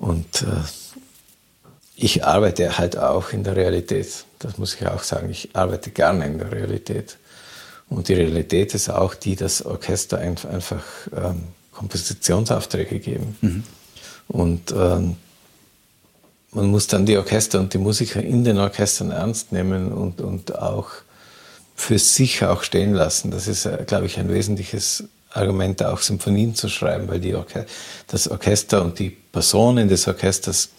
Und 0.00 0.42
äh, 0.42 0.46
ich 1.96 2.24
arbeite 2.24 2.78
halt 2.78 2.98
auch 2.98 3.32
in 3.32 3.44
der 3.44 3.56
Realität. 3.56 4.24
Das 4.38 4.58
muss 4.58 4.74
ich 4.74 4.86
auch 4.86 5.02
sagen. 5.02 5.30
Ich 5.30 5.50
arbeite 5.54 5.90
gerne 5.90 6.26
in 6.26 6.38
der 6.38 6.52
Realität. 6.52 7.16
Und 7.88 8.08
die 8.08 8.14
Realität 8.14 8.74
ist 8.74 8.90
auch 8.90 9.14
die, 9.14 9.36
dass 9.36 9.64
Orchester 9.64 10.18
einfach 10.18 10.82
ähm, 11.16 11.44
Kompositionsaufträge 11.72 12.98
geben. 12.98 13.36
Mhm. 13.40 13.64
Und 14.28 14.72
ähm, 14.72 15.16
man 16.50 16.66
muss 16.66 16.86
dann 16.86 17.06
die 17.06 17.16
Orchester 17.16 17.60
und 17.60 17.72
die 17.74 17.78
Musiker 17.78 18.22
in 18.22 18.44
den 18.44 18.58
Orchestern 18.58 19.10
ernst 19.10 19.52
nehmen 19.52 19.92
und, 19.92 20.20
und 20.20 20.58
auch 20.58 20.90
für 21.76 21.98
sich 21.98 22.44
auch 22.44 22.62
stehen 22.62 22.94
lassen. 22.94 23.30
Das 23.30 23.46
ist, 23.46 23.66
äh, 23.66 23.84
glaube 23.86 24.06
ich, 24.06 24.18
ein 24.18 24.28
wesentliches 24.28 25.04
Argument, 25.36 25.82
auch 25.82 26.00
Symphonien 26.00 26.54
zu 26.54 26.68
schreiben, 26.68 27.08
weil 27.08 27.20
die 27.20 27.34
Orche 27.34 27.66
das 28.06 28.28
Orchester 28.28 28.82
und 28.82 28.98
die 28.98 29.10
Personen 29.10 29.88
des 29.88 30.08
Orchesters 30.08 30.70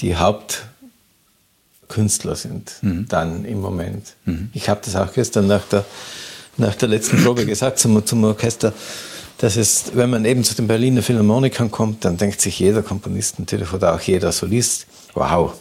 die 0.00 0.16
Hauptkünstler 0.16 2.36
sind, 2.36 2.72
mhm. 2.82 3.06
dann 3.08 3.44
im 3.44 3.60
Moment. 3.60 4.14
Mhm. 4.24 4.50
Ich 4.52 4.68
habe 4.68 4.80
das 4.84 4.96
auch 4.96 5.12
gestern 5.12 5.46
nach 5.46 5.62
der, 5.64 5.84
nach 6.56 6.74
der 6.74 6.88
letzten 6.88 7.22
Probe 7.22 7.46
gesagt 7.46 7.78
zum, 7.78 8.04
zum 8.04 8.24
Orchester, 8.24 8.72
dass 9.38 9.56
es, 9.56 9.92
wenn 9.94 10.10
man 10.10 10.24
eben 10.24 10.44
zu 10.44 10.54
den 10.54 10.68
Berliner 10.68 11.02
Philharmonikern 11.02 11.70
kommt, 11.70 12.04
dann 12.04 12.16
denkt 12.16 12.40
sich 12.40 12.58
jeder 12.58 12.82
Komponist 12.82 13.38
natürlich 13.38 13.72
oder 13.72 13.94
auch 13.94 14.00
jeder 14.00 14.32
Solist, 14.32 14.86
wow, 15.14 15.54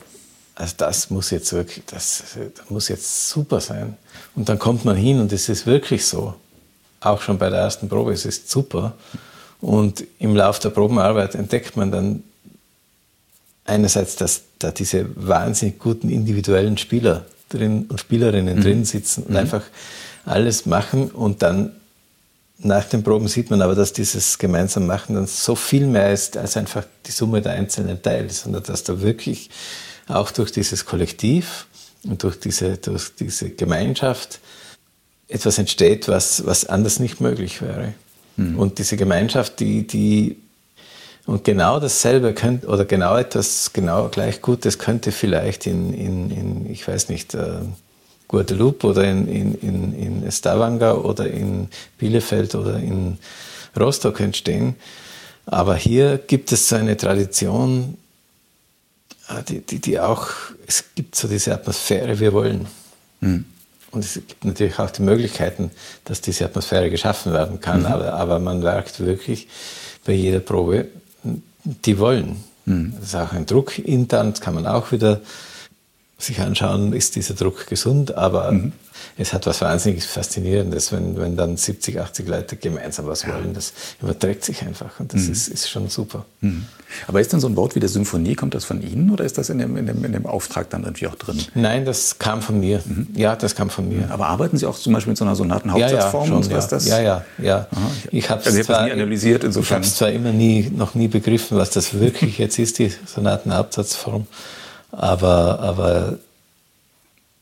also 0.56 0.76
das 0.78 1.10
muss 1.10 1.32
jetzt 1.32 1.52
wirklich, 1.54 1.84
das, 1.88 2.24
das 2.56 2.70
muss 2.70 2.88
jetzt 2.88 3.30
super 3.30 3.60
sein. 3.60 3.98
Und 4.36 4.50
dann 4.50 4.60
kommt 4.60 4.86
man 4.86 4.96
hin 4.96 5.20
und 5.20 5.34
es 5.34 5.50
ist 5.50 5.66
wirklich 5.66 6.06
so 6.06 6.36
auch 7.06 7.22
schon 7.22 7.38
bei 7.38 7.50
der 7.50 7.60
ersten 7.60 7.90
Probe, 7.90 8.14
es 8.14 8.26
ist 8.26 8.50
super. 8.50 8.94
Und 9.62 10.04
im 10.20 10.36
Laufe 10.36 10.62
der 10.62 10.70
Probenarbeit 10.70 11.36
entdeckt 11.36 11.78
man 11.78 11.92
dann 11.92 12.24
einerseits, 13.66 14.16
dass 14.16 14.42
da 14.60 14.72
diese 14.72 15.08
wahnsinnig 15.16 15.80
guten 15.80 16.10
individuellen 16.10 16.78
Spieler 16.78 17.26
drin 17.50 17.86
und 17.88 18.00
Spielerinnen 18.00 18.58
mhm. 18.58 18.62
drin 18.62 18.86
sitzen 18.86 19.24
und 19.24 19.32
mhm. 19.32 19.38
einfach 19.38 19.64
alles 20.26 20.66
machen 20.66 21.12
und 21.12 21.42
dann 21.42 21.72
nach 22.60 22.86
den 22.86 23.04
Proben 23.04 23.28
sieht 23.28 23.50
man 23.50 23.62
aber, 23.62 23.76
dass 23.76 23.94
dieses 23.94 24.38
gemeinsam 24.38 24.86
Machen 24.86 25.16
dann 25.16 25.28
so 25.28 25.56
viel 25.56 25.86
mehr 25.86 26.14
ist 26.14 26.38
als 26.38 26.56
einfach 26.56 26.86
die 27.06 27.12
Summe 27.12 27.42
der 27.42 27.54
einzelnen 27.54 28.02
Teile, 28.02 28.30
sondern 28.30 28.64
dass 28.64 28.84
da 28.84 29.02
wirklich 29.02 29.50
auch 30.08 30.32
durch 30.32 30.52
dieses 30.52 30.86
Kollektiv 30.86 31.68
und 32.06 32.24
durch 32.24 32.40
diese, 32.40 32.78
durch 32.78 33.16
diese 33.20 33.50
Gemeinschaft 33.50 34.40
etwas 35.28 35.58
entsteht, 35.58 36.08
was, 36.08 36.46
was 36.46 36.66
anders 36.66 37.00
nicht 37.00 37.22
möglich 37.22 37.62
wäre. 37.62 37.94
Mhm. 38.36 38.60
Und 38.60 38.80
diese 38.80 38.98
Gemeinschaft, 38.98 39.60
die, 39.60 39.86
die 39.88 40.38
und 41.26 41.46
genau 41.46 41.80
dasselbe 41.80 42.34
könnte, 42.34 42.68
oder 42.68 42.84
genau 42.84 43.16
etwas, 43.16 43.72
genau 43.72 44.10
gleich 44.10 44.42
Gutes 44.42 44.78
könnte 44.78 45.12
vielleicht 45.12 45.66
in, 45.66 45.94
in, 45.94 46.32
in 46.32 46.70
ich 46.70 46.86
weiß 46.88 47.10
nicht, 47.10 47.34
äh, 47.34 47.62
Guadeloupe 48.28 48.88
oder 48.88 49.04
in, 49.06 49.28
in, 49.28 49.56
in, 49.62 50.24
in 50.24 50.32
Stavanger 50.32 51.06
oder 51.06 51.30
in 51.30 51.70
Bielefeld 51.98 52.56
oder 52.56 52.78
in 52.78 53.18
Rostock 53.80 54.20
entstehen. 54.20 54.76
Aber 55.46 55.76
hier 55.76 56.18
gibt 56.18 56.52
es 56.52 56.68
so 56.68 56.76
eine 56.76 56.98
Tradition, 56.98 57.98
äh, 59.30 59.44
die, 59.44 59.60
die, 59.62 59.80
die 59.80 60.00
auch, 60.00 60.28
es 60.68 60.84
gibt 60.96 61.16
so 61.16 61.28
diese 61.28 61.54
Atmosphäre, 61.54 62.20
wir 62.20 62.34
wollen. 62.34 62.68
Mhm. 63.22 63.46
Und 63.94 64.04
es 64.04 64.16
gibt 64.16 64.44
natürlich 64.44 64.80
auch 64.80 64.90
die 64.90 65.04
Möglichkeiten, 65.04 65.72
dass 66.04 66.20
diese 66.20 66.46
Atmosphäre 66.46 66.90
geschaffen 66.90 67.32
werden 67.32 67.62
kann, 67.62 67.82
mhm. 67.82 67.86
aber, 67.86 68.14
aber, 68.14 68.40
man 68.40 68.60
merkt 68.60 69.00
wirklich 69.00 69.48
bei 70.04 70.14
jeder 70.14 70.40
Probe, 70.40 70.88
die 71.64 72.00
wollen. 72.00 72.44
Mhm. 72.66 72.96
Das 73.00 73.10
ist 73.10 73.16
auch 73.16 73.32
ein 73.34 73.46
Druck 73.46 73.78
intern, 73.78 74.32
das 74.32 74.42
kann 74.42 74.56
man 74.56 74.66
auch 74.66 74.92
wieder 74.92 75.22
sich 76.18 76.40
anschauen, 76.40 76.94
ist 76.94 77.16
dieser 77.16 77.36
Druck 77.36 77.68
gesund, 77.68 78.16
aber 78.16 78.52
mhm 78.52 78.74
es 79.18 79.34
hat 79.34 79.46
was 79.46 79.62
wahnsinnig 79.62 80.04
Faszinierendes, 80.04 80.92
wenn, 80.92 81.18
wenn 81.18 81.38
dann 81.38 81.56
70, 81.56 82.00
80 82.00 82.28
Leute 82.28 82.56
gemeinsam 82.56 83.06
was 83.06 83.24
ja. 83.24 83.36
wollen. 83.36 83.54
Das 83.54 83.74
überträgt 84.02 84.44
sich 84.44 84.64
einfach 84.64 85.00
und 85.00 85.14
das 85.14 85.24
mhm. 85.24 85.34
ist, 85.34 85.48
ist 85.50 85.70
schon 85.70 85.88
super. 85.90 86.26
Mhm. 86.42 86.66
Aber 87.08 87.22
ist 87.22 87.32
denn 87.32 87.40
so 87.40 87.48
ein 87.48 87.56
Wort 87.56 87.76
wie 87.76 87.80
der 87.80 87.90
Symphonie, 87.90 88.36
kommt 88.36 88.56
das 88.56 88.66
von 88.66 88.82
Ihnen 88.82 89.12
oder 89.12 89.24
ist 89.24 89.38
das 89.38 89.50
in 89.50 89.60
dem, 89.60 89.78
in 89.78 89.86
dem, 89.86 90.04
in 90.04 90.14
dem 90.14 90.26
Auftrag 90.26 90.70
dann 90.70 90.84
irgendwie 90.84 91.08
auch 91.08 91.16
drin? 91.16 91.40
Nein, 91.54 91.86
das 91.86 92.18
kam 92.18 92.42
von 92.42 92.60
mir. 92.60 92.82
Mhm. 92.86 93.08
Ja, 93.16 93.36
das 93.36 93.56
kam 93.56 93.70
von 93.70 93.88
mir. 93.88 94.10
Aber 94.10 94.28
arbeiten 94.28 94.58
Sie 94.58 94.66
auch 94.66 94.78
zum 94.78 94.94
Beispiel 94.94 95.12
mit 95.12 95.18
so 95.18 95.26
einer 95.26 95.36
sonaten 95.36 95.72
Hauptsatzform? 95.72 96.30
Ja, 96.30 96.36
ja, 96.36 96.44
schon, 96.44 96.52
ja. 96.52 96.68
Das? 96.68 96.88
ja, 96.88 97.02
ja, 97.02 97.26
ja. 97.38 97.68
Ich 98.12 98.30
habe 98.30 98.44
also 98.44 98.58
es 98.58 98.66
zwar, 98.66 98.80
analysiert 98.80 99.44
insofern. 99.44 99.82
Ich 99.82 99.88
habe 99.90 99.96
zwar 99.96 100.12
immer 100.12 100.32
nie, 100.32 100.72
noch 100.76 100.96
nie 100.96 101.08
begriffen, 101.08 101.58
was 101.58 101.70
das 101.70 102.00
wirklich 102.00 102.38
jetzt 102.40 102.58
ist, 102.58 102.80
die 102.80 102.92
sonaten 103.06 103.54
Hauptsatzform, 103.54 104.28
aber, 104.92 105.60
aber 105.60 106.18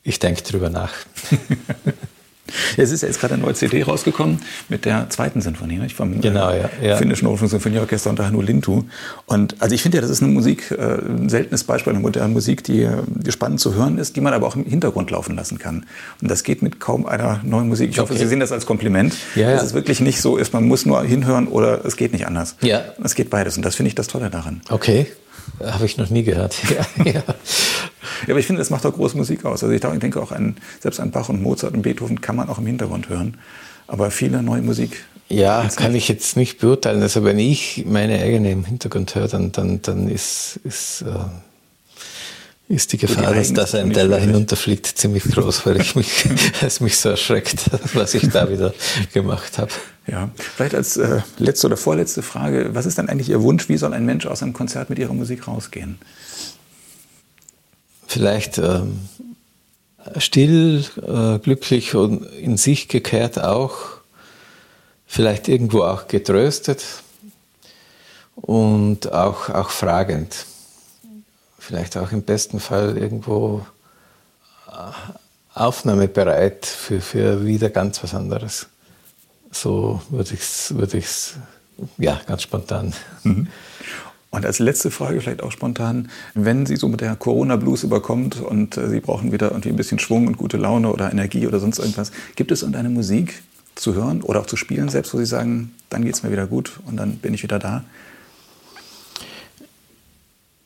ich 0.04 0.20
denke 0.20 0.42
drüber 0.44 0.70
nach. 0.70 0.94
es 2.78 2.92
ist 2.92 3.02
jetzt 3.02 3.20
gerade 3.20 3.36
eine 3.36 3.44
neue 3.44 3.54
CD 3.54 3.84
rausgekommen 3.84 4.40
mit 4.70 4.86
der 4.86 5.10
zweiten 5.10 5.42
Sinfonie 5.42 5.78
nicht? 5.78 5.96
vom 5.96 6.22
genau, 6.22 6.52
ja, 6.52 6.70
ja. 6.82 6.98
finnischen 6.98 7.28
Rundfunksinfonieorchester 7.28 8.10
unter 8.10 8.26
Hannu 8.26 8.42
Lintu. 8.42 8.84
Und 9.26 9.62
also 9.62 9.76
ich 9.76 9.82
finde 9.82 9.98
ja, 9.98 10.02
das 10.02 10.10
ist 10.10 10.22
eine 10.22 10.32
Musik, 10.32 10.72
äh, 10.72 10.76
ein 10.76 11.30
seltenes 11.30 11.64
Beispiel 11.64 11.92
einer 11.92 12.02
modernen 12.02 12.34
Musik, 12.34 12.64
die, 12.64 12.88
die 13.08 13.32
spannend 13.32 13.60
zu 13.60 13.76
hören 13.76 13.98
ist, 13.98 14.16
die 14.16 14.22
man 14.22 14.34
aber 14.34 14.48
auch 14.48 14.56
im 14.56 14.66
Hintergrund 14.66 15.12
laufen 15.12 15.36
lassen 15.36 15.60
kann. 15.60 15.86
Und 16.22 16.32
das 16.32 16.44
geht 16.44 16.62
mit 16.62 16.80
kaum 16.80 17.06
einer 17.06 17.42
neuen 17.44 17.68
Musik. 17.68 17.90
Ich 17.92 18.00
hoffe, 18.00 18.14
okay. 18.14 18.24
Sie 18.24 18.28
sehen 18.28 18.40
das 18.40 18.52
als 18.52 18.66
Kompliment, 18.66 19.16
ja, 19.36 19.50
ja. 19.50 19.56
dass 19.56 19.64
es 19.64 19.74
wirklich 19.74 20.00
nicht 20.00 20.22
so 20.22 20.38
ist, 20.38 20.54
man 20.54 20.68
muss 20.68 20.86
nur 20.86 21.04
hinhören 21.04 21.48
oder 21.48 21.86
es 21.86 21.98
geht 21.98 22.14
nicht 22.14 22.26
anders. 22.26 22.56
Ja. 22.62 22.82
Es 23.04 23.16
geht 23.16 23.30
beides 23.30 23.58
und 23.58 23.64
das 23.64 23.76
finde 23.76 23.90
ich 23.90 23.96
das 23.96 24.08
Tolle 24.08 24.30
daran. 24.30 24.62
Okay. 24.70 25.08
Habe 25.66 25.86
ich 25.86 25.98
noch 25.98 26.10
nie 26.10 26.24
gehört. 26.24 26.56
Ja, 26.72 27.04
ja. 27.04 27.12
ja, 27.14 27.24
aber 28.30 28.40
ich 28.40 28.46
finde, 28.46 28.60
das 28.60 28.70
macht 28.70 28.86
auch 28.86 28.94
große 28.94 29.18
Musik 29.18 29.46
aus. 29.46 29.64
Also 29.64 29.74
ich 29.74 29.82
denke 29.82 30.22
auch 30.22 30.32
an, 30.32 30.58
selbst 30.80 31.00
an 31.00 31.12
Bach 31.12 31.30
und 31.30 31.42
Mozart 31.42 31.74
und 31.74 31.82
Beethoven 31.82 32.22
kann 32.22 32.36
man 32.36 32.50
auch 32.50 32.60
im 32.60 32.66
Hintergrund 32.66 33.10
hören. 33.10 33.38
Aber 33.88 34.12
viele 34.12 34.42
neue 34.42 34.62
Musik. 34.62 35.04
Ja, 35.28 35.68
kann 35.76 35.96
ich 35.96 36.08
jetzt 36.08 36.38
nicht 36.38 36.60
beurteilen. 36.60 37.02
Also 37.02 37.24
wenn 37.24 37.40
ich 37.40 37.86
meine 37.88 38.20
eigene 38.20 38.52
im 38.52 38.66
Hintergrund 38.66 39.16
höre, 39.16 39.28
dann, 39.28 39.52
dann, 39.52 39.82
dann 39.82 40.08
ist, 40.10 40.60
ist, 40.64 41.04
äh, 41.04 42.74
ist 42.74 42.94
die 42.94 42.98
Gefahr, 42.98 43.34
die 43.34 43.54
dass 43.54 43.72
da 43.72 43.80
ein 43.80 43.92
Teller 43.92 44.18
hinunterfliegt, 44.18 44.86
ziemlich 44.86 45.24
groß, 45.24 45.66
weil 45.66 45.80
ich 45.82 45.96
mich, 45.96 46.26
es 46.62 46.80
mich 46.80 46.98
so 46.98 47.10
erschreckt, 47.10 47.70
was 47.94 48.14
ich 48.14 48.30
da 48.30 48.50
wieder 48.50 48.74
gemacht 49.14 49.58
habe. 49.58 49.72
Ja, 50.08 50.30
vielleicht 50.36 50.74
als 50.74 50.98
äh, 50.98 51.22
letzte 51.38 51.68
oder 51.68 51.78
vorletzte 51.78 52.24
Frage, 52.24 52.74
was 52.74 52.86
ist 52.86 52.98
dann 52.98 53.08
eigentlich 53.08 53.30
Ihr 53.30 53.44
Wunsch? 53.44 53.70
Wie 53.70 53.78
soll 53.78 53.94
ein 53.94 54.06
Mensch 54.06 54.26
aus 54.26 54.42
einem 54.42 54.54
Konzert 54.54 54.90
mit 54.90 54.98
Ihrer 54.98 55.14
Musik 55.14 55.48
rausgehen? 55.48 56.00
Vielleicht 58.08 58.58
ähm, 58.58 59.00
still, 60.18 60.84
äh, 60.98 61.40
glücklich 61.40 61.96
und 61.96 62.24
in 62.24 62.58
sich 62.58 62.88
gekehrt 62.88 63.42
auch, 63.42 63.78
vielleicht 65.06 65.48
irgendwo 65.48 65.84
auch 65.84 66.08
getröstet 66.08 66.84
und 68.36 69.12
auch, 69.14 69.50
auch 69.50 69.70
fragend. 69.70 70.46
Vielleicht 71.60 71.96
auch 71.96 72.12
im 72.12 72.24
besten 72.24 72.60
Fall 72.60 72.98
irgendwo 72.98 73.66
äh, 74.68 75.58
aufnahmebereit 75.58 76.66
für, 76.66 77.02
für 77.02 77.46
wieder 77.46 77.70
ganz 77.70 78.04
was 78.04 78.16
anderes. 78.16 78.68
So 79.52 80.02
würde 80.10 80.34
ich 80.34 80.40
es, 80.40 80.76
würde 80.76 80.98
ich's, 80.98 81.36
ja, 81.98 82.20
ganz 82.26 82.44
spontan. 82.44 82.94
Mhm. 83.24 83.48
Und 84.32 84.46
als 84.46 84.60
letzte 84.60 84.92
Frage 84.92 85.20
vielleicht 85.20 85.44
auch 85.44 85.52
spontan, 85.52 86.10
wenn 86.34 86.66
Sie 86.66 86.78
so 86.78 86.88
mit 86.88 87.02
der 87.02 87.18
Corona-Blues 87.18 87.84
überkommt 87.84 88.40
und 88.40 88.78
äh, 88.78 88.88
Sie 88.88 89.02
brauchen 89.02 89.34
wieder 89.34 89.52
irgendwie 89.52 89.70
ein 89.70 89.76
bisschen 89.76 90.00
Schwung 90.00 90.28
und 90.28 90.38
gute 90.38 90.58
Laune 90.58 90.92
oder 90.92 91.12
Energie 91.12 91.48
oder 91.48 91.60
sonst 91.60 91.80
irgendwas, 91.80 92.14
gibt 92.36 92.52
es 92.52 92.62
irgendeine 92.62 92.90
Musik 92.90 93.44
zu 93.76 93.94
hören 93.94 94.22
oder 94.22 94.40
auch 94.40 94.46
zu 94.46 94.56
spielen 94.56 94.88
selbst, 94.88 95.14
wo 95.14 95.18
Sie 95.18 95.26
sagen, 95.26 95.76
dann 95.90 96.06
geht 96.06 96.14
es 96.14 96.24
mir 96.24 96.32
wieder 96.32 96.48
gut 96.48 96.80
und 96.86 96.96
dann 96.96 97.18
bin 97.18 97.34
ich 97.34 97.44
wieder 97.44 97.60
da? 97.60 97.84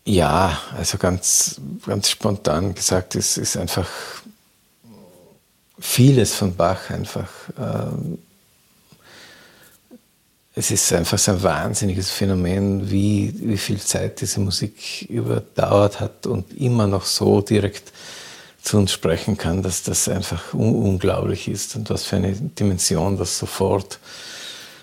Ja, 0.06 0.60
also 0.78 1.00
ganz, 1.00 1.60
ganz 1.88 2.12
spontan 2.12 2.76
gesagt, 2.76 3.16
es 3.16 3.40
ist 3.40 3.58
einfach 3.58 3.90
vieles 5.80 6.36
von 6.36 6.56
Bach 6.56 6.92
einfach. 6.92 7.30
Ähm, 7.58 8.20
es 10.56 10.72
ist 10.72 10.94
einfach 10.94 11.20
so 11.20 11.32
ein 11.32 11.44
wahnsinniges 11.44 12.12
Phänomen, 12.12 12.90
wie, 12.90 13.34
wie 13.42 13.58
viel 13.58 13.80
Zeit 13.80 14.22
diese 14.22 14.40
Musik 14.40 15.06
überdauert 15.10 16.00
hat 16.00 16.26
und 16.28 16.54
immer 16.58 16.88
noch 16.88 17.06
so 17.06 17.42
direkt 17.42 17.92
zu 18.62 18.78
uns 18.78 18.94
sprechen 18.94 19.38
kann, 19.38 19.62
dass 19.62 19.84
das 19.84 20.08
einfach 20.08 20.54
un 20.54 20.74
unglaublich 20.74 21.50
ist 21.50 21.76
und 21.76 21.90
was 21.90 22.06
für 22.06 22.16
eine 22.16 22.32
Dimension 22.32 23.18
das 23.18 23.38
sofort, 23.38 24.00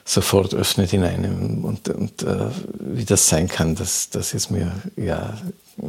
sofort 0.04 0.54
öffnet 0.54 0.92
in 0.92 1.04
einem 1.04 1.64
und, 1.64 1.88
und 1.88 2.22
äh, 2.22 2.50
wie 2.78 3.06
das 3.06 3.28
sein 3.28 3.48
kann, 3.48 3.74
das, 3.74 4.10
das 4.10 4.34
ist 4.34 4.50
mir 4.50 4.72
ja 4.96 5.36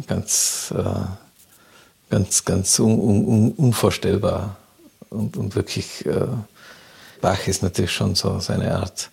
ganz, 0.07 0.73
äh, 0.75 2.09
ganz, 2.09 2.45
ganz 2.45 2.79
un 2.79 2.99
un 2.99 3.51
unvorstellbar 3.51 4.55
und, 5.09 5.35
und 5.35 5.55
wirklich, 5.55 6.05
äh, 6.05 6.27
Bach 7.21 7.47
ist 7.47 7.63
natürlich 7.63 7.91
schon 7.91 8.15
so 8.15 8.39
seine 8.39 8.75
Art 8.75 9.09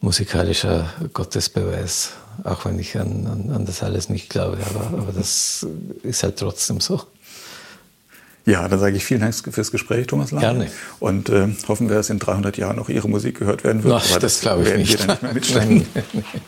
musikalischer 0.00 0.88
Gottesbeweis, 1.12 2.12
auch 2.44 2.64
wenn 2.64 2.78
ich 2.78 2.98
an, 2.98 3.26
an, 3.26 3.50
an 3.54 3.66
das 3.66 3.82
alles 3.82 4.08
nicht 4.08 4.30
glaube, 4.30 4.58
aber, 4.68 4.98
aber 4.98 5.12
das 5.12 5.66
ist 6.02 6.22
halt 6.22 6.38
trotzdem 6.38 6.80
so. 6.80 7.02
Ja, 8.46 8.66
dann 8.66 8.80
sage 8.80 8.96
ich 8.96 9.04
vielen 9.04 9.20
Dank 9.20 9.34
fürs 9.34 9.70
Gespräch, 9.70 10.06
Thomas 10.06 10.30
Lang. 10.30 10.40
Gerne. 10.40 10.70
Und 10.98 11.28
äh, 11.28 11.48
hoffen 11.68 11.88
wir, 11.88 11.96
dass 11.96 12.08
in 12.08 12.18
300 12.18 12.56
Jahren 12.56 12.76
noch 12.76 12.88
Ihre 12.88 13.08
Musik 13.08 13.38
gehört 13.38 13.64
werden 13.64 13.84
wird. 13.84 13.94
Ach, 13.94 14.10
aber 14.10 14.20
das, 14.20 14.34
das 14.34 14.40
glaube 14.40 14.68
ich 14.68 14.76
nicht. 14.76 14.98
Wir 14.98 15.06
dann 15.06 15.08
nicht 15.08 15.22
mehr 15.22 15.32
mitschneiden. 15.34 15.86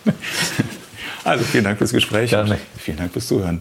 also 1.25 1.45
vielen 1.45 1.65
Dank 1.65 1.79
fürs 1.79 1.93
Gespräch. 1.93 2.31
Gerne. 2.31 2.59
Vielen 2.79 2.97
Dank 2.97 3.13
fürs 3.13 3.27
Zuhören. 3.27 3.61